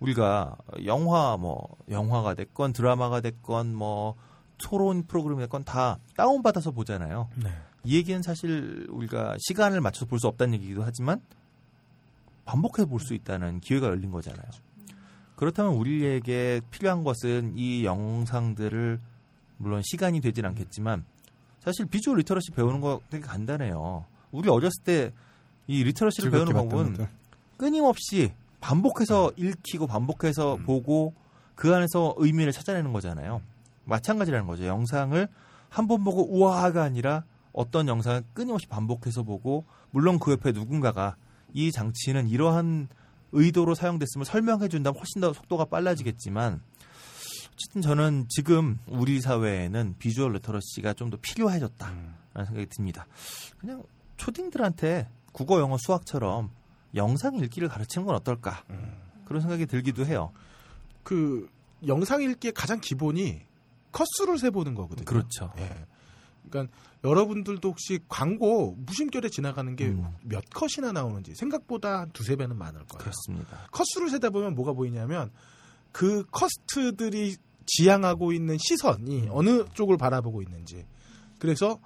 [0.00, 4.14] 우리가 영화 뭐 영화가 됐건 드라마가 됐건 뭐
[4.58, 7.28] 토론 프로그램이 됐건 다 다운 받아서 보잖아요.
[7.42, 7.50] 네.
[7.84, 11.20] 이 얘기는 사실 우리가 시간을 맞춰서 볼 수 없다는 얘기기도 하지만
[12.44, 14.46] 반복해 볼 수 있다는 기회가 열린 거잖아요.
[15.36, 19.00] 그렇다면 우리에게 필요한 것은 이 영상들을
[19.58, 21.04] 물론 시간이 되진 않겠지만
[21.60, 24.04] 사실 visual literacy 배우는 거 되게 간단해요.
[24.32, 25.12] 우리 어렸을 때
[25.68, 27.06] 이 literacy를 배우는 방법은
[27.56, 30.64] 끊임없이 반복해서 익히고 반복해서 음.
[30.64, 31.14] 보고
[31.54, 33.40] 그 안에서 의미를 찾아내는 거잖아요.
[33.86, 34.66] 마찬가지라는 거죠.
[34.66, 35.28] 영상을
[35.68, 41.16] 한 번 보고 우와가 아니라 어떤 영상을 끊임없이 반복해서 보고 물론 그 옆에 누군가가
[41.52, 42.88] 이 장치는 이러한
[43.32, 46.60] 의도로 사용됐음을 설명해 준다면 훨씬 더 속도가 빨라지겠지만
[47.52, 52.44] 어쨌든 저는 지금 우리 사회에는 비주얼 리터러시가 좀 더 필요해졌다라는 음.
[52.44, 53.06] 생각이 듭니다.
[53.58, 53.82] 그냥
[54.18, 56.50] 초딩들한테 국어, 영어, 수학처럼
[56.94, 58.62] 영상 읽기를 가르치는 건 어떨까?
[58.70, 58.96] 음.
[59.24, 60.32] 그런 생각이 들기도 해요.
[61.02, 61.48] 그
[61.86, 63.45] 영상 읽기의 가장 기본이
[63.96, 65.06] 컷수를 세보는 거거든요.
[65.06, 65.52] 그렇죠.
[65.58, 65.86] 예.
[66.50, 70.04] 그러니까 여러분들도 혹시 광고 무심결에 지나가는 게 음.
[70.22, 72.98] 몇 컷이나 나오는지 생각보다 한 두세 배는 많을 거예요.
[72.98, 73.66] 그렇습니다.
[73.72, 75.30] 컷수를 세다 보면 뭐가 보이냐면
[75.92, 80.86] 그 커스트들이 지향하고 있는 시선이 어느 쪽을 바라보고 있는지
[81.38, 81.80] 그래서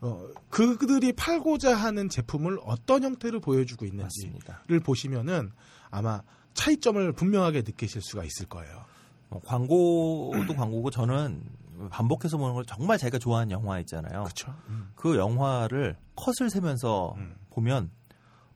[0.00, 4.62] 어, 그들이 팔고자 하는 제품을 어떤 형태로 보여주고 있는지를 맞습니다.
[4.84, 5.50] 보시면은
[5.90, 6.22] 아마
[6.54, 8.84] 차이점을 분명하게 느끼실 수가 있을 거예요.
[9.28, 11.42] 뭐 광고도 광고고 저는
[11.90, 14.22] 반복해서 보는 걸 정말 자기가 좋아하는 영화 있잖아요.
[14.24, 14.54] 그렇죠.
[14.68, 14.90] 음.
[14.94, 17.36] 그 영화를 컷을 세면서 음.
[17.50, 17.90] 보면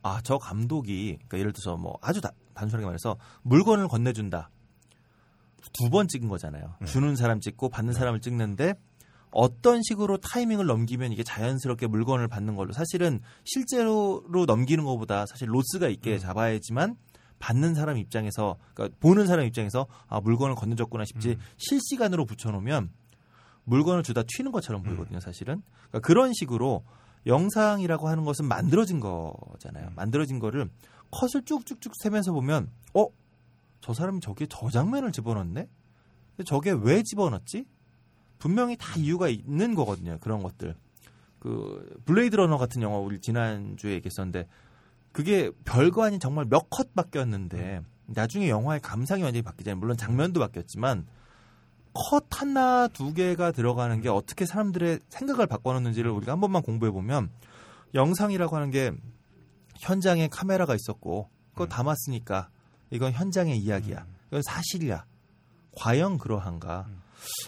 [0.03, 4.49] 아 저 감독이 그러니까 예를 들어서 뭐 아주 다- 단순하게 말해서 물건을 건네준다
[5.73, 6.73] 두 번 찍은 거잖아요.
[6.79, 6.85] 네.
[6.87, 8.73] 주는 사람 찍고 받는 사람을 찍는데
[9.29, 15.87] 어떤 식으로 타이밍을 넘기면 이게 자연스럽게 물건을 받는 걸로 사실은 실제로 넘기는 것보다 사실 로스가
[15.87, 16.19] 있게 음.
[16.19, 16.95] 잡아야지만
[17.41, 21.39] 받는 사람 입장에서 그러니까 보는 사람 입장에서 아 물건을 건네줬구나 싶지 음.
[21.57, 22.89] 실시간으로 붙여놓으면
[23.65, 25.61] 물건을 주다 튀는 것처럼 보이거든요 사실은.
[25.89, 26.83] 그러니까 그런 식으로
[27.25, 29.87] 영상이라고 하는 것은 만들어진 거잖아요.
[29.87, 29.93] 음.
[29.95, 30.69] 만들어진 거를
[31.11, 33.07] 컷을 쭉쭉쭉 세면서 보면 어?
[33.81, 35.67] 저 사람이 저기에 저 장면을 집어넣네?
[36.37, 37.65] 근데 저게 왜 집어넣지?
[38.37, 40.75] 분명히 다 이유가 있는 거거든요 그런 것들.
[41.39, 44.47] 그 블레이드 러너 같은 영화 우리 지난주에 얘기했었는데
[45.11, 49.79] 그게 별거 아닌 정말 몇 컷 바뀌었는데 나중에 영화의 감상이 완전히 바뀌잖아요.
[49.79, 51.05] 물론 장면도 바뀌었지만
[51.93, 57.29] 컷 하나 두 개가 들어가는 게 어떻게 사람들의 생각을 바꿔놓는지를 우리가 한 번만 공부해 보면
[57.93, 58.91] 영상이라고 하는 게
[59.81, 61.69] 현장에 카메라가 있었고 그거 음.
[61.69, 62.49] 담았으니까
[62.91, 64.05] 이건 현장의 이야기야.
[64.27, 65.05] 이건 사실이야.
[65.77, 66.85] 과연 그러한가?
[66.87, 67.01] 음.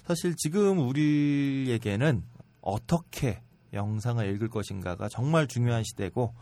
[0.06, 2.24] 사실 지금 우리에게는
[2.62, 3.42] 어떻게
[3.74, 6.34] 영상을 읽을 것인가가 정말 중요한 시대고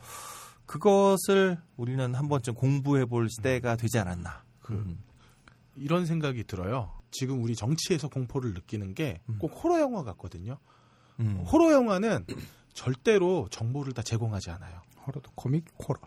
[0.72, 4.44] 그것을 우리는 한 번쯤 공부해 볼 시대가 되지 않았나.
[4.62, 5.00] 그 음.
[5.76, 6.94] 이런 생각이 들어요.
[7.12, 10.58] 지금 우리 정치에서 공포를 느끼는 게 꼭 호러 영화 같거든요.
[11.20, 11.44] 음.
[11.46, 12.26] 호러 영화는
[12.74, 14.82] 절대로 정보를 다 제공하지 않아요.
[15.06, 16.00] 호러도 코믹 호러.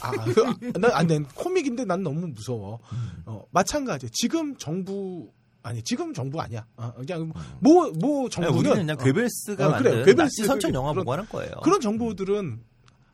[0.00, 2.80] 아, 그, 난, 아니, 난 코믹인데 난 너무 무서워.
[2.92, 3.22] 음.
[3.26, 4.08] 어, 마찬가지.
[4.10, 5.30] 지금 정부
[5.62, 6.66] 아니 지금 정부 아니야.
[6.76, 7.32] 어, 그냥 음.
[7.60, 10.04] 뭐뭐 아니, 정부는 우리는 그냥 어, 괴벨스가 어, 만든 그래요.
[10.06, 11.52] 괴벨스 선천 영화 보고 하는 거예요.
[11.62, 12.64] 그런 정보들은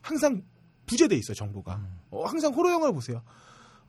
[0.01, 0.41] 항상
[0.85, 1.75] 부재돼 있어 요 정보가.
[1.75, 1.99] 음.
[2.11, 3.21] 어, 항상 호러 영화를 보세요.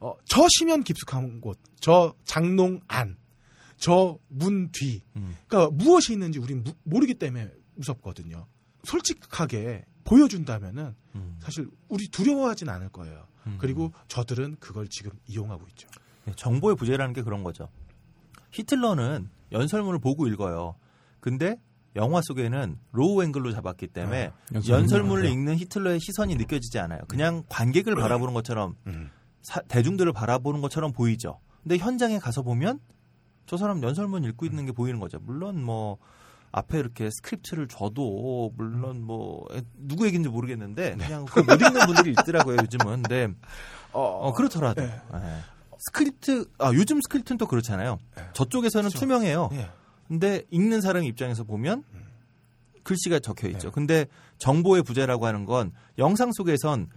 [0.01, 3.17] 어, 저 심연 깊숙한 곳, 저 장롱 안,
[3.79, 5.03] 저 문 뒤.
[5.17, 5.37] 음.
[5.47, 8.47] 그러니까 무엇이 있는지 우린 무- 모르기 때문에 무섭거든요.
[8.85, 11.37] 솔직하게 보여준다면은 음.
[11.41, 13.27] 사실 우리 두려워하진 않을 거예요.
[13.47, 13.57] 음.
[13.59, 15.89] 그리고 저들은 그걸 지금 이용하고 있죠.
[16.27, 17.69] 네, 정보의 부재라는 게 그런 거죠.
[18.53, 20.77] 히틀러는 연설문을 보고 읽어요.
[21.21, 21.59] 근데
[21.97, 25.25] 영화 속에는 low angle로 잡았기 때문에 아, 연설문을.
[25.27, 27.01] 읽는 히틀러의 시선이 느껴지지 않아요.
[27.09, 29.11] 그냥 관객을 바라보는 것처럼 음.
[29.43, 31.39] 사- 대중들을 바라보는 것처럼 보이죠.
[31.63, 32.81] 근데 현장에 가서 보면
[33.47, 35.19] 저 사람 연설문 읽고 있는 게 보이는 거죠.
[35.23, 35.99] 물론 뭐
[36.53, 42.11] 앞에 이렇게 스크립트를 줘도 물론 뭐 에, 누구 얘기인지 모르겠는데 그냥 그거 못 읽는 분들이
[42.13, 43.03] 있더라고요 요즘은.
[43.03, 43.29] 근데
[43.93, 45.01] 어, 그렇더라도 네.
[45.15, 45.21] 예.
[45.79, 47.99] 스크립트 아 요즘 스크립트는 또 그렇잖아요.
[48.17, 48.23] 네.
[48.33, 48.99] 저쪽에서는 그렇죠.
[49.01, 49.51] 투명해요.
[50.15, 50.19] 예.
[50.19, 52.05] 근데 읽는 사람 입장에서 보면 음.
[52.83, 53.69] 글씨가 적혀 있죠.
[53.69, 53.73] 네.
[53.73, 54.07] 근데
[54.39, 56.89] 정보의 부재라고 하는 건 영상 속에선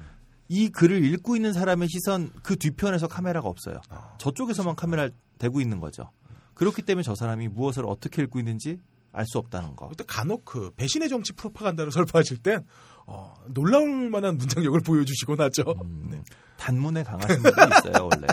[0.50, 3.82] 이 글을 읽고 있는 사람의 시선 그 뒤편에서 카메라가 없어요.
[3.90, 6.12] 아, 저쪽에서만 카메라를 대고 있는 거죠.
[6.54, 8.80] 그렇기 때문에 저 사람이 무엇을 어떻게 읽고 있는지
[9.12, 9.88] 알 수 없다는 거.
[9.88, 12.66] 그때 간혹 그 배신의 정치 프로파간다를 설파하실 땐
[13.08, 15.64] 어, 놀라울 만한 문장력을 보여주시곤 하죠.
[15.84, 16.24] 음, 네.
[16.58, 18.28] 단문에 강하신 분도 있어요 원래.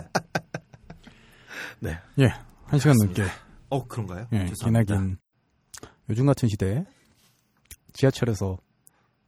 [1.81, 1.99] 네.
[2.21, 2.35] 예,
[2.65, 3.25] 한 시간 넘게
[3.71, 4.27] 어 그런가요?
[4.33, 4.95] 예, 죄송합니다.
[4.95, 5.17] 기나긴
[6.09, 6.85] 요즘 같은 시대에
[7.93, 8.59] 지하철에서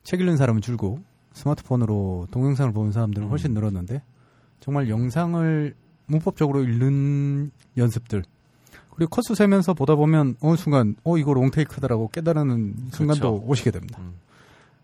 [0.02, 1.00] 책 읽는 사람은 줄고
[1.32, 3.54] 스마트폰으로 동영상을 보는 사람들은 훨씬 음.
[3.54, 4.02] 늘었는데
[4.60, 5.74] 정말 영상을
[6.06, 8.22] 문법적으로 읽는 연습들
[8.94, 13.46] 그리고 컷수 세면서 보다 보면 어느 순간 어 이거 롱테이크다라고 깨달는 순간도 그렇죠.
[13.46, 14.00] 오시게 됩니다.
[14.00, 14.14] 음.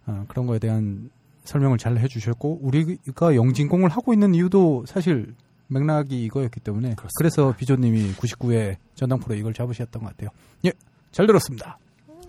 [0.06, 1.10] 아, 그런 거에 대한
[1.44, 5.34] 설명을 잘 해주셨고 우리가 영진공을 하고 있는 이유도 사실
[5.72, 7.12] 맥락이 이거였기 때문에 그렇습니다.
[7.18, 10.30] 그래서 비조님이 99회 전당포로 이걸 잡으셨던 것 같아요.
[10.66, 10.72] 예,
[11.10, 11.78] 잘 들었습니다.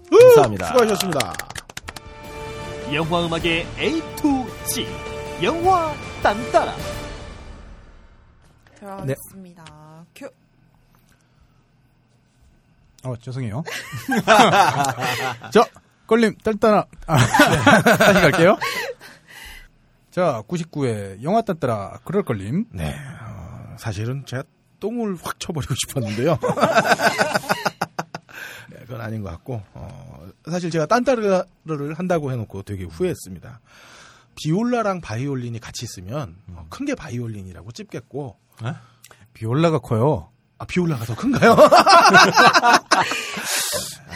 [0.09, 0.67] 감사합니다.
[0.67, 1.33] 수고하셨습니다.
[2.93, 4.85] 영화 음악의 A to Z
[5.41, 6.75] 영화 딴따라
[8.75, 10.05] 들어가겠습니다.
[10.15, 10.29] 큐.
[13.05, 13.63] 어 죄송해요.
[15.51, 15.65] 자
[16.07, 17.17] 걸림 딸따라 아,
[17.97, 18.57] 다시 갈게요.
[20.11, 22.65] 자 99회 영화 딸따라 그럴 걸림.
[22.71, 22.95] 네.
[23.73, 24.43] 어, 사실은 제가
[24.79, 26.37] 똥을 확 쳐버리고 싶었는데요.
[28.71, 33.61] 네, 그건 아닌 것 같고, 어, 사실 제가 딴따르를 한다고 해놓고 되게 후회했습니다.
[34.35, 38.37] 비올라랑 바이올린이 같이 있으면 어, 큰게 바이올린이라고 찝겠고,
[39.33, 40.29] 비올라가 커요.
[40.63, 41.57] 아, 비올라가 더 큰가요?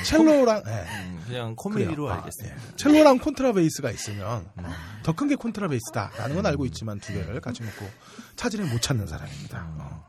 [0.06, 0.86] 첼로랑, 네.
[1.06, 2.10] 음, 그냥 코미디로 그래요.
[2.10, 2.56] 아, 알겠습니다.
[2.56, 2.76] 예.
[2.78, 4.50] 첼로랑 콘트라베이스가 있으면
[5.04, 7.90] 더큰 게 콘트라베이스다라는 건 알고 있지만 두 개를 같이 놓고
[8.38, 9.68] 차이를 못 찾는 사람입니다.
[9.78, 10.08] 어.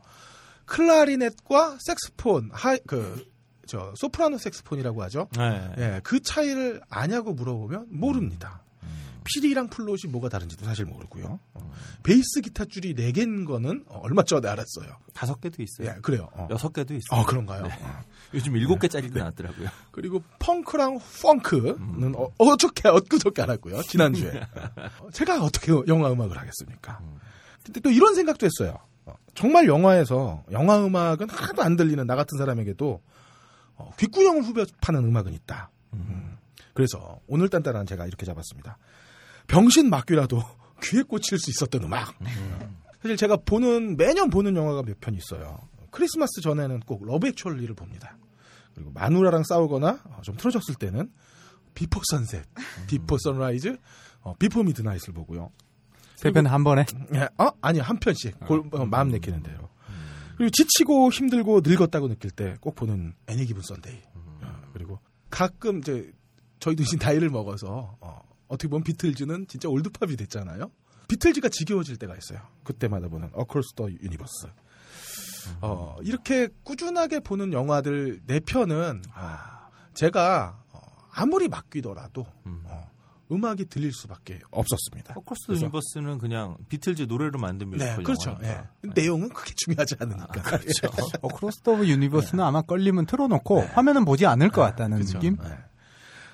[0.65, 5.27] 클라리넷과 색스폰, 하이 그저 소프라노 색스폰이라고 하죠.
[5.35, 5.73] 네.
[5.77, 8.63] 예, 그 차이를 아냐고 물어보면 모릅니다.
[9.23, 11.39] 피리랑 플롯이 뭐가 다른지도 사실 모르고요.
[11.53, 11.71] 어.
[12.03, 14.97] 베이스 기타 줄이 네 개인 거는 어, 얼마 전에 알았어요.
[15.13, 15.93] 다섯 개도 있어요.
[15.95, 16.29] 예, 그래요.
[16.33, 16.47] 어.
[16.51, 17.19] 여섯 개도 있어요.
[17.19, 17.63] 어, 그런가요?
[17.63, 17.73] 네.
[17.81, 18.03] 어.
[18.33, 19.69] 요즘 일곱 개짜리도 나왔더라고요.
[19.91, 23.81] 그리고 펑크랑 funk는 어, 어저께 엊그저께 알았고요.
[23.83, 24.41] 지난주에.
[25.01, 27.01] 어, 제가 어떻게 영화 음악을 하겠습니까?
[27.63, 28.77] 근데 또 이런 생각도 했어요.
[29.05, 33.01] 어, 정말 영화에서 영화 음악은 하나도 안 들리는 나 같은 사람에게도
[33.75, 35.71] 어, 귓구녕을 후벼 파는 음악은 있다.
[35.93, 36.37] 음.
[36.73, 38.77] 그래서 오늘 딴따라는 제가 이렇게 잡았습니다.
[39.49, 40.41] 병신 막귀라도
[40.83, 42.15] 귀에 꽂힐 수 있었던 음악.
[43.01, 45.59] 사실 제가 보는 매년 보는 영화가 몇 편 있어요.
[45.91, 48.17] 크리스마스 전에는 꼭 러브 액츄얼리를 봅니다.
[48.75, 51.11] 그리고 마누라랑 싸우거나 어, 좀 틀어졌을 때는
[51.73, 52.45] 비포 선셋,
[52.87, 53.77] 비포 선라이즈,
[54.21, 55.51] 어, 비포 미드나잇을 보고요.
[56.17, 56.85] 세편 한 번에.
[57.15, 57.49] 예, 어?
[57.61, 59.69] 아니 한 편씩 골- 어, 마음 내키는 대로.
[60.37, 64.01] 그리고 지치고 힘들고 늙었다고 느낄 때 꼭 보는 애니 기븐 썬데이.
[64.43, 64.99] 어, 그리고
[65.29, 66.11] 가끔 이제
[66.59, 70.69] 저희도 이제 나이를 먹어서 어, 어떻게 보면 비틀즈는 진짜 올드팝이 됐잖아요.
[71.07, 72.39] 비틀즈가 지겨워질 때가 있어요.
[72.63, 74.47] 그때마다 보는 어크로스 더 유니버스.
[75.61, 80.79] 어, 이렇게 꾸준하게 보는 영화들 네 편은 아, 제가 어,
[81.13, 82.61] 아무리 막귀더라도 음.
[82.65, 82.89] 어,
[83.31, 85.13] 음악이 들릴 수밖에 없었습니다.
[85.13, 88.31] 포커스 그래서- 유니버스는 그냥 비틀즈 노래로 만든 뮤지컬 네, 그렇죠.
[88.31, 88.69] 영화니까.
[88.85, 88.89] 예.
[88.95, 90.27] 내용은 크게 중요하지 않으니까.
[90.41, 90.87] 그렇죠.
[91.21, 95.13] 어크로스 더 유니버스는 아마 걸리면 틀어놓고 화면은 보지 않을 것 같다는 그렇죠.
[95.19, 95.37] 느낌.
[95.41, 95.57] 네.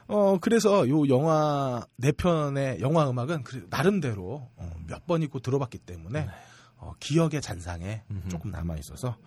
[0.08, 6.28] 어, 그래서 요 영화 네 편의 영화 음악은 그- 나름대로 어, 몇번 있고 들어봤기 때문에
[6.78, 8.30] 어, 기억의 잔상에 음흠.
[8.30, 9.18] 조금 남아 있어서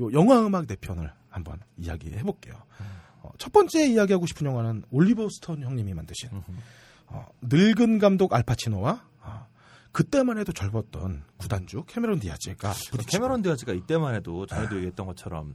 [0.00, 2.54] 요 영화 음악 네 편을 한번 이야기해 볼게요.
[3.22, 6.28] 어, 첫 번째 이야기하고 싶은 영화는 올리버 스톤 형님이 만드신
[7.06, 9.46] 어, 늙은 감독 알파치노와 어,
[9.92, 15.54] 그때만 해도 젊었던 구단주 캐메론 디아즈가 부딪히고 캐메론 디아즈가 이때만 해도 전에도 얘기했던 것처럼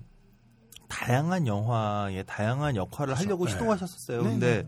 [0.91, 3.51] 다양한 영화에 다양한 역할을 하려고 네.
[3.51, 4.23] 시도하셨었어요.
[4.23, 4.67] 네, 근데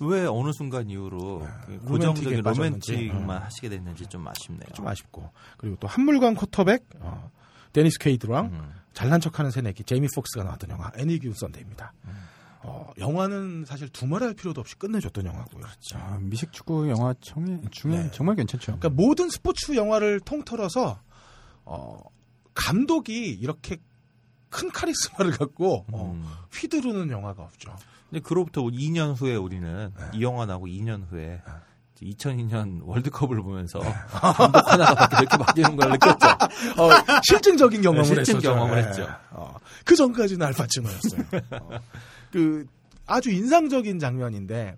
[0.00, 1.76] 왜 어느 순간 이후로 네.
[1.78, 2.92] 고정적인 로맨틱에 빠졌는지.
[2.92, 3.42] 로맨틱만 음.
[3.42, 4.68] 하시게 됐는지 좀 아쉽네요.
[4.74, 7.30] 좀 아쉽고 그리고 또 한물간 쿼터백 어,
[7.72, 8.74] 데니스 퀘이드랑 음.
[8.92, 11.92] 잘난 척하는 새내기 제이미 폭스가 나왔던 영화 애니 기븐 썬데이입니다.
[12.06, 12.28] 음.
[12.62, 15.64] 어, 영화는 사실 두말할 필요도 없이 끝내줬던 영화고요.
[15.94, 18.10] 아, 미식축구 영화 중에, 중에 네.
[18.10, 18.78] 정말 괜찮죠.
[18.78, 21.00] 그러니까 모든 스포츠 영화를 통틀어서
[21.64, 21.98] 어,
[22.52, 23.78] 감독이 이렇게
[24.50, 26.26] 큰 카리스마를 갖고 어, 음.
[26.52, 27.74] 휘두르는 영화가 없죠.
[28.10, 30.04] 근데 그로부터 2년 후에 우리는 네.
[30.14, 31.40] 이 영화 나오고 2년 후에
[32.02, 36.26] 2002년 월드컵을 보면서 감독 하나가 이렇게 바뀌는 걸 느꼈죠.
[36.78, 38.54] 어, 실증적인 경험을 네, 실증 했었죠.
[38.54, 38.82] 경험을 예.
[38.82, 39.08] 했죠.
[39.30, 39.54] 어,
[39.84, 41.22] 그 전까지는 알파치노였어요.
[41.60, 41.80] 어,
[42.32, 42.66] 그
[43.06, 44.76] 아주 인상적인 장면인데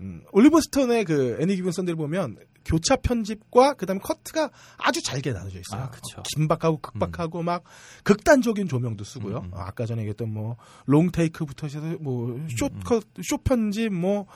[0.00, 5.60] 음, 올리버 스톤의 그 애니 기븐 썬데이를 보면 교차 편집과 그다음에 커트가 아주 잘게 나눠져
[5.60, 5.82] 있어요.
[5.82, 6.20] 아, 그쵸.
[6.20, 7.64] 어, 긴박하고 극박하고 막
[8.04, 9.38] 극단적인 조명도 쓰고요.
[9.38, 9.54] 음, 음.
[9.54, 10.56] 어, 아까 전에 얘기했던 뭐
[10.86, 14.26] 롱테이크부터 해서 뭐 음, short cut short 편집 뭐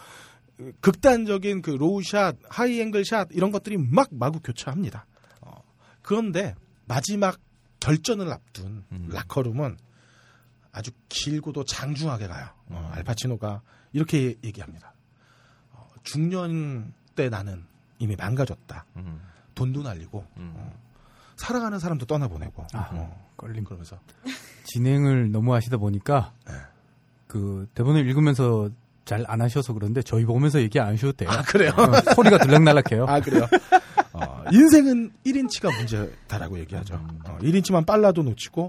[0.58, 5.06] 어, 극단적인 그 low shot, high angle shot 이런 것들이 막 마구 교차합니다.
[5.42, 5.62] 어,
[6.02, 6.54] 그런데
[6.86, 7.38] 마지막
[7.80, 9.08] 결전을 앞둔 음.
[9.12, 9.76] 라커룸은
[10.72, 12.48] 아주 길고도 장중하게 가요.
[12.66, 13.62] 어, 알파치노가
[13.92, 14.94] 이렇게 얘기합니다.
[15.72, 17.64] 어, 중년 때 나는
[17.98, 18.84] 이미 망가졌다.
[18.96, 19.20] 음,
[19.54, 20.52] 돈도 날리고 음.
[20.56, 20.72] 어,
[21.36, 23.64] 사랑하는 사람도 떠나보내고 아, 어, 걸림.
[23.64, 23.98] 그러면서
[24.64, 26.54] 진행을 너무 하시다 보니까 네.
[27.26, 28.70] 그 대본을 읽으면서
[29.04, 31.30] 잘 안 하셔서 그런데 저희 보면서 얘기 안 하셔도 돼요.
[31.30, 31.70] 아 그래요?
[31.76, 33.06] 어, 소리가 들락날락해요.
[33.06, 33.46] 아 그래요?
[34.12, 36.94] 어, 인생은 1인치가 문제다라고 얘기하죠.
[37.24, 38.68] 어, 1인치만 빨라도 놓치고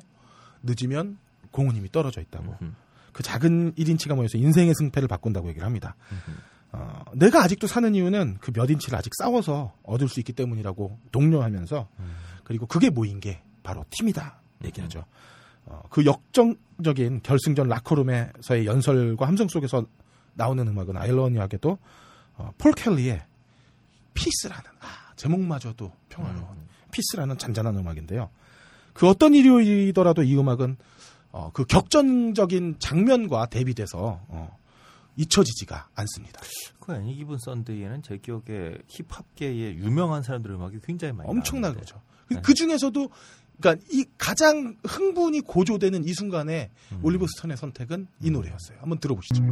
[0.61, 1.17] 늦으면
[1.51, 2.55] 공은 이미 떨어져 있다고.
[2.61, 2.75] 음.
[3.13, 5.95] 그 작은 1인치가 모여서 인생의 승패를 바꾼다고 얘기를 합니다.
[6.71, 11.87] 어, 내가 아직도 사는 이유는 그 몇 인치를 아직 싸워서 얻을 수 있기 때문이라고 독려하면서
[12.43, 15.05] 그리고 그게 모인 게 바로 팀이다 얘기하죠.
[15.65, 19.85] 어, 그 역정적인 결승전 라커룸에서의 연설과 함성 속에서
[20.33, 21.77] 나오는 음악은 아일러니하게도
[22.35, 23.23] 어, 폴 켈리의
[24.13, 26.45] 피스라는 아, 제목마저도 평화로운
[26.91, 28.29] 피스라는 잔잔한 음악인데요.
[28.93, 30.77] 그 어떤 일요일이더라도 이 음악은
[31.31, 34.57] 어, 그 격전적인 장면과 대비돼서 어,
[35.17, 36.41] 잊혀지지가 않습니다.
[36.79, 41.79] 그 애니 기븐 썬데이에는 제 기억에 힙합계의 유명한 사람들 음악이 굉장히 많이 나오는데.
[41.79, 42.01] 거죠.
[42.29, 42.41] 네.
[42.41, 43.09] 그 중에서도
[43.59, 46.99] 그러니까 이 가장 흥분이 고조되는 이 순간에 음.
[47.03, 48.77] 올리버 스톤의 선택은 이 노래였어요.
[48.79, 49.43] 한번 들어보시죠.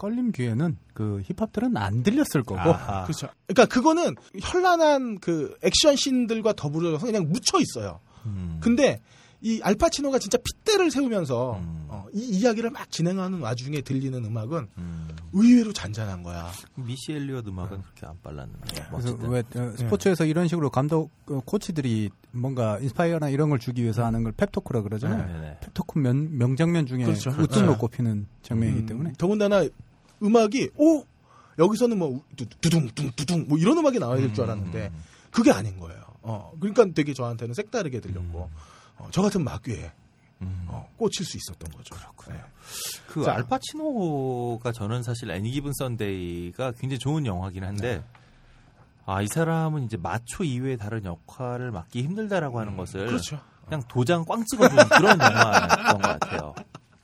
[0.00, 3.04] 껄림 귀에는 그 힙합들은 안 들렸을 거고 아하.
[3.04, 3.28] 그렇죠.
[3.46, 8.00] 그러니까 그거는 현란한 그 액션 씬들과 더불어서 그냥 묻혀 있어요.
[8.24, 8.56] 음.
[8.60, 9.02] 근데
[9.42, 11.84] 이 알파치노가 진짜 핏대를 세우면서 음.
[11.88, 15.08] 어, 이 이야기를 막 진행하는 와중에 들리는 음악은 음.
[15.32, 16.50] 의외로 잔잔한 거야.
[16.74, 18.60] 미시 엘리엇 음악은 그렇게 안 빨랐는데.
[18.90, 19.28] 그래서 멋지다.
[19.28, 24.22] 왜 어, 스포츠에서 이런 식으로 감독 어, 코치들이 뭔가 인스파이어나 이런 걸 주기 위해서 하는
[24.22, 25.26] 걸 펩토크라 그러잖아요.
[25.26, 25.56] 네 네.
[25.60, 27.30] 펩토크 명, 명장면 중에 그렇죠.
[27.30, 27.78] 우뚝으로 네.
[27.78, 29.66] 꼽히는 장면이기 음, 때문에 더군다나
[30.22, 31.04] 음악이 오
[31.58, 34.90] 여기서는 뭐 두- 두둥 둥두둥 뭐 이런 음악이 나와야 될 줄 알았는데
[35.30, 36.00] 그게 아닌 거예요.
[36.22, 38.50] 어 그러니까 되게 저한테는 색다르게 들렸고
[38.98, 39.92] 어, 저 같은 막귀에
[40.42, 40.64] 음.
[40.68, 41.94] 어, 꽂힐 수 있었던 거죠.
[41.96, 42.38] 그렇군요.
[43.08, 43.34] 그 자.
[43.34, 48.02] 알파치노가 저는 사실 애니 기분 썬데이가 굉장히 좋은 영화긴 한데
[49.06, 53.40] 아이 사람은 이제 마초 이외의 다른 역할을 맡기 힘들다라고 하는 것을 그렇죠.
[53.64, 56.54] 그냥 도장 꽝 찍어주는 그런 영화였던 것 같아요.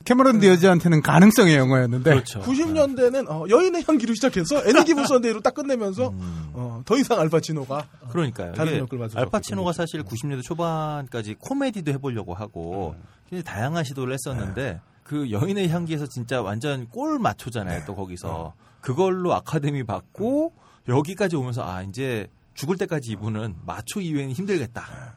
[0.07, 2.39] 캐머런 디어즈한테는 가능성의 영화였는데 그렇죠.
[2.39, 6.49] 90년대는 어, 여인의 향기로 시작해서 애니기브 선데이로 딱 끝내면서 음.
[6.53, 8.53] 어, 더 이상 알파치노가 그러니까요.
[8.53, 13.03] 다른 역을 맡을 수 알파치노가 사실 90년대 초반까지 코미디도 해보려고 하고 음.
[13.29, 14.79] 굉장히 다양한 시도를 했었는데 네.
[15.03, 17.83] 그 여인의 향기에서 진짜 완전 꼴 맞초잖아요.
[17.85, 20.53] 또 거기서 그걸로 아카데미 받고
[20.87, 25.16] 여기까지 오면서 아 이제 죽을 때까지 이분은 마초 이외에는 힘들겠다.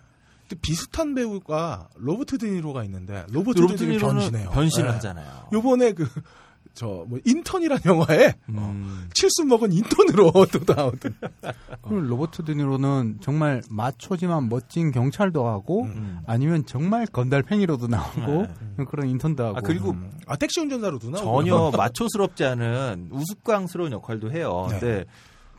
[0.51, 4.51] 또 비슷한 배우가 로버트 드니로가 있는데 로버트, 로버트 드니로 변신해요.
[4.51, 4.95] 변신을 네.
[4.95, 5.49] 하잖아요.
[5.53, 6.07] 요번에 그
[6.75, 9.09] 저 뭐 인턴이란 영화에 어, 음.
[9.13, 11.15] 칠순 먹은 인턴으로 또 나오던
[11.83, 16.21] 그리고 로버트 드니로는 정말 마초지만 멋진 경찰도 하고 음.
[16.27, 18.47] 아니면 정말 건달팽이로도 나오고
[18.79, 18.85] 네.
[18.89, 19.95] 그런 인턴도 하고 아 그리고
[20.27, 24.69] 아 택시 운전사로도 나오고 전혀 마초스럽지 않은 우스꽝스러운 역할도 해요.
[24.71, 24.79] 네.
[24.81, 25.05] 근데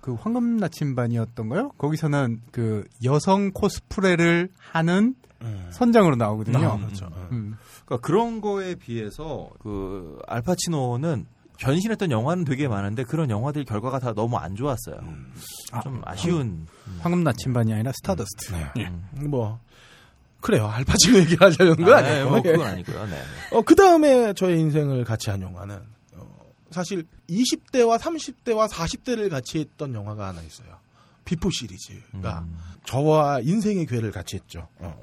[0.01, 1.71] 그 황금 나침반이었던가요?
[1.77, 5.67] 거기서는 그 여성 코스프레를 하는 음.
[5.71, 6.57] 선장으로 나오거든요.
[6.67, 7.05] 아, 그렇죠.
[7.15, 7.27] 음.
[7.31, 7.57] 음.
[7.85, 11.25] 그러니까 그런 거에 비해서 그 알파치노는
[11.57, 14.99] 변신했던 영화는 되게 많은데 그런 영화들 결과가 다 너무 안 좋았어요.
[15.83, 16.65] 좀 아쉬운.
[16.99, 18.53] 황금 나침반이 아니라 스타더스트.
[18.53, 18.87] 네.
[18.87, 19.29] 음.
[19.29, 19.59] 뭐
[20.39, 20.65] 그래요.
[20.67, 22.13] 알파치노 얘기를 하자는 건 아, 아니고.
[22.13, 23.05] 네, 뭐 그건 아니고요.
[23.05, 23.21] 네.
[23.51, 25.81] 어, 그 다음에 저의 인생을 같이 한 영화는, 어,
[26.72, 30.80] 사실 20대와 30대와 40대를 같이 했던 영화가 하나 있어요.
[31.26, 32.57] 비포 시리즈가 음.
[32.85, 34.68] 저와 인생의 궤를 같이 했죠.
[34.80, 34.98] 어,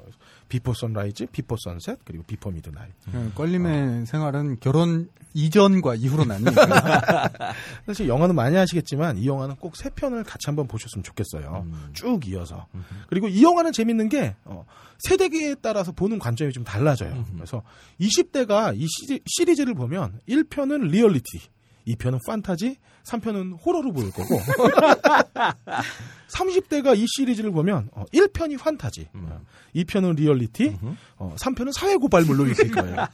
[0.49, 2.91] 비포 선라이즈, 비포 선셋, 그리고 비포 미드나잇.
[3.13, 7.29] 음, 껄림의 생활은 결혼 이전과 이후로 나뉘니까.
[7.85, 11.63] 사실 영화는 많이 하시겠지만 이 영화는 꼭 세 편을 같이 한번 보셨으면 좋겠어요.
[11.67, 11.89] 음.
[11.93, 12.67] 쭉 이어서.
[13.07, 14.65] 그리고 이 영화는 재밌는 게 어,
[14.99, 17.11] 세대기에 따라서 보는 관점이 좀 달라져요.
[17.13, 17.31] 음흠.
[17.35, 17.61] 그래서
[18.01, 21.39] 20대가 이 시리, 시리즈를 보면 1편은 리얼리티,
[21.89, 24.39] 2편은 판타지, 3편은 호러로 보일 거고
[26.29, 29.29] 30대가 이 시리즈를 보면 어, 1편이 판타지, 음.
[29.75, 30.95] 2편은 리얼리티, 음흠.
[31.17, 33.07] 어, 3편은 사회 고발물로 읽힐 거예요.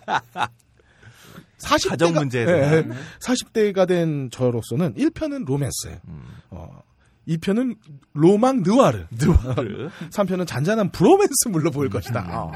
[1.57, 2.93] 40대가 가정 문제에 대한.
[3.19, 6.23] 40대가 된 저로서는 1편은 로맨스, 음.
[6.51, 6.81] 어,
[7.27, 7.77] 2편은
[8.13, 9.89] 로망 느와르, 느와르.
[10.11, 12.21] 3편은 잔잔한 브로맨스 물로 보일 것이다.
[12.21, 12.29] 음.
[12.31, 12.51] 어,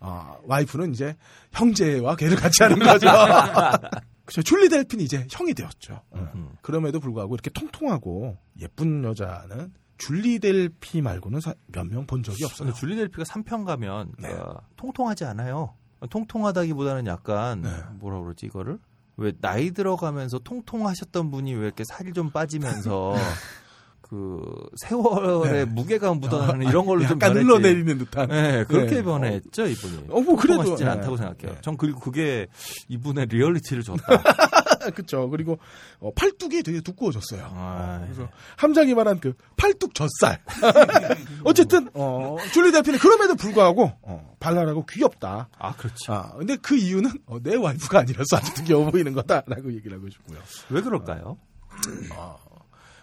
[0.00, 1.16] 어, 와이프는 이제
[1.52, 3.06] 형제와 걔를 같이 하는 거죠.
[4.28, 4.42] 그죠.
[4.42, 6.02] 줄리 델핀이 이제 형이 되었죠.
[6.10, 6.30] 어.
[6.34, 6.50] 음.
[6.60, 12.74] 그럼에도 불구하고 이렇게 통통하고 예쁜 여자는 줄리 델피 말고는 몇 명 본 적이 없어요.
[12.74, 14.28] 줄리 델피가 3편 가면 네.
[14.28, 15.74] 그러니까 통통하지 않아요.
[16.10, 17.70] 통통하다기보다는 약간 네.
[17.94, 18.78] 뭐라 그러지 이거를
[19.16, 23.14] 왜 나이 들어가면서 통통하셨던 분이 왜 이렇게 살이 좀 빠지면서
[24.08, 24.40] 그
[24.86, 25.64] 세월의 네.
[25.66, 27.44] 무게감 묻어나는 이런 걸로 좀 약간 변했지.
[27.44, 28.28] 흘러내리는 듯한.
[28.28, 29.02] 네, 그렇게 네.
[29.02, 30.06] 변했죠 이분이.
[30.08, 30.92] 어, 뭐 그래도, 통통하시진 네.
[30.92, 31.54] 않다고 생각해요.
[31.54, 31.60] 네.
[31.60, 32.46] 전 그리고 그게
[32.88, 34.02] 이분의 리얼리티를 줬다.
[34.94, 35.28] 그쵸.
[35.28, 35.58] 그리고
[36.00, 37.50] 어, 팔뚝이 되게 두꺼워졌어요.
[37.52, 40.40] 아, 그래서 함장이 말한 그 팔뚝 젖살.
[41.44, 45.50] 어쨌든 어, 줄리 델피는 그럼에도 불구하고 어, 발랄하고 귀엽다.
[45.58, 46.14] 아 그렇죠.
[46.14, 50.38] 아, 근데 그 이유는 어, 내 와이프가 아니라서 아직도 귀여워 보이는 거다라고 얘기를 하고 싶고요.
[50.70, 51.36] 왜 그럴까요?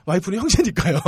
[0.06, 1.00] 와이프는 형제니까요.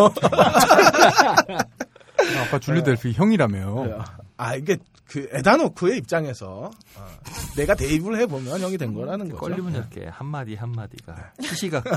[2.42, 4.04] 아까 줄리 델피 형이라며요.
[4.38, 7.08] 아 이게 그 에다노크의 입장에서 어,
[7.56, 9.38] 내가 대입을 해보면 형이 된 거라는 거죠.
[9.40, 11.90] 걸리면 이렇게 한 마디 한 마디가 시시 같고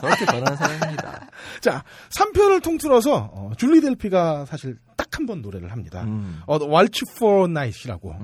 [0.00, 1.28] 저렇게 변하는 사람입니다.
[1.62, 1.84] 자,
[2.18, 6.02] 3편을 통틀어서 어, 줄리 델피가 사실 딱 한 번 노래를 합니다.
[6.04, 6.40] 음.
[6.46, 8.14] 어, Waltz for Night이라고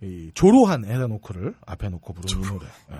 [0.00, 0.06] 예.
[0.06, 2.66] 이 조로한 에다노크를 앞에 놓고 부르는 이 노래.
[2.92, 2.96] 예.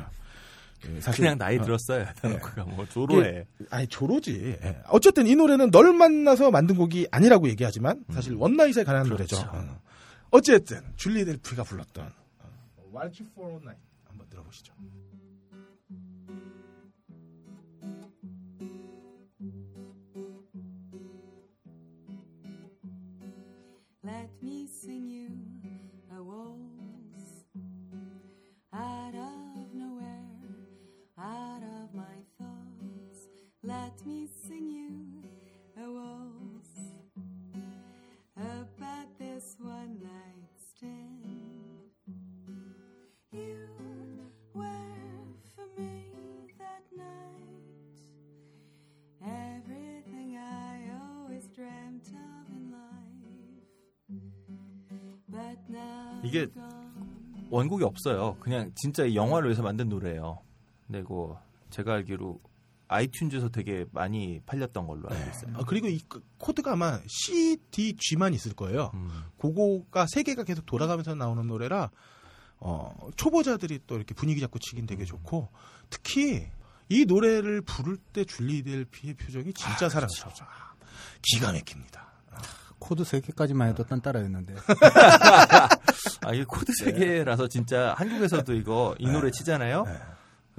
[0.89, 2.07] 예, 사실 그냥 나이 어, 들었어요.
[2.43, 3.47] 그가 뭐 조로해.
[3.71, 4.57] 아니 조로지.
[4.63, 4.83] 예.
[4.89, 9.37] 어쨌든 이 노래는 널 만나서 만든 곡이 아니라고 얘기하지만 사실 원나잇에 관한 그렇죠.
[9.37, 9.51] 노래죠.
[9.53, 9.81] 어.
[10.31, 14.73] 어쨌든 줄리 델피가 불렀던 어, Waltz for Night 한번 들어보시죠.
[24.03, 25.29] Let me sing you
[26.17, 27.45] a waltz
[28.73, 29.50] out of nowhere,
[31.23, 33.29] out of my thoughts.
[33.63, 35.23] Let me sing you
[35.77, 36.75] a waltz
[38.37, 41.25] about this one night stand.
[43.33, 43.69] You
[44.55, 44.65] were
[45.55, 46.07] for me
[46.59, 48.01] that night
[49.23, 53.61] everything I always dreamt of in life.
[55.29, 56.49] But now 이게.
[57.51, 58.37] 원곡이 없어요.
[58.39, 60.39] 그냥 진짜 이 영화를 위해서 만든 노래예요.
[60.99, 61.41] 이거
[61.71, 62.41] 제가 알기로
[62.89, 65.57] 아이튠즈에서 되게 많이 팔렸던 걸로 알고 있어요.
[65.59, 68.91] 아, 그리고 이 그- 코드가 아마 C, D, G만 있을 거예요.
[68.95, 69.09] 음.
[69.39, 71.91] 그거가 세 개가 계속 돌아가면서 나오는 노래라
[72.59, 75.49] 어, 초보자들이 또 이렇게 분위기 잡고 치긴 되게 좋고
[75.89, 76.49] 특히
[76.89, 80.45] 이 노래를 부를 때 줄리 델피의 표정이 진짜 사랑스럽죠.
[80.45, 80.75] 아,
[81.23, 82.11] 기가 막힙니다.
[82.81, 84.55] 코드 3개까지만 해도 딴따라였는데.
[86.23, 89.85] 아 이게 코드 세 개라서 진짜 한국에서도 이거 이 노래 치잖아요.
[89.85, 89.99] 네.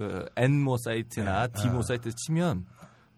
[0.02, 2.66] 그 N모 사이트나 D모 사이트 치면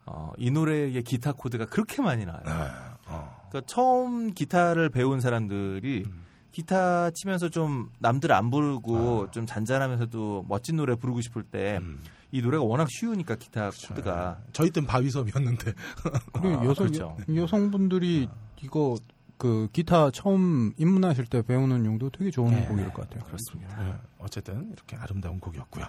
[0.05, 2.43] 어, 이 노래의 기타 코드가 그렇게 많이 나와요.
[2.45, 3.47] 아, 어.
[3.47, 6.23] 그러니까 처음 기타를 배운 사람들이 음.
[6.51, 12.01] 기타 치면서 좀 남들 안 부르고 좀 잔잔하면서도 멋진 노래 부르고 싶을 때이 음.
[12.33, 15.73] 노래가 워낙 쉬우니까 기타 코드가 저희 땐 바위섬이었는데
[16.33, 17.17] 그리고 아, 여성, 그렇죠.
[17.33, 18.27] 여성분들이
[18.61, 18.97] 이거
[19.37, 22.65] 그 기타 처음 입문하실 때 배우는 용도 되게 좋은 네.
[22.65, 23.23] 곡일 것 같아요.
[23.23, 23.87] 그렇습니다.
[23.87, 25.85] 예, 어쨌든 이렇게 아름다운 곡이었고요.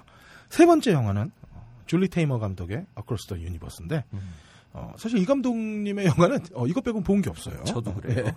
[0.55, 4.35] 세 번째 영화는 어, 줄리 테이머 감독의 Across the Universe인데 음.
[4.73, 7.63] 어, 사실 이 감독님의 영화는 어, 이것 빼고는 본 게 없어요.
[7.65, 8.25] 저도 그래요.
[8.27, 8.29] 예.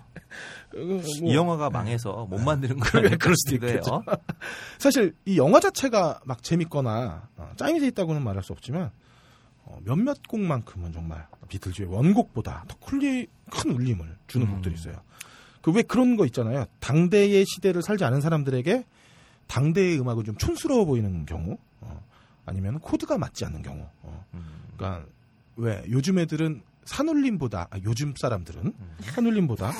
[0.79, 3.17] 어, 뭐, 이 영화가 망해서 못 만드는 그래, 거예요.
[3.19, 4.03] 그럴 수도 있겠죠.
[4.79, 8.91] 사실 이 영화 자체가 막 재밌거나 어, 짜임새 있다고는 말할 수 없지만
[9.63, 14.53] 어, 몇몇 곡만큼은 정말 비틀즈의 원곡보다 더 쿨리 큰 울림을 주는 음.
[14.53, 14.95] 곡들이 있어요.
[15.61, 16.65] 그 왜 그런 거 있잖아요.
[16.79, 18.85] 당대의 시대를 살지 않은 사람들에게
[19.47, 22.05] 당대의 음악은 좀 촌스러워 보이는 경우, 어,
[22.47, 23.85] 아니면 코드가 맞지 않는 경우.
[24.01, 24.25] 어.
[24.33, 24.45] 음.
[24.75, 25.05] 그러니까
[25.57, 28.95] 왜 요즘 애들은 산울림보다 아, 요즘 사람들은 음.
[29.01, 29.71] 산울림보다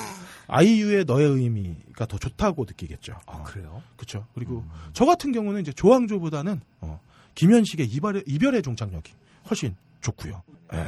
[0.46, 3.14] 아이유의 너의 의미가 더 좋다고 느끼겠죠.
[3.26, 3.42] 아 어.
[3.42, 3.82] 그래요?
[3.96, 4.26] 그렇죠.
[4.34, 4.70] 그리고 음.
[4.92, 7.00] 저 같은 경우는 이제 조항조보다는 어,
[7.34, 9.12] 김현식의 이별의, 이별의 종착역이
[9.50, 10.42] 훨씬 좋고요.
[10.74, 10.84] 에,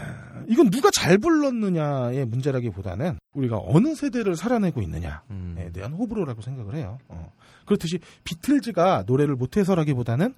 [0.48, 5.70] 이건 누가 잘 불렀느냐의 문제라기보다는 우리가 어느 세대를 살아내고 있느냐에 음.
[5.72, 6.98] 대한 호불호라고 생각을 해요.
[7.08, 7.32] 어.
[7.64, 10.34] 그렇듯이 비틀즈가 노래를 못해서라기보다는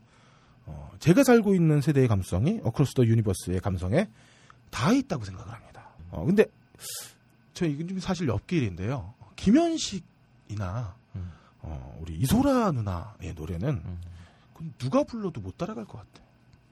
[0.67, 4.09] 어, 제가 살고 있는 세대의 감성이 Across the Universe의 감성에
[4.71, 5.89] 다 있다고 생각을 합니다.
[6.11, 6.47] 어, 근데
[7.55, 9.15] 저 이건 좀 사실 옆길인데요.
[9.37, 11.33] 김현식이나 음.
[11.61, 14.01] 어, 우리 이소라 누나의 노래는 음.
[14.79, 16.25] 누가 불러도 못 따라갈 것 같아.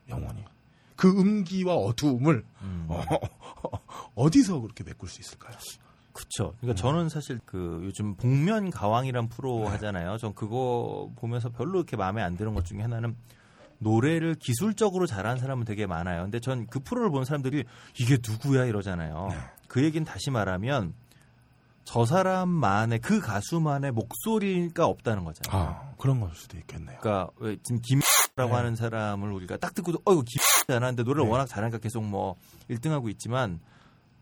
[0.08, 0.44] 영원히.
[0.96, 2.86] 그 음기와 어두움을 음.
[4.14, 5.56] 어, 디서 그렇게 메꿀 수 있을까요?
[6.12, 6.54] 그쵸.
[6.60, 9.66] 그러니까 저는 사실 그 요즘 복면 가왕이란 프로 네.
[9.68, 10.18] 하잖아요.
[10.18, 13.16] 전 그거 보면서 별로 이렇게 마음에 안 드는 것 중에 하나는
[13.80, 16.22] 노래를 기술적으로 잘하는 사람은 되게 많아요.
[16.22, 17.64] 근데 전 그 프로를 본 사람들이
[17.98, 19.28] 이게 누구야 이러잖아요.
[19.30, 19.36] 네.
[19.68, 20.94] 그 얘기는 다시 말하면
[21.84, 25.62] 저 사람만의 그 가수만의 목소리가 없다는 거잖아요.
[25.68, 26.98] 아, 그런 걸 수도 있겠네요.
[27.00, 28.56] 그러니까 왜 지금 김라고 네.
[28.56, 31.30] 하는 사람을 우리가 딱 듣고 어이구 김 잘하는데 노래를 네.
[31.30, 32.36] 워낙 잘하니까 계속 뭐
[32.68, 33.60] 1등하고 있지만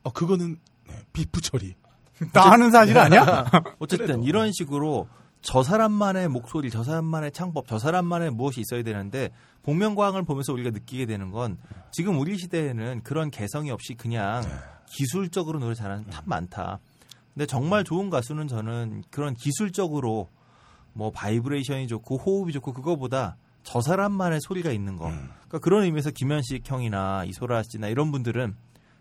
[0.04, 0.56] 어, 그거는
[0.86, 1.74] 네, beep 처리.
[2.32, 3.44] 나 아는 사실 아니야?
[3.80, 4.22] 어쨌든 그래도.
[4.22, 5.08] 이런 식으로
[5.50, 9.30] 저 사람만의 목소리, 저 사람만의 창법, 저 사람만의 무엇이 있어야 되는데
[9.62, 11.56] 복면가왕을 보면서 우리가 느끼게 되는 건
[11.90, 14.50] 지금 우리 시대에는 그런 개성이 없이 그냥 네.
[14.84, 16.80] 기술적으로 노래 잘하는 top 많다.
[17.32, 20.28] 근데 정말 좋은 가수는 저는 그런 기술적으로
[20.92, 25.08] 뭐 바이브레이션이 좋고 호흡이 좋고 그거보다 저 사람만의 소리가 있는 거.
[25.08, 25.30] 음.
[25.46, 28.54] 그러니까 그런 의미에서 김현식 형이나 이소라 씨나 이런 분들은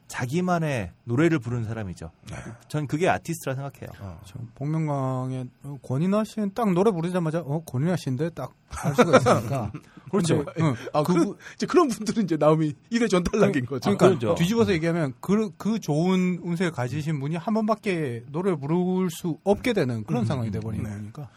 [0.07, 2.11] 자기만의 노래를 부르는 사람이죠.
[2.31, 2.35] 네.
[2.69, 3.89] 전 그게 아티스트라 생각해요.
[3.99, 4.19] 어.
[4.25, 9.71] 저 복면가왕의 어, 권인아 씨는 딱 노래 부르자마자 어 권인아 씨인데 딱 알 수가 있으니까.
[10.11, 10.43] 그렇죠.
[10.45, 13.81] 근데, 응, 아, 그- 그, 이제 그런 분들은 이제 나오미 일회 전탈락인 거죠.
[13.95, 14.35] 그러니까 그렇죠.
[14.35, 20.03] 뒤집어서 얘기하면 그, 그 좋은 운세 가지신 분이 한 번밖에 노래 부를 수 없게 되는
[20.05, 20.89] 그런 음, 상황이 돼버리는 네.
[20.89, 21.29] 거니까.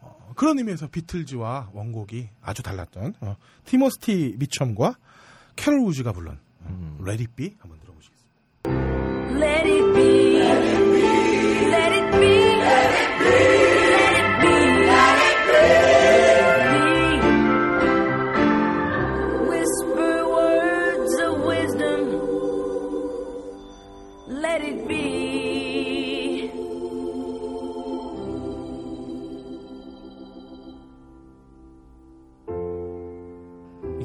[0.00, 4.96] 어, 그런 의미에서 비틀즈와 원곡이 아주 달랐던 어, 티모스티 미첨과
[5.56, 7.04] 캐롤 우즈가 불른 어, 음.
[7.08, 7.78] It Be 한번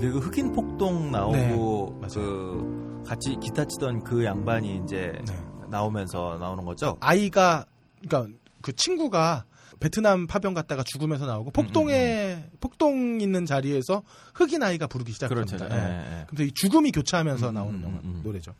[0.02, 5.34] 이게 그 흑인 폭동 나오고 네, 그 같이 기타 치던 그 양반이 이제 네.
[5.69, 6.98] 나오면서 나오는 거죠.
[6.99, 7.65] 아이가
[8.02, 9.45] 그러니까 그 친구가
[9.79, 14.03] 베트남 파병 갔다가 죽으면서 나오고 폭동에 폭동 있는 자리에서
[14.35, 15.57] 흑인 아이가 부르기 시작합니다.
[15.57, 15.75] 그렇죠.
[15.75, 15.79] 예.
[15.79, 16.25] 예, 예.
[16.27, 18.21] 그래서 이 죽음이 교차하면서 음, 나오는 음, 영화, 음.
[18.23, 18.53] 노래죠.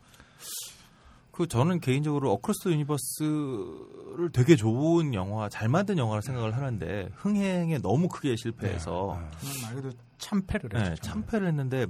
[1.30, 8.08] 그 저는 개인적으로 Across Universe를 되게 좋은 영화, 잘 만든 영화라 생각을 하는데 흥행에 너무
[8.08, 9.38] 크게 실패해서 네.
[9.48, 11.02] 정말 말 그대로 참패를 네, 했죠.
[11.02, 11.86] 참패를 했는데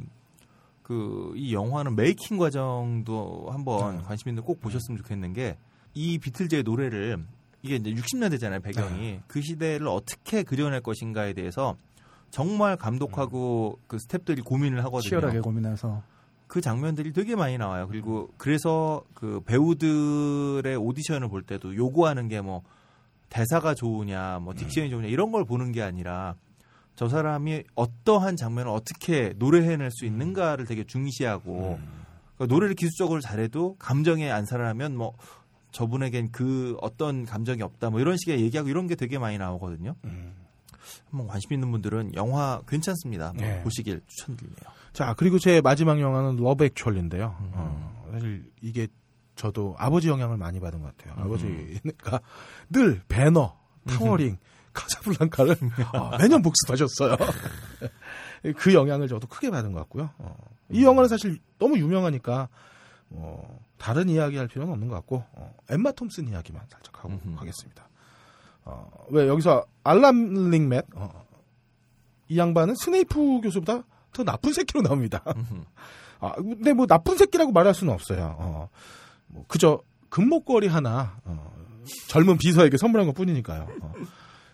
[0.82, 4.02] 그 이 영화는 메이킹 과정도 한번 네.
[4.04, 5.56] 관심 있는 꼭 보셨으면 좋겠는 게
[5.94, 7.22] 이 비틀즈의 노래를
[7.62, 9.20] 이게 이제 60년대잖아요 배경이 네.
[9.26, 11.76] 그 시대를 어떻게 그려낼 것인가에 대해서
[12.30, 15.08] 정말 감독하고 그 스탭들이 고민을 하거든요.
[15.08, 16.02] 치열하게 고민해서
[16.46, 17.86] 그 장면들이 되게 많이 나와요.
[17.88, 22.62] 그리고 그래서 그 배우들의 오디션을 볼 때도 요구하는 게 뭐
[23.32, 26.34] 대사가 좋으냐, 뭐 diction이 좋으냐 이런 걸 보는 게 아니라
[26.94, 31.78] 저 사람이 어떠한 장면을 어떻게 노래해낼 수 있는가를 되게 중시하고
[32.36, 35.14] 그러니까 노래를 기술적으로 잘해도 감정에 안 살아나면 뭐
[35.72, 39.96] 저분에겐 그 어떤 감정이 없다 뭐 이런 식의 얘기하고 이런 게 되게 많이 나오거든요.
[40.04, 40.34] 음.
[41.10, 43.28] 한번 관심 있는 분들은 영화 괜찮습니다.
[43.28, 43.62] 한번 네.
[43.62, 44.72] 보시길 추천드리네요.
[44.92, 47.36] 자 그리고 제 마지막 영화는 Love Actually인데요.
[47.40, 47.50] 음.
[47.54, 48.86] 어, 사실 이게
[49.34, 51.14] 저도 아버지 영향을 많이 받은 것 같아요.
[51.18, 51.24] 음.
[51.24, 52.20] 아버지가
[52.70, 54.36] 늘 벤허, 타워링,
[54.74, 55.56] 카사블랑카를
[55.94, 57.16] 어, 매년 복습하셨어요.
[58.56, 60.10] 그 영향을 저도 크게 받은 것 같고요.
[60.18, 60.36] 어,
[60.70, 62.48] 이 영화는 사실 너무 유명하니까
[63.10, 67.34] 어, 다른 이야기 할 필요는 없는 것 같고 어, 엠마 톰슨 이야기만 살짝 하고 음흠.
[67.34, 67.88] 가겠습니다.
[68.64, 71.26] 어, 왜 여기서 알람 링맷 어,
[72.28, 73.82] 이 양반은 스네이프 교수보다
[74.12, 75.24] 더 나쁜 새끼로 나옵니다.
[76.20, 78.36] 아, 근데 뭐 나쁜 새끼라고 말할 수는 없어요.
[78.38, 78.68] 어,
[79.26, 81.52] 뭐 그저 금목걸이 하나 어,
[82.06, 83.66] 젊은 비서에게 선물한 것 뿐이니까요.
[83.80, 83.94] 어,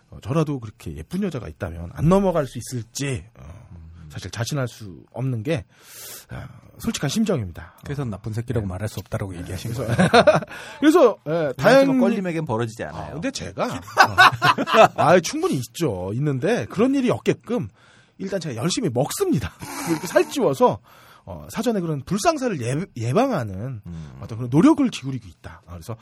[0.09, 3.58] 어, 저라도 그렇게 예쁜 여자가 있다면 안 넘어갈 수 있을지 어,
[4.09, 5.65] 사실 자신할 수 없는 게
[6.29, 6.47] 아,
[6.79, 7.75] 솔직한 심정입니다.
[7.83, 9.95] 그래서 나쁜 새끼라고 말할 수 없다라고 얘기하신 거예요.
[10.79, 13.13] 그래서 예, 다양한 다행히 껄림에겐 벌어지지 아, 않아요.
[13.13, 13.79] 근데 제가 어,
[14.95, 16.11] 아 충분히 있죠.
[16.13, 17.69] 있는데 그런 일이 없게끔
[18.17, 19.53] 일단 제가 열심히 먹습니다.
[19.89, 20.79] 이렇게 살찌워서
[21.29, 24.11] 어, 사전에 그런 불상사를 예, 예방하는 음.
[24.19, 25.61] 어떤 그런 노력을 기울이고 있다.
[25.67, 25.95] 아, 그래서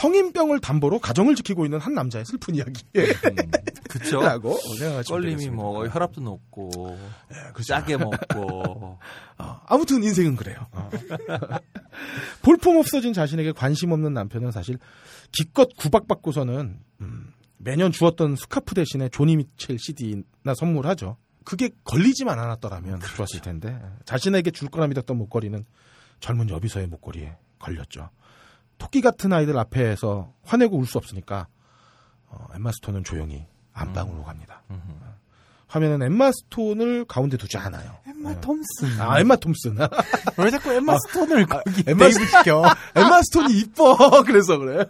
[0.00, 2.82] 성인병을 담보로 가정을 지키고 있는 한 남자의 슬픈 이야기.
[3.88, 4.18] 그쵸?
[4.26, 4.58] 라고
[5.06, 5.50] 껄림이.
[5.50, 6.98] 뭐 혈압도 높고
[7.30, 7.62] 예, 그렇죠.
[7.62, 8.98] 짜게 먹고
[9.38, 10.66] 어, 아무튼 인생은 그래요.
[10.72, 10.90] 어.
[12.42, 14.78] 볼품 없어진 자신에게 관심 없는 남편은 사실
[15.30, 21.18] 기껏 구박받고서는 음, 매년 주었던 스카프 대신에 조니 미첼 CD나 선물하죠.
[21.44, 25.64] 그게 걸리지만 않았더라면 좋았을 텐데 자신에게 줄 거라 믿었던 목걸이는
[26.20, 28.10] 젊은 여비서의 목걸이에 걸렸죠.
[28.78, 31.46] 토끼 같은 아이들 앞에서 화내고 울 수 없으니까
[32.26, 34.62] 어, 엠마 스톤은 조용히 안방으로 갑니다.
[34.70, 34.80] 음흠.
[35.68, 37.96] 화면은 엠마 스톤을 가운데 두지 않아요.
[38.06, 38.40] 엠마 네.
[38.42, 39.00] 톰슨.
[39.00, 39.76] 아 엠마 톰슨.
[40.36, 42.62] 왜 자꾸 엠마 스톤을 거기 엠마 대입을 시켜?
[42.94, 44.84] 엠마 스톤이 이뻐 그래서 그래.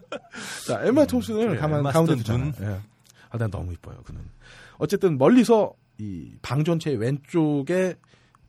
[0.66, 2.72] 자 엠마 톰슨을 그래, 가만 엠마 가운데 스톤 두잖아.
[2.72, 2.80] 예.
[3.30, 4.22] 아, 난 너무 이뻐요 그는.
[4.78, 5.72] 어쨌든 멀리서
[6.02, 7.94] 이 방 전체의 왼쪽에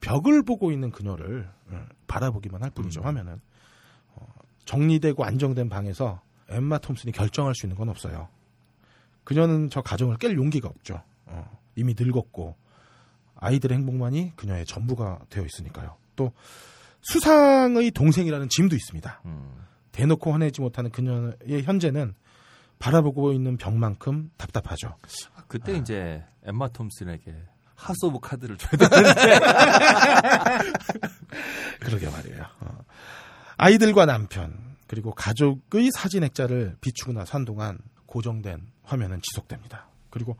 [0.02, 3.02] 벽을 보고 있는 그녀를 어, 바라보기만 할 뿐이죠.
[3.02, 3.40] 화면은
[4.16, 4.26] 어,
[4.66, 8.28] 정리되고 안정된 방에서 엠마 톰슨이 결정할 수 있는 건 없어요.
[9.24, 11.02] 그녀는 저 가정을 깰 용기가 없죠.
[11.26, 12.56] 어, 이미 늙었고
[13.36, 15.96] 아이들의 행복만이 그녀의 전부가 되어 있으니까요.
[16.16, 16.32] 또
[17.02, 19.22] 수상의 동생이라는 짐도 있습니다.
[19.26, 19.64] 음.
[19.92, 22.16] 대놓고 화내지 못하는 그녀의 현재는
[22.80, 24.96] 바라보고 있는 벽만큼 답답하죠.
[25.48, 27.34] 그때 이제 엠마 톰슨에게
[27.76, 29.40] House of Cards를 줘야 되는데
[31.80, 32.44] 그러게 말이에요.
[32.62, 32.78] 어.
[33.58, 39.88] 아이들과 남편 그리고 가족의 사진 액자를 비추고 나서 한동안 고정된 화면은 지속됩니다.
[40.10, 40.38] 그리고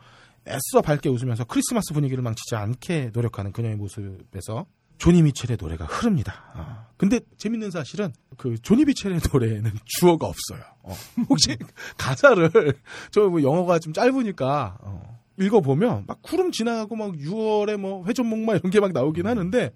[0.48, 4.66] 애써 밝게 웃으면서 크리스마스 분위기를 망치지 않게 노력하는 그녀의 모습에서
[4.98, 6.52] 조니 미첼의 노래가 흐릅니다.
[6.56, 6.88] 어.
[6.98, 10.62] 근데 재밌는 사실은 그 조니 미첼의 노래에는 주어가 없어요.
[10.84, 10.94] 어.
[11.30, 11.58] 혹시
[11.98, 12.52] 가사를
[13.12, 18.72] 저 뭐 영어가 좀 짧으니까 어, 읽어보면 막 구름 지나가고 막 6월에 뭐 회전목마 이런
[18.72, 19.72] 게 막 나오긴 하는데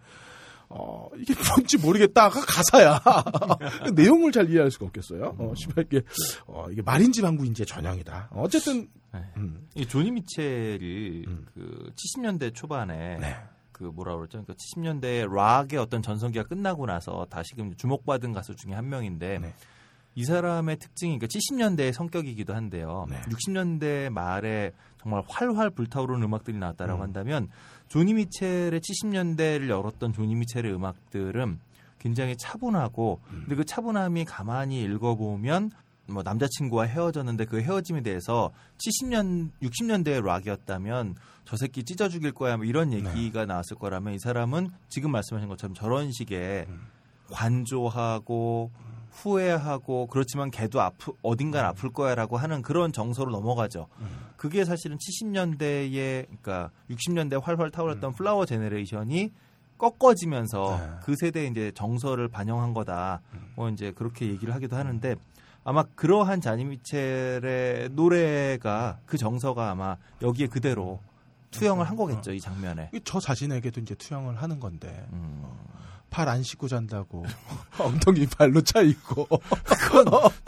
[0.69, 3.01] 어, 이게 뭔지 모르겠다가 가사야.
[3.95, 5.35] 내용을 잘 이해할 수가 없겠어요.
[5.39, 6.01] 어, 씨발, 이게,
[6.45, 8.29] 어, 이게 말인지 방구인지의 전형이다.
[8.31, 9.21] 어, 어쨌든, 네.
[9.37, 11.45] 음, 이 조니 미첼이 음.
[11.53, 13.35] 그 70년대 초반에 네.
[13.71, 14.43] 그 뭐라 그러죠?
[14.43, 19.53] 그러니까 70년대 락의 어떤 전성기가 끝나고 나서 다시금 주목받은 가수 중에 한 명인데 네.
[20.17, 23.05] 이 사람의 특징이 그러니까 70년대의 성격이기도 한데요.
[23.07, 23.21] 네.
[23.29, 27.03] 60년대 말에 정말 활활 불타오르는 음악들이 나왔다라고 음.
[27.03, 27.49] 한다면
[27.87, 31.59] 조니 미첼의 70년대를 열었던 조니 미첼의 음악들은
[31.99, 33.41] 굉장히 차분하고 음.
[33.41, 35.69] 근데 그 차분함이 가만히 읽어보면
[36.07, 41.13] 뭐 남자친구와 헤어졌는데 그 헤어짐에 대해서 70년 60년대의 락이었다면
[41.45, 42.97] 저 새끼 찢어 죽일 거야 뭐 이런 네.
[42.97, 46.87] 얘기가 나왔을 거라면 이 사람은 지금 말씀하신 것처럼 저런 식의 음.
[47.29, 48.71] 관조하고
[49.17, 53.87] 후회하고 그렇지만 걔도 아프 어딘간 아플 거야라고 하는 그런 정서로 넘어가죠.
[53.99, 54.07] 음.
[54.37, 59.31] 그게 사실은 70년대에 그러니까 60년대 활활 타올랐던 플라워 제네레이션이
[59.77, 60.79] 꺾어지면서 음.
[60.79, 60.97] 네.
[61.03, 63.21] 그 세대의 이제 정서를 반영한 거다.
[63.33, 63.51] 음.
[63.55, 65.15] 뭐 이제 그렇게 얘기를 하기도 하는데
[65.63, 70.99] 아마 그러한 자니 미첼의 노래가 그 정서가 아마 여기에 그대로
[71.51, 72.89] 투영을 한 거겠죠 이 장면에.
[73.03, 75.43] 저 자신에게도 이제 투영을 하는 건데, 음.
[76.09, 77.25] 팔 안 씻고 잔다고,
[77.77, 79.27] 엉덩이 발로 차 있고,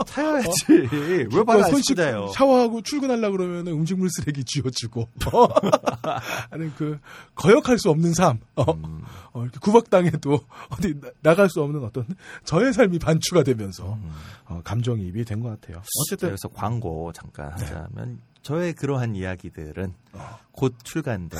[0.06, 0.48] 타야지.
[1.32, 2.28] 왜 발을 안손 씻고 자요?
[2.34, 5.08] 샤워하고 출근하려고 그러면 음식물 쓰레기 쥐어주고,
[6.50, 6.98] 하는 그,
[7.34, 9.02] 거역할 수 없는 삶, 어, 음.
[9.32, 12.06] 어, 이렇게 구박당해도 어디 나- 나갈 수 없는 어떤
[12.44, 14.10] 저의 삶이 반추가 되면서 음.
[14.46, 15.82] 어, 감정이입이 된 것 같아요.
[16.06, 20.38] 어쨌든 여기서 광고 잠깐 하자면 저의 그러한 이야기들은 어.
[20.52, 21.38] 곧 출간된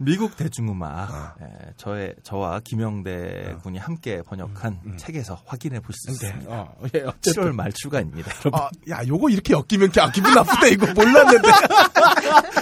[0.00, 1.34] 미국 대중음악 어.
[1.42, 4.96] 예, 저의 저와 김영대 군이 함께 번역한 음, 음.
[4.96, 6.50] 책에서 확인해 볼수 네, 있습니다.
[6.50, 8.32] 어, 예, 어쨌든 7월 말 출간입니다.
[8.52, 11.48] 아, 야, 요거 이렇게 엮이면 아, 기분 나쁘다 이거 몰랐는데.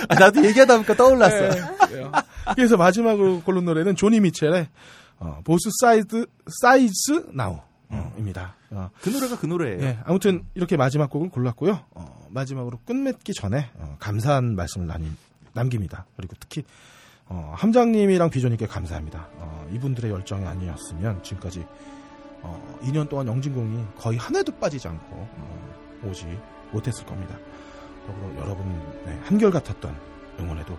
[0.09, 1.51] 아, 나도 얘기하다 보니까 떠올랐어요.
[1.91, 2.05] 네.
[2.57, 4.69] 그래서 마지막으로 고른 노래는 조니 미첼의
[5.21, 6.27] 어, Both Side
[6.61, 8.57] Sides Now입니다.
[8.71, 9.81] 어, 그 노래가 그 노래예요.
[9.81, 11.85] 예, 아무튼 이렇게 마지막 곡을 골랐고요.
[11.93, 14.89] 어, 마지막으로 끝맺기 전에 어, 감사한 말씀을
[15.53, 16.07] 남깁니다.
[16.17, 16.65] 그리고 특히
[17.29, 19.29] 어, 함장님이랑 비조님께 감사합니다.
[19.37, 21.67] 어, 이분들의 열정이 아니었으면 지금까지
[22.43, 26.27] 어, 2년 동안 영진공이 거의 한 회도 빠지지 않고 어, 오지
[26.73, 27.37] 못했을 겁니다.
[28.07, 29.95] 더불어 여러분의 한결같았던
[30.41, 30.79] 응원에도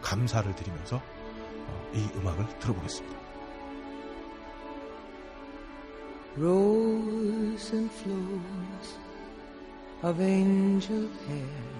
[0.00, 3.18] 감사를 드리면서 어, 이 음악을 들어보겠습니다.
[6.38, 8.98] Rose and flows
[10.04, 11.79] of angel hair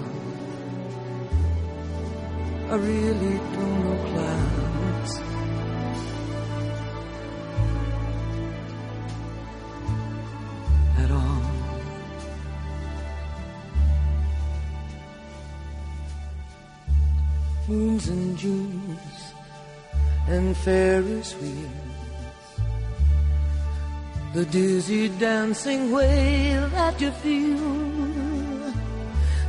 [2.71, 5.13] I really don't know clouds.
[11.03, 11.41] At all.
[17.67, 19.33] moons and Junes
[20.27, 22.51] and Ferris wheels.
[24.33, 28.73] The dizzy dancing way that you feel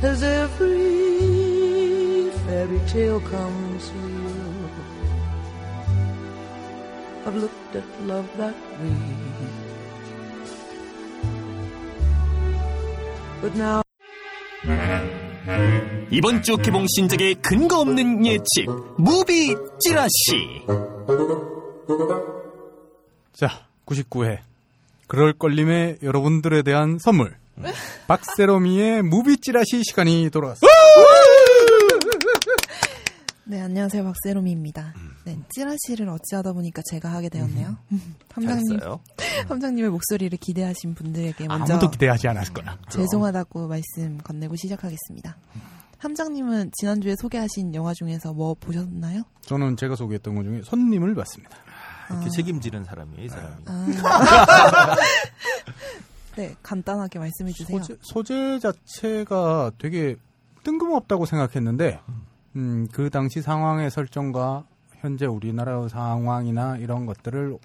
[0.01, 1.32] as every
[2.53, 4.69] fairy tale comes real.
[7.25, 8.93] I've looked at love that way.
[13.41, 13.81] But now
[16.11, 20.63] 이번 주 개봉 신작의 근거 없는 예측 무비 찌라시
[23.33, 24.37] 자, 99회.
[25.07, 27.35] 그럴 걸림에 여러분들에 대한 선물.
[28.07, 30.71] 박세롬이의 무비 찌라시 시간이 돌아왔습니다.
[33.63, 34.03] 네, 안녕하세요.
[34.03, 34.93] 박세롬이입니다.
[35.23, 37.77] 네, 찌라시를 어찌하다 보니까 제가 하게 되었네요.
[38.33, 38.99] 함장님, 잘했어요.
[39.47, 42.77] 함장님의 목소리를 기대하신 분들에게 먼저 아무도 기대하지 않았을 거야.
[42.89, 45.37] 죄송하다고 말씀 건네고 시작하겠습니다.
[45.97, 49.23] 함장님은 지난주에 소개하신 영화 중에서 뭐 보셨나요?
[49.43, 51.57] 저는 제가 소개했던 것 중에 손님을 봤습니다.
[52.09, 53.63] 이렇게 책임지는 사람이에요, 이 사람이.
[53.65, 54.95] 아.
[56.35, 57.81] 네, 간단하게 말씀해 주세요.
[57.81, 60.17] 소재, 소재 자체가 되게
[60.65, 62.32] 뜬금없다고 생각했는데, 음,
[62.91, 64.65] 그 당시 상황의 설정과
[64.99, 67.57] 현재 우리나라 상황이나 이런 것들을,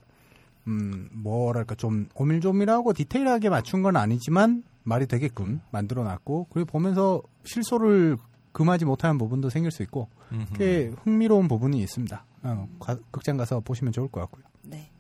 [0.67, 8.17] 음, 뭐랄까, 좀 오밀조밀하고 디테일하게 맞춘 건 아니지만, 말이 되게끔 만들어 놨고, 그리고 보면서 실소를
[8.53, 10.09] 금하지 못하는 부분도 생길 수 있고,
[10.57, 12.25] 꽤 흥미로운 부분이 있습니다.
[12.45, 14.45] 어, 가- 극장 가서 보시면 좋을 것 같고요.
[14.63, 14.91] 네,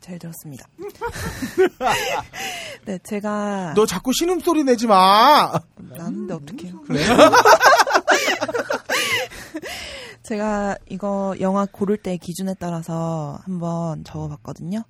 [0.00, 0.66] 잘 들었습니다.
[2.86, 5.52] 네, 제가 너 자꾸 신음소리 내지 마!
[5.76, 6.80] 나는데 어떡해요?
[10.22, 14.82] 제가 이거 영화 고를 때 기준에 따라서 한번 적어봤거든요.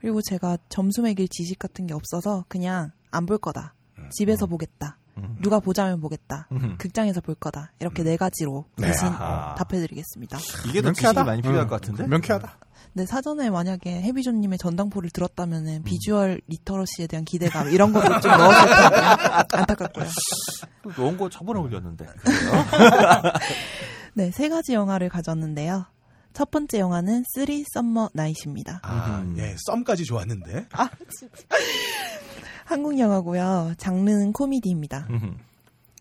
[0.00, 3.74] 그리고 제가 점수 매길 지식 같은 게 없어서 그냥 안 볼 거다.
[4.12, 4.98] 집에서 보겠다.
[5.40, 6.48] 누가 보자면 보겠다.
[6.52, 6.74] 음.
[6.78, 7.72] 극장에서 볼 거다.
[7.80, 9.54] 이렇게 네 가지로 대신 아하.
[9.54, 10.38] 답해드리겠습니다.
[10.68, 12.06] 이게 더 지식이 많이 필요할 것 같은데?
[12.06, 12.58] 명쾌하다.
[12.94, 18.68] 근데 사전에 만약에 해비조님의 전당포를 들었다면 은 visual literacy에 대한 기대감 이런 것도 좀 넣었을
[18.68, 18.96] 텐데
[19.56, 20.06] 안타깝고요.
[20.96, 22.06] 원고 저번에 올렸는데.
[24.14, 25.86] 네, 세 가지 영화를 가져왔는데요.
[26.34, 28.78] 첫 번째 영화는 Three Summer Night입니다.
[28.82, 29.34] 아, 음.
[29.38, 30.66] 예, 썸까지 좋았는데.
[32.64, 33.74] 한국 영화고요.
[33.76, 35.08] 장르는 코미디입니다.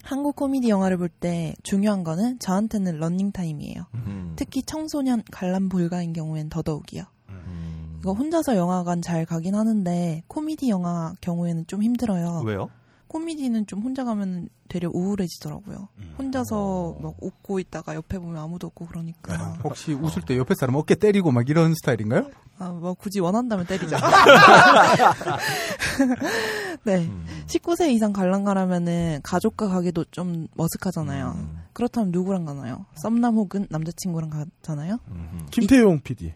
[0.04, 3.86] 음, 한국 코미디 영화를 볼 때 중요한 거는 저한테는 러닝 타임이에요.
[3.96, 7.04] 음, 특히 청소년 관람 불가인 경우엔 더더욱이요.
[7.30, 7.98] 음.
[8.00, 12.42] 이거 혼자서 영화관 잘 가긴 하는데 코미디 영화 경우에는 좀 힘들어요.
[12.46, 12.70] 왜요?
[13.14, 15.88] 코미디는 좀 혼자 가면 되려 우울해지더라고요.
[16.18, 20.96] 혼자서 막 웃고 있다가 옆에 보면 아무도 없고 그러니까 혹시 웃을 때 옆에 사람 어깨
[20.96, 22.32] 때리고 막 이런 스타일인가요?
[22.58, 23.96] 아, 뭐 굳이 원한다면 때리죠.
[26.86, 27.08] 네.
[27.46, 31.36] 19세 이상 관람 가라면은 가족과 가기도 좀 머쓱하잖아요.
[31.74, 32.88] 그렇다면 누구랑 가나요?
[32.96, 34.98] 썸남 혹은 남자친구랑 가잖아요?
[35.10, 36.34] 음, 김태용 PD.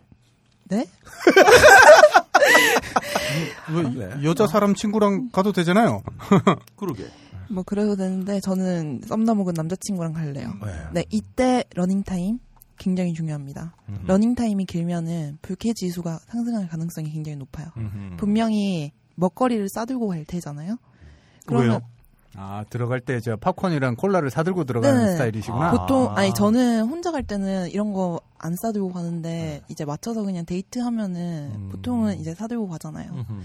[0.65, 0.85] 네?
[3.69, 3.83] 왜
[4.17, 4.23] 네.
[4.23, 6.01] 여자 사람 친구랑 가도 되잖아요.
[6.75, 7.05] 그러게.
[7.49, 10.53] 뭐 그래도 되는데 저는 썸남 혹은 남자친구랑 갈래요.
[10.61, 10.71] 네.
[10.93, 12.39] 네, 이때 러닝 타임
[12.77, 13.73] 굉장히 중요합니다.
[13.89, 14.03] 음.
[14.05, 17.67] 러닝 타임이 길면은 불쾌 지수가 상승할 가능성이 굉장히 높아요.
[17.77, 18.15] 음.
[18.17, 20.77] 분명히 먹거리를 싸들고 갈 테잖아요.
[21.45, 21.81] 그러면 왜요?
[22.39, 25.11] 아 들어갈 때 저 팝콘이랑 콜라를 사들고 들어가는 네.
[25.14, 25.69] 스타일이시구나.
[25.69, 25.72] 아.
[25.72, 30.80] 보통 아니 저는 혼자 갈 때는 이런 거 안 싸들고 가는데 이제 맞춰서 그냥 데이트
[30.80, 31.69] 하면은 음.
[31.72, 33.11] 보통은 이제 사들고 가잖아요.
[33.11, 33.43] 음.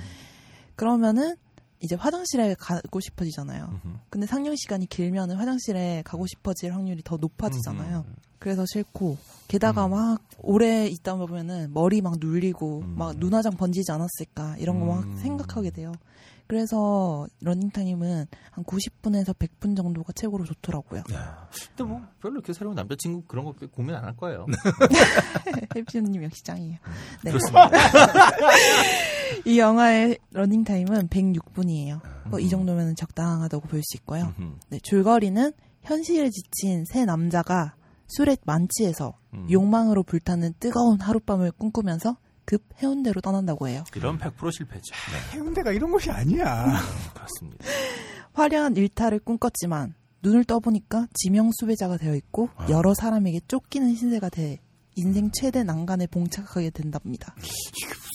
[0.76, 1.34] 그러면은
[1.80, 3.80] 이제 화장실에 가고 싶어지잖아요.
[3.84, 3.98] 음.
[4.08, 8.04] 근데 상영 시간이 길면은 화장실에 가고 싶어질 확률이 더 높아지잖아요.
[8.06, 8.14] 음.
[8.38, 9.16] 그래서 싫고
[9.48, 12.94] 게다가 막 오래 있다 보면은 머리 막 눌리고 음.
[12.96, 15.16] 막 눈화장 번지지 않았을까 이런 거막 음.
[15.16, 15.92] 생각하게 돼요.
[16.56, 21.02] 그래서 러닝타임은 한 90분에서 100분 정도가 최고로 좋더라고요.
[21.04, 24.44] 근데 뭐 별로 이렇게 새로운 남자친구 그런 거 고민 안 할 거예요.
[25.74, 26.76] 혜비님 역시 짱이에요.
[27.24, 27.30] 네.
[27.30, 27.70] 그렇습니다.
[29.46, 32.00] 이 영화의 러닝타임은 106분이에요.
[32.34, 32.40] 음.
[32.40, 34.34] 이 정도면 적당하다고 볼 수 있고요.
[34.38, 34.58] 음.
[34.68, 37.76] 네, 줄거리는 현실에 지친 세 남자가
[38.08, 39.46] 술에 만취해서 음.
[39.50, 43.84] 욕망으로 불타는 뜨거운 하룻밤을 꿈꾸면서 급 해운대로 떠난다고 해요.
[43.96, 44.94] 이런 100% 실패죠.
[45.12, 46.80] 네, 해운대가 이런 곳이 아니야.
[47.14, 47.64] 그렇습니다.
[48.32, 54.58] 화려한 일탈을 꿈꿨지만 눈을 떠보니까 지명 수배자가 되어 있고 여러 사람에게 쫓기는 신세가 돼
[54.94, 57.34] 인생 최대 난간에 봉착하게 된답니다.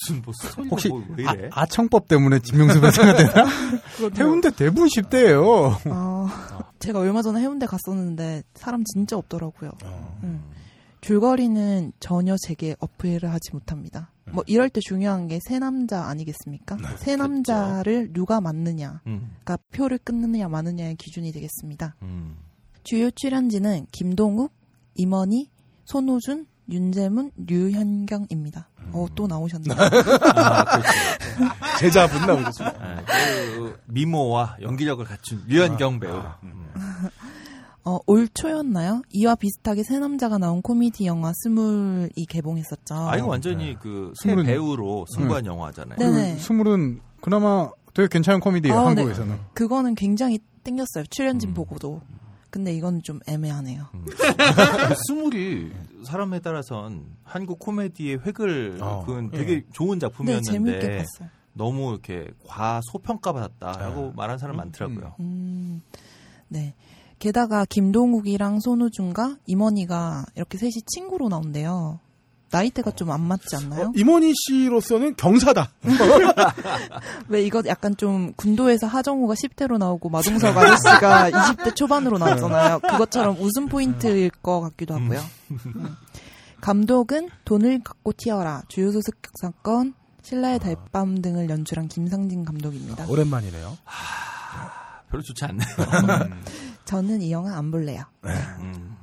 [0.08, 0.32] 무슨 뭐
[0.70, 1.50] 혹시 뭐왜 이래?
[1.52, 3.46] 아, 청법 때문에 지명수배자가 되나?
[4.16, 5.86] 해운대 대부분 10대예요.
[5.90, 6.28] 어,
[6.78, 9.72] 제가 얼마 전에 해운대 갔었는데 사람 진짜 없더라고요.
[9.84, 10.18] 어.
[10.22, 10.44] 음.
[11.00, 14.10] 줄거리는 전혀 제게 어필을 하지 못합니다.
[14.32, 16.76] 뭐 이럴 때 중요한 게 새 남자 아니겠습니까?
[16.98, 19.34] 새 남자를 누가 맞느냐가 음.
[19.72, 21.94] 표를 끊느냐 마느냐의 기준이 되겠습니다.
[22.02, 22.36] 음.
[22.84, 24.52] 주요 출연진은 김동욱,
[24.94, 25.50] 임원희,
[25.84, 28.68] 손호준, 윤재문, 류현경입니다.
[28.92, 29.74] 어, 또 나오셨네요.
[30.34, 30.88] 아, 그렇죠.
[31.80, 32.76] 제자분 나오셨습니다.
[32.80, 36.22] 아, 그 미모와 연기력을 갖춘 류현경 배우.
[36.42, 36.66] 음.
[37.88, 39.00] 어, 올 초였나요?
[39.12, 42.94] 이와 비슷하게 새 남자가 나온 코미디 영화 스물이 개봉했었죠.
[42.94, 45.96] 아, 이거 완전히 그새 스물은- 배우로 승부한 영화잖아요.
[45.98, 46.34] 네.
[46.34, 48.76] 그 스물은 그나마 되게 괜찮은 코미디예요.
[48.78, 49.00] 아, 네.
[49.00, 49.38] 한국에서는.
[49.54, 51.04] 그거는 굉장히 땡겼어요.
[51.08, 51.54] 출연진 음.
[51.54, 52.02] 보고도.
[52.50, 53.86] 근데 이건 좀 애매하네요.
[55.06, 55.72] 스물이
[56.04, 59.38] 사람에 따라선 한국 코미디의 획을 어, 그건 예.
[59.38, 61.28] 되게 좋은 네, 작품이었는데 재밌게 봤어요.
[61.54, 65.14] 너무 이렇게 과소평가받았다라고 말하는 사람 많더라고요.
[65.20, 65.80] 음,
[66.48, 66.74] 네.
[67.18, 71.98] 게다가 김동욱이랑 손우준과 임원희가 이렇게 셋이 친구로 나온대요.
[72.50, 73.88] 나이대가 좀 안 맞지 않나요?
[73.88, 75.70] 어, 임원희 씨로서는 경사다.
[77.28, 82.80] 왜 이거 약간 좀 군도에서 하정우가 10대로 나오고 마동석 아저씨가 20대 초반으로 나왔잖아요.
[82.80, 85.20] 그것처럼 웃음 포인트일 것 같기도 하고요.
[85.50, 85.96] 음.
[86.62, 89.92] 감독은 돈을 갖고 튀어라, 주유소 습격 사건,
[90.22, 93.06] 신라의 달밤 등을 연출한 김상진 감독입니다.
[93.08, 93.76] 오랜만이네요.
[95.10, 95.68] 별로 좋지 않네요.
[96.88, 98.02] 저는 이 영화 안 볼래요.
[98.24, 98.96] 음.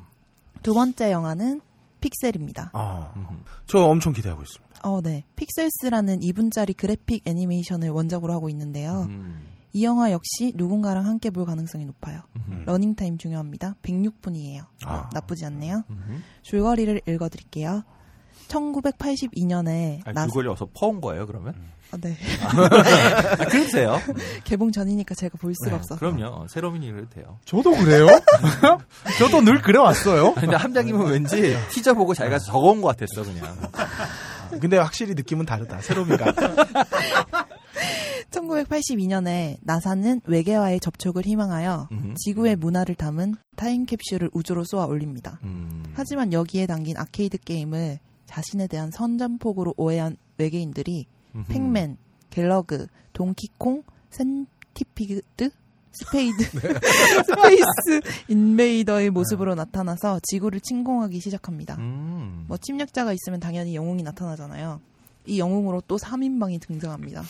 [0.63, 1.61] 두 번째 영화는
[2.01, 2.71] 픽셀입니다.
[2.73, 3.43] 아, 음.
[3.67, 4.89] 저 엄청 기대하고 있습니다.
[4.89, 5.23] 어, 네.
[5.35, 9.05] Pixels라는 2분짜리 그래픽 애니메이션을 원작으로 하고 있는데요.
[9.07, 9.39] 음.
[9.73, 12.21] 이 영화 역시 누군가랑 함께 볼 가능성이 높아요.
[12.47, 12.63] 음.
[12.65, 13.75] 러닝타임 중요합니다.
[13.83, 14.65] 106분이에요.
[14.83, 15.11] 아.
[15.13, 15.83] 나쁘지 않네요.
[15.91, 16.23] 음.
[16.41, 17.83] 줄거리를 읽어드릴게요.
[18.47, 21.53] 1982년에 아, 그걸 어서 퍼온 거예요, 그러면?
[22.01, 22.17] 네.
[22.43, 23.99] 아, 그러세요?
[24.43, 25.99] 개봉 전이니까 제가 볼 수가 네, 없어서.
[25.99, 26.47] 그럼요.
[26.49, 27.39] 새로민이 그래도 돼요.
[27.45, 28.07] 저도 그래요?
[29.17, 30.33] 저도 늘 그래왔어요.
[30.35, 33.55] 아, 근데 함장님은 왠지 티저 보고 자기가 적어온 것 같았어, 그냥.
[34.59, 35.81] 근데 확실히 느낌은 다르다.
[35.81, 36.33] 새로미가.
[38.31, 42.15] 1982년에 나사는 외계와의 접촉을 희망하여 음.
[42.17, 45.39] 지구의 문화를 담은 타임캡슐을 우주로 쏘아 올립니다.
[45.43, 45.83] 음.
[45.93, 51.45] 하지만 여기에 담긴 아케이드 게임을 자신에 대한 선전포고로 오해한 외계인들이 음흠.
[51.47, 51.97] 팩맨,
[52.29, 55.51] 갤러그, 동키콩, 센티피드,
[55.91, 56.43] 스페이드,
[57.25, 61.75] 스페이스 인베이더의 모습으로 나타나서 지구를 침공하기 시작합니다.
[61.75, 62.45] 음.
[62.47, 64.81] 뭐 침략자가 있으면 당연히 영웅이 나타나잖아요.
[65.27, 67.23] 이 영웅으로 또 3인방이 등장합니다.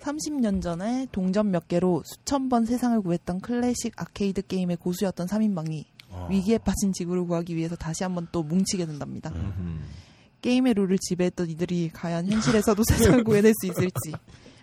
[0.00, 5.84] 30년 전에 동전 몇 개로 수천 번 세상을 구했던 클래식 아케이드 게임의 고수였던 3인방이
[6.30, 9.30] 위기에 빠진 지구를 구하기 위해서 다시 한번 또 뭉치게 된답니다.
[9.30, 9.80] 음흠.
[10.46, 14.12] 게임의 룰을 지배했던 이들이 과연 현실에서도 세상을 구해낼 수 있을지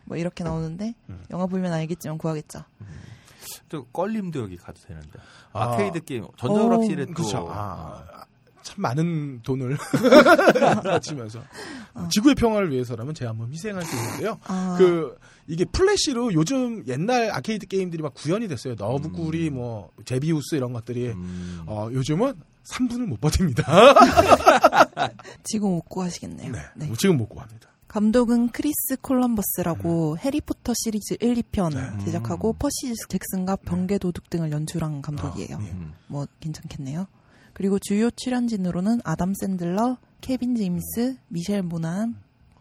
[0.05, 0.95] 뭐 이렇게 나오는데
[1.29, 2.63] 영화 보면 알겠지만 구하겠죠.
[3.67, 5.19] 또 껄림도 여기 가도 되는데.
[5.51, 5.73] 아.
[5.73, 7.47] 아케이드 게임 전자오락실에 또 그렇죠.
[7.49, 8.25] 아,
[8.61, 9.75] 참 많은 돈을
[10.83, 11.43] 바치면서
[12.09, 14.39] 지구의 평화를 위해서라면 제가 한번 희생할 수 있는데요.
[14.45, 18.75] 아, 그 이게 플래시로 요즘 옛날 아케이드 게임들이 막 구현이 됐어요.
[18.77, 21.63] 너구리 뭐 제비우스 이런 것들이 음.
[21.65, 22.35] 어, 요즘은
[22.65, 23.63] 3분을 못 버팁니다.
[25.43, 26.51] 지금 못 구하시겠네요.
[26.51, 26.59] 네.
[26.75, 26.85] 네.
[26.87, 27.69] 뭐 지금 못 구합니다.
[27.87, 32.05] 감독은 크리스 콜럼버스라고 해리포터 시리즈 1, 2편 네.
[32.05, 35.57] 제작하고 퍼시 잭슨과 번개 도둑 등을 연출한 감독이에요.
[35.57, 35.71] 아, 예.
[35.71, 35.93] 음.
[36.07, 37.05] 뭐 괜찮겠네요.
[37.53, 42.15] 그리고 주요 출연진으로는 아담 샌들러, 케빈 제임스, 미셸 모나한,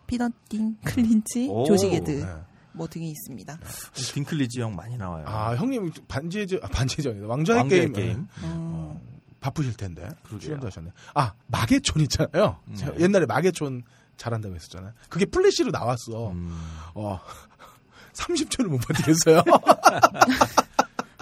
[0.07, 2.27] 피터 딩클리지, 오, 조시 게드 네.
[2.75, 3.59] 뭐 등이 있습니다.
[3.95, 5.25] 딩클리지 형 많이 나와요.
[5.27, 7.27] 아 형님 반지의 제- 아, 반지의 제왕이다.
[7.27, 8.27] 왕좌의, 왕좌의 게임, 게임.
[8.43, 9.01] 어,
[9.43, 10.39] 바쁘실 텐데 그러게요.
[10.39, 10.91] 출연도 하셨네.
[11.15, 12.57] 아 마계촌 있잖아요.
[12.65, 12.77] 네.
[12.77, 13.83] 제가 옛날에 마계촌
[14.17, 14.93] 잘한다고 했었잖아요.
[15.11, 16.31] 그게 플래시로 나왔어.
[16.31, 16.57] 음.
[16.95, 17.21] 어
[18.15, 19.43] 30초를 못 버티겠어요.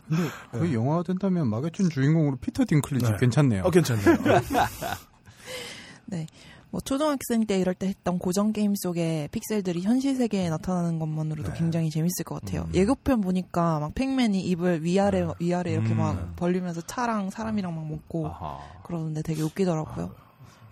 [0.08, 3.16] 근데 그 영화 된다면 마계촌 주인공으로 피터 딩클리지 네.
[3.18, 3.62] 괜찮네요.
[3.64, 4.16] 어 괜찮네요.
[6.06, 6.26] 네.
[6.70, 11.58] 뭐 초등학생 때 이럴 때 했던 고전 게임 속에 픽셀들이 현실 세계에 나타나는 것만으로도 네.
[11.58, 12.62] 굉장히 재밌을 것 같아요.
[12.68, 12.74] 음.
[12.74, 15.98] 예고편 보니까 막 팩맨이 입을 위아래 위아래 이렇게 음.
[15.98, 18.60] 막 벌리면서 차랑 사람이랑 막 먹고 아하.
[18.84, 20.14] 그러는데 되게 웃기더라고요.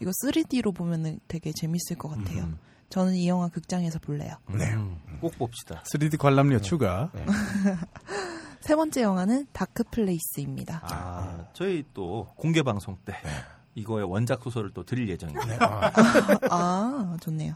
[0.01, 2.45] 이거 3D로 보면은 되게 재밌을 것 같아요.
[2.45, 2.59] 음.
[2.91, 4.35] 저는 이 영화 극장에서 볼래요.
[4.49, 4.73] 네.
[4.75, 4.99] 음.
[5.21, 5.83] 꼭 봅시다.
[5.93, 7.11] 3D 관람료 추가.
[8.61, 10.81] 세 번째 영화는 Dark Place입니다.
[10.85, 13.15] 아, 저희 또 공개 방송 때
[13.79, 15.57] 이거의 원작 소설을 또 드릴 예정입니다.
[15.61, 15.93] 아,
[16.51, 17.55] 아, 좋네요.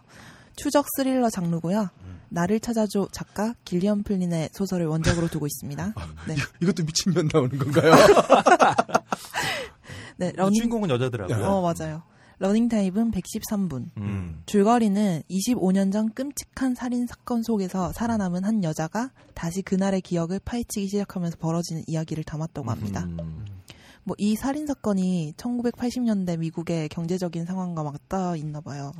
[0.56, 1.88] 추적 스릴러 장르고요.
[2.28, 5.94] 나를 찾아줘 작가 길리언 플린의 소설을 원작으로 두고 있습니다.
[6.28, 6.36] 네.
[6.60, 7.92] 이것도 미친년 나오는 건가요?
[10.16, 11.44] 네, 러닝 주인공은 여자더라고요.
[11.44, 12.02] 어, 맞아요.
[12.38, 13.90] 러닝 타임은 113분.
[13.98, 14.42] 음.
[14.46, 21.36] 줄거리는 25년 전 끔찍한 살인 사건 속에서 살아남은 한 여자가 다시 그날의 기억을 파헤치기 시작하면서
[21.38, 23.04] 벌어지는 이야기를 담았다고 합니다.
[23.04, 23.44] 음.
[24.04, 28.92] 뭐 이 살인 사건이 1980년대 미국의 경제적인 상황과 맞닿아 있나 봐요.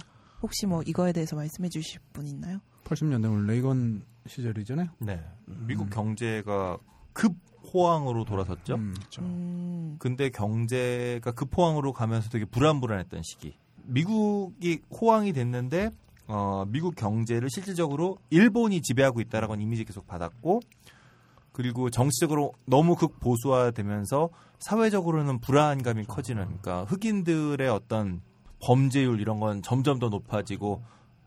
[0.42, 2.58] 혹시 뭐 이거에 대해서 말씀해 주실 분 있나요?
[2.84, 4.88] 80년대면 레이건 시절이잖아요.
[4.98, 5.20] 네.
[5.46, 6.78] 미국 경제가
[7.12, 7.34] 급
[7.72, 8.74] 호황으로 돌아섰죠.
[8.74, 8.94] 음.
[9.20, 13.56] 음, 근데 경제가 급 호황으로 가면서 되게 불안불안했던 시기.
[13.84, 15.90] 미국이 호황이 됐는데
[16.26, 20.60] 어, 미국 경제를 실질적으로 일본이 지배하고 있다라고 하는 이미지 계속 받았고
[21.52, 28.22] 그리고 정치적으로 너무 극보수화되면서 사회적으로는 불안감이 커지는 그러니까 흑인들의 어떤
[28.60, 30.82] 범죄율 이런 건 점점 더 높아지고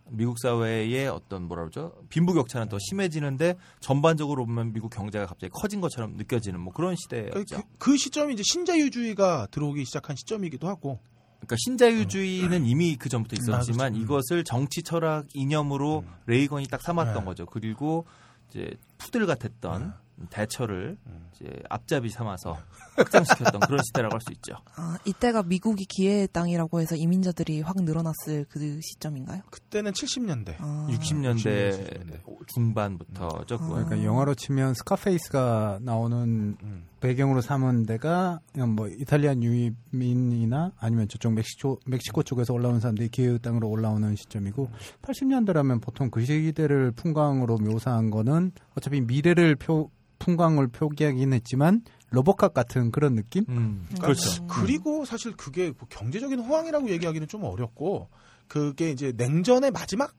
[0.10, 6.16] 미국 사회의 어떤 뭐라 그러죠 빈부격차는 더 심해지는데 전반적으로 보면 미국 경제가 갑자기 커진 것처럼
[6.16, 7.58] 느껴지는 뭐 그런 그, 시대였죠.
[7.58, 11.00] 그, 그 시점이 이제 신자유주의가 들어오기 시작한 시점이기도 하고
[11.40, 14.00] 그러니까 신자유주의는 이미 그 전부터 있었지만 아, 그렇죠.
[14.00, 14.02] 음.
[14.04, 17.26] 이것을 정치 철학 이념으로 레이건이 딱 삼았던 네.
[17.26, 17.46] 거죠.
[17.46, 18.06] 그리고
[18.50, 20.05] 이제 푸들 같았던 네.
[20.30, 21.28] 대처를 음.
[21.36, 22.58] 이제 앞잡이 삼아서
[22.96, 24.56] 확장시켰던 그런 시대라고 할 수 있죠.
[24.76, 29.42] 아, 이때가 미국이 기회의 땅이라고 해서 이민자들이 확 늘어났을 그 시점인가요?
[29.52, 30.56] 그때는 70년대.
[30.60, 32.48] 아, 60년대 60년대.
[32.48, 33.58] 중반부터죠.
[33.58, 33.72] 그건.
[33.72, 33.86] 아.
[33.86, 36.86] 그러니까 영화로 치면 스카페이스가 나오는 음.
[37.02, 43.38] 배경으로 삼은 데가 그냥 뭐 이탈리안 이민이나 아니면 저쪽 멕시코 멕시코 쪽에서 올라온 사람들이 기회의
[43.40, 44.70] 땅으로 올라오는 시점이고
[45.04, 52.92] 80년대라면 보통 그 시대를 풍광으로 묘사한 거는 어차피 미래를 표 풍광을 표기하긴 했지만 로보캅 같은
[52.92, 53.46] 그런 느낌?
[53.50, 53.98] 음, 음.
[54.00, 54.44] 그렇죠.
[54.44, 54.48] 음.
[54.48, 58.10] 그리고 사실 그게 뭐 경제적인 호황이라고 얘기하기는 좀 어렵고
[58.48, 60.14] 그게 이제 냉전의 마지막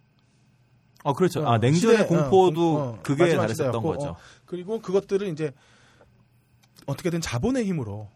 [1.05, 1.47] 어, 그렇죠.
[1.47, 4.09] 아, 어, 냉전의 시대, 공포도 어, 어, 그게 시대였고, 거죠.
[4.09, 5.53] 어, 그리고 그것들을 이제
[6.87, 8.09] 어떻게든 자본의 힘으로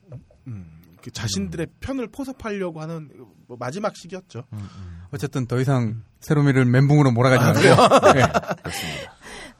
[0.49, 3.11] 음, 그 자신들의 편을 포섭하려고 하는
[3.47, 4.45] 뭐 마지막 시기였죠.
[4.53, 5.03] 음, 음.
[5.13, 7.77] 어쨌든 더 이상 세로미를 멘붕으로 몰아가지 마세요.
[8.15, 8.23] 네.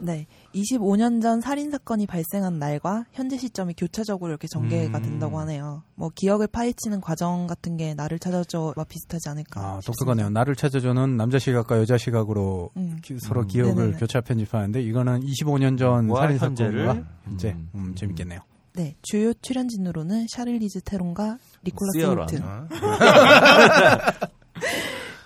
[0.03, 0.27] 네.
[0.55, 5.03] 25년 전 살인 사건이 발생한 날과 현재 시점이 교차적으로 이렇게 전개가 음.
[5.03, 5.83] 된다고 하네요.
[5.95, 9.61] 뭐 기억을 파헤치는 과정 같은 게 나를 찾아줘와 비슷하지 않을까.
[9.61, 9.87] 아, 싶습니다.
[9.87, 10.31] 독특하네요.
[10.31, 12.99] 나를 찾아주는 남자 시각과 여자 시각으로 음.
[13.03, 13.47] 기- 서로 음.
[13.47, 13.99] 기억을 네네네.
[13.99, 16.39] 교차 편집하는데 이거는 25년 전 와, 살인.
[16.39, 17.69] 사건과 현재 음.
[17.75, 18.41] 음, 재밌겠네요.
[18.73, 18.97] 네.
[19.03, 22.19] 주요 출연진으로는 샤를리즈 테론과 니콜라스 시어런.
[22.29, 22.69] 홀트, 아,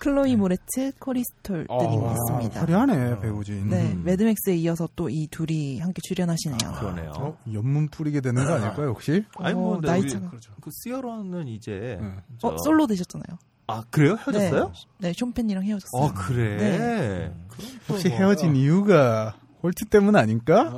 [0.05, 2.13] 클로이 모레츠, 코리스톨 등이 어.
[2.15, 2.61] 있습니다.
[2.61, 3.69] 화려하네 배우진.
[3.71, 4.03] 네, 음.
[4.05, 6.73] 매드맥스에 이어서 또 이 둘이 함께 출연하시네요.
[6.79, 7.13] 그러네요.
[7.17, 9.25] 어, 염문 뿌리게 되는 거 아닐까요 혹시?
[9.39, 10.29] 아니, 뭐, 어, 근데 나이 우리 차가.
[10.29, 10.53] 그렇죠.
[10.61, 12.11] 그 시어런은 이제 네.
[12.39, 13.39] 저- 어, 솔로 되셨잖아요.
[13.69, 14.19] 아 그래요?
[14.27, 14.73] 헤어졌어요?
[14.99, 16.03] 네, 숀 펜이랑 헤어졌어요.
[16.03, 16.57] 어 그래.
[16.59, 17.33] 네.
[17.89, 20.75] 혹시 뭐- 헤어진 이유가 홀트 때문 아닐까?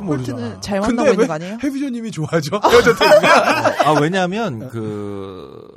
[0.00, 1.58] 홀트는 잘 만나고 있는 왜거 아니에요?
[1.62, 2.60] 해비조님이 좋아하죠?
[2.62, 3.88] 헤어졌다니까.
[3.88, 5.67] 아 왜냐하면 그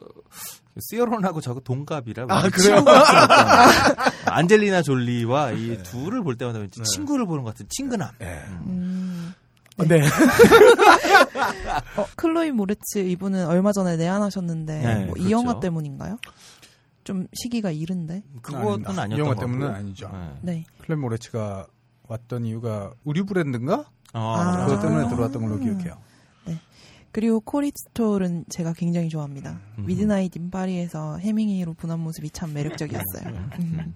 [0.79, 2.25] 시어론하고 저거 동갑이라.
[2.29, 2.75] 아, 왠지 그래요?
[2.77, 5.83] 친구 같은 어떤 안젤리나 졸리와 이 네.
[5.83, 8.09] 둘을 볼 때마다 왠지 친구를 보는 것 같은 친근함.
[8.21, 9.33] 음.
[9.79, 10.01] 음, 네.
[11.97, 15.27] 어, 클로이 모레츠 이분은 얼마 전에 내한하셨는데 네, 뭐 그렇죠.
[15.27, 16.17] 이 영화 때문인가요?
[17.03, 18.23] 좀 시기가 이른데.
[18.41, 19.01] 그것은 아닙니다.
[19.01, 19.67] 아니었던 이 영화 것 때문은.
[19.73, 20.09] 아니죠.
[20.41, 20.53] 네.
[20.53, 20.65] 네.
[20.85, 21.67] 클로이 모레츠가
[22.07, 23.85] 왔던 이유가 의류 브랜드인가?
[24.13, 24.81] 아, 그것 아.
[24.81, 25.97] 때문에 들어왔던 걸로 기억해요.
[27.11, 29.59] 그리고 코리스톨은 제가 굉장히 좋아합니다.
[29.77, 29.85] 음.
[29.85, 33.49] 미드나잇 인 파리에서 헤밍웨이로 분한 모습이 참 매력적이었어요.
[33.59, 33.95] 음.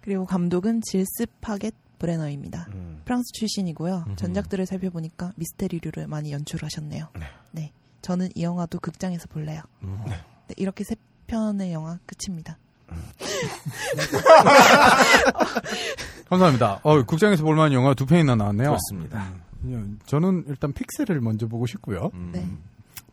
[0.00, 2.66] 그리고 감독은 질스 파겟 브레너입니다.
[2.74, 3.00] 음.
[3.04, 4.04] 프랑스 출신이고요.
[4.08, 4.16] 음흠.
[4.16, 7.08] 전작들을 살펴보니까 미스테리류를 많이 연출하셨네요.
[7.14, 7.20] 네.
[7.52, 7.72] 네.
[8.02, 9.62] 저는 이 영화도 극장에서 볼래요.
[9.84, 10.00] 음.
[10.06, 10.96] 네, 이렇게 세
[11.28, 12.58] 편의 영화 끝입니다.
[16.28, 16.80] 감사합니다.
[16.82, 18.70] 어, 국장에서 볼만한 영화 두 편이나 나왔네요.
[18.70, 19.32] 그렇습니다.
[19.64, 22.10] 음, 저는 일단 픽셀을 먼저 보고 싶고요.
[22.14, 22.30] 음.
[22.32, 22.48] 네.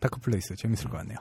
[0.00, 1.18] 다크플레이스 재밌을 것 같네요.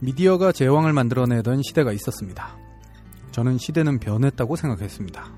[0.00, 2.56] 미디어가 제왕을 만들어내던 시대가 있었습니다.
[3.30, 5.32] 저는 시대는 변했다고 생각했습니다.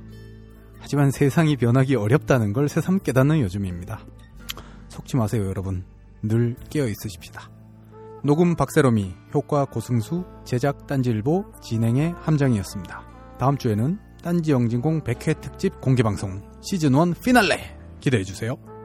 [0.78, 4.00] 하지만 세상이 변하기 어렵다는 걸 새삼 깨닫는 요즘입니다.
[4.88, 5.84] 속지 마세요, 여러분.
[6.22, 7.50] 늘 깨어 있으십시다.
[8.22, 13.36] 녹음 박세롬이, 효과 고승수, 제작 딴지일보, 진행의 함정이었습니다.
[13.38, 17.60] 다음 주에는 딴지 영진공 100회 특집 공개방송 시즌1 피날레
[18.00, 18.75] 기대해주세요.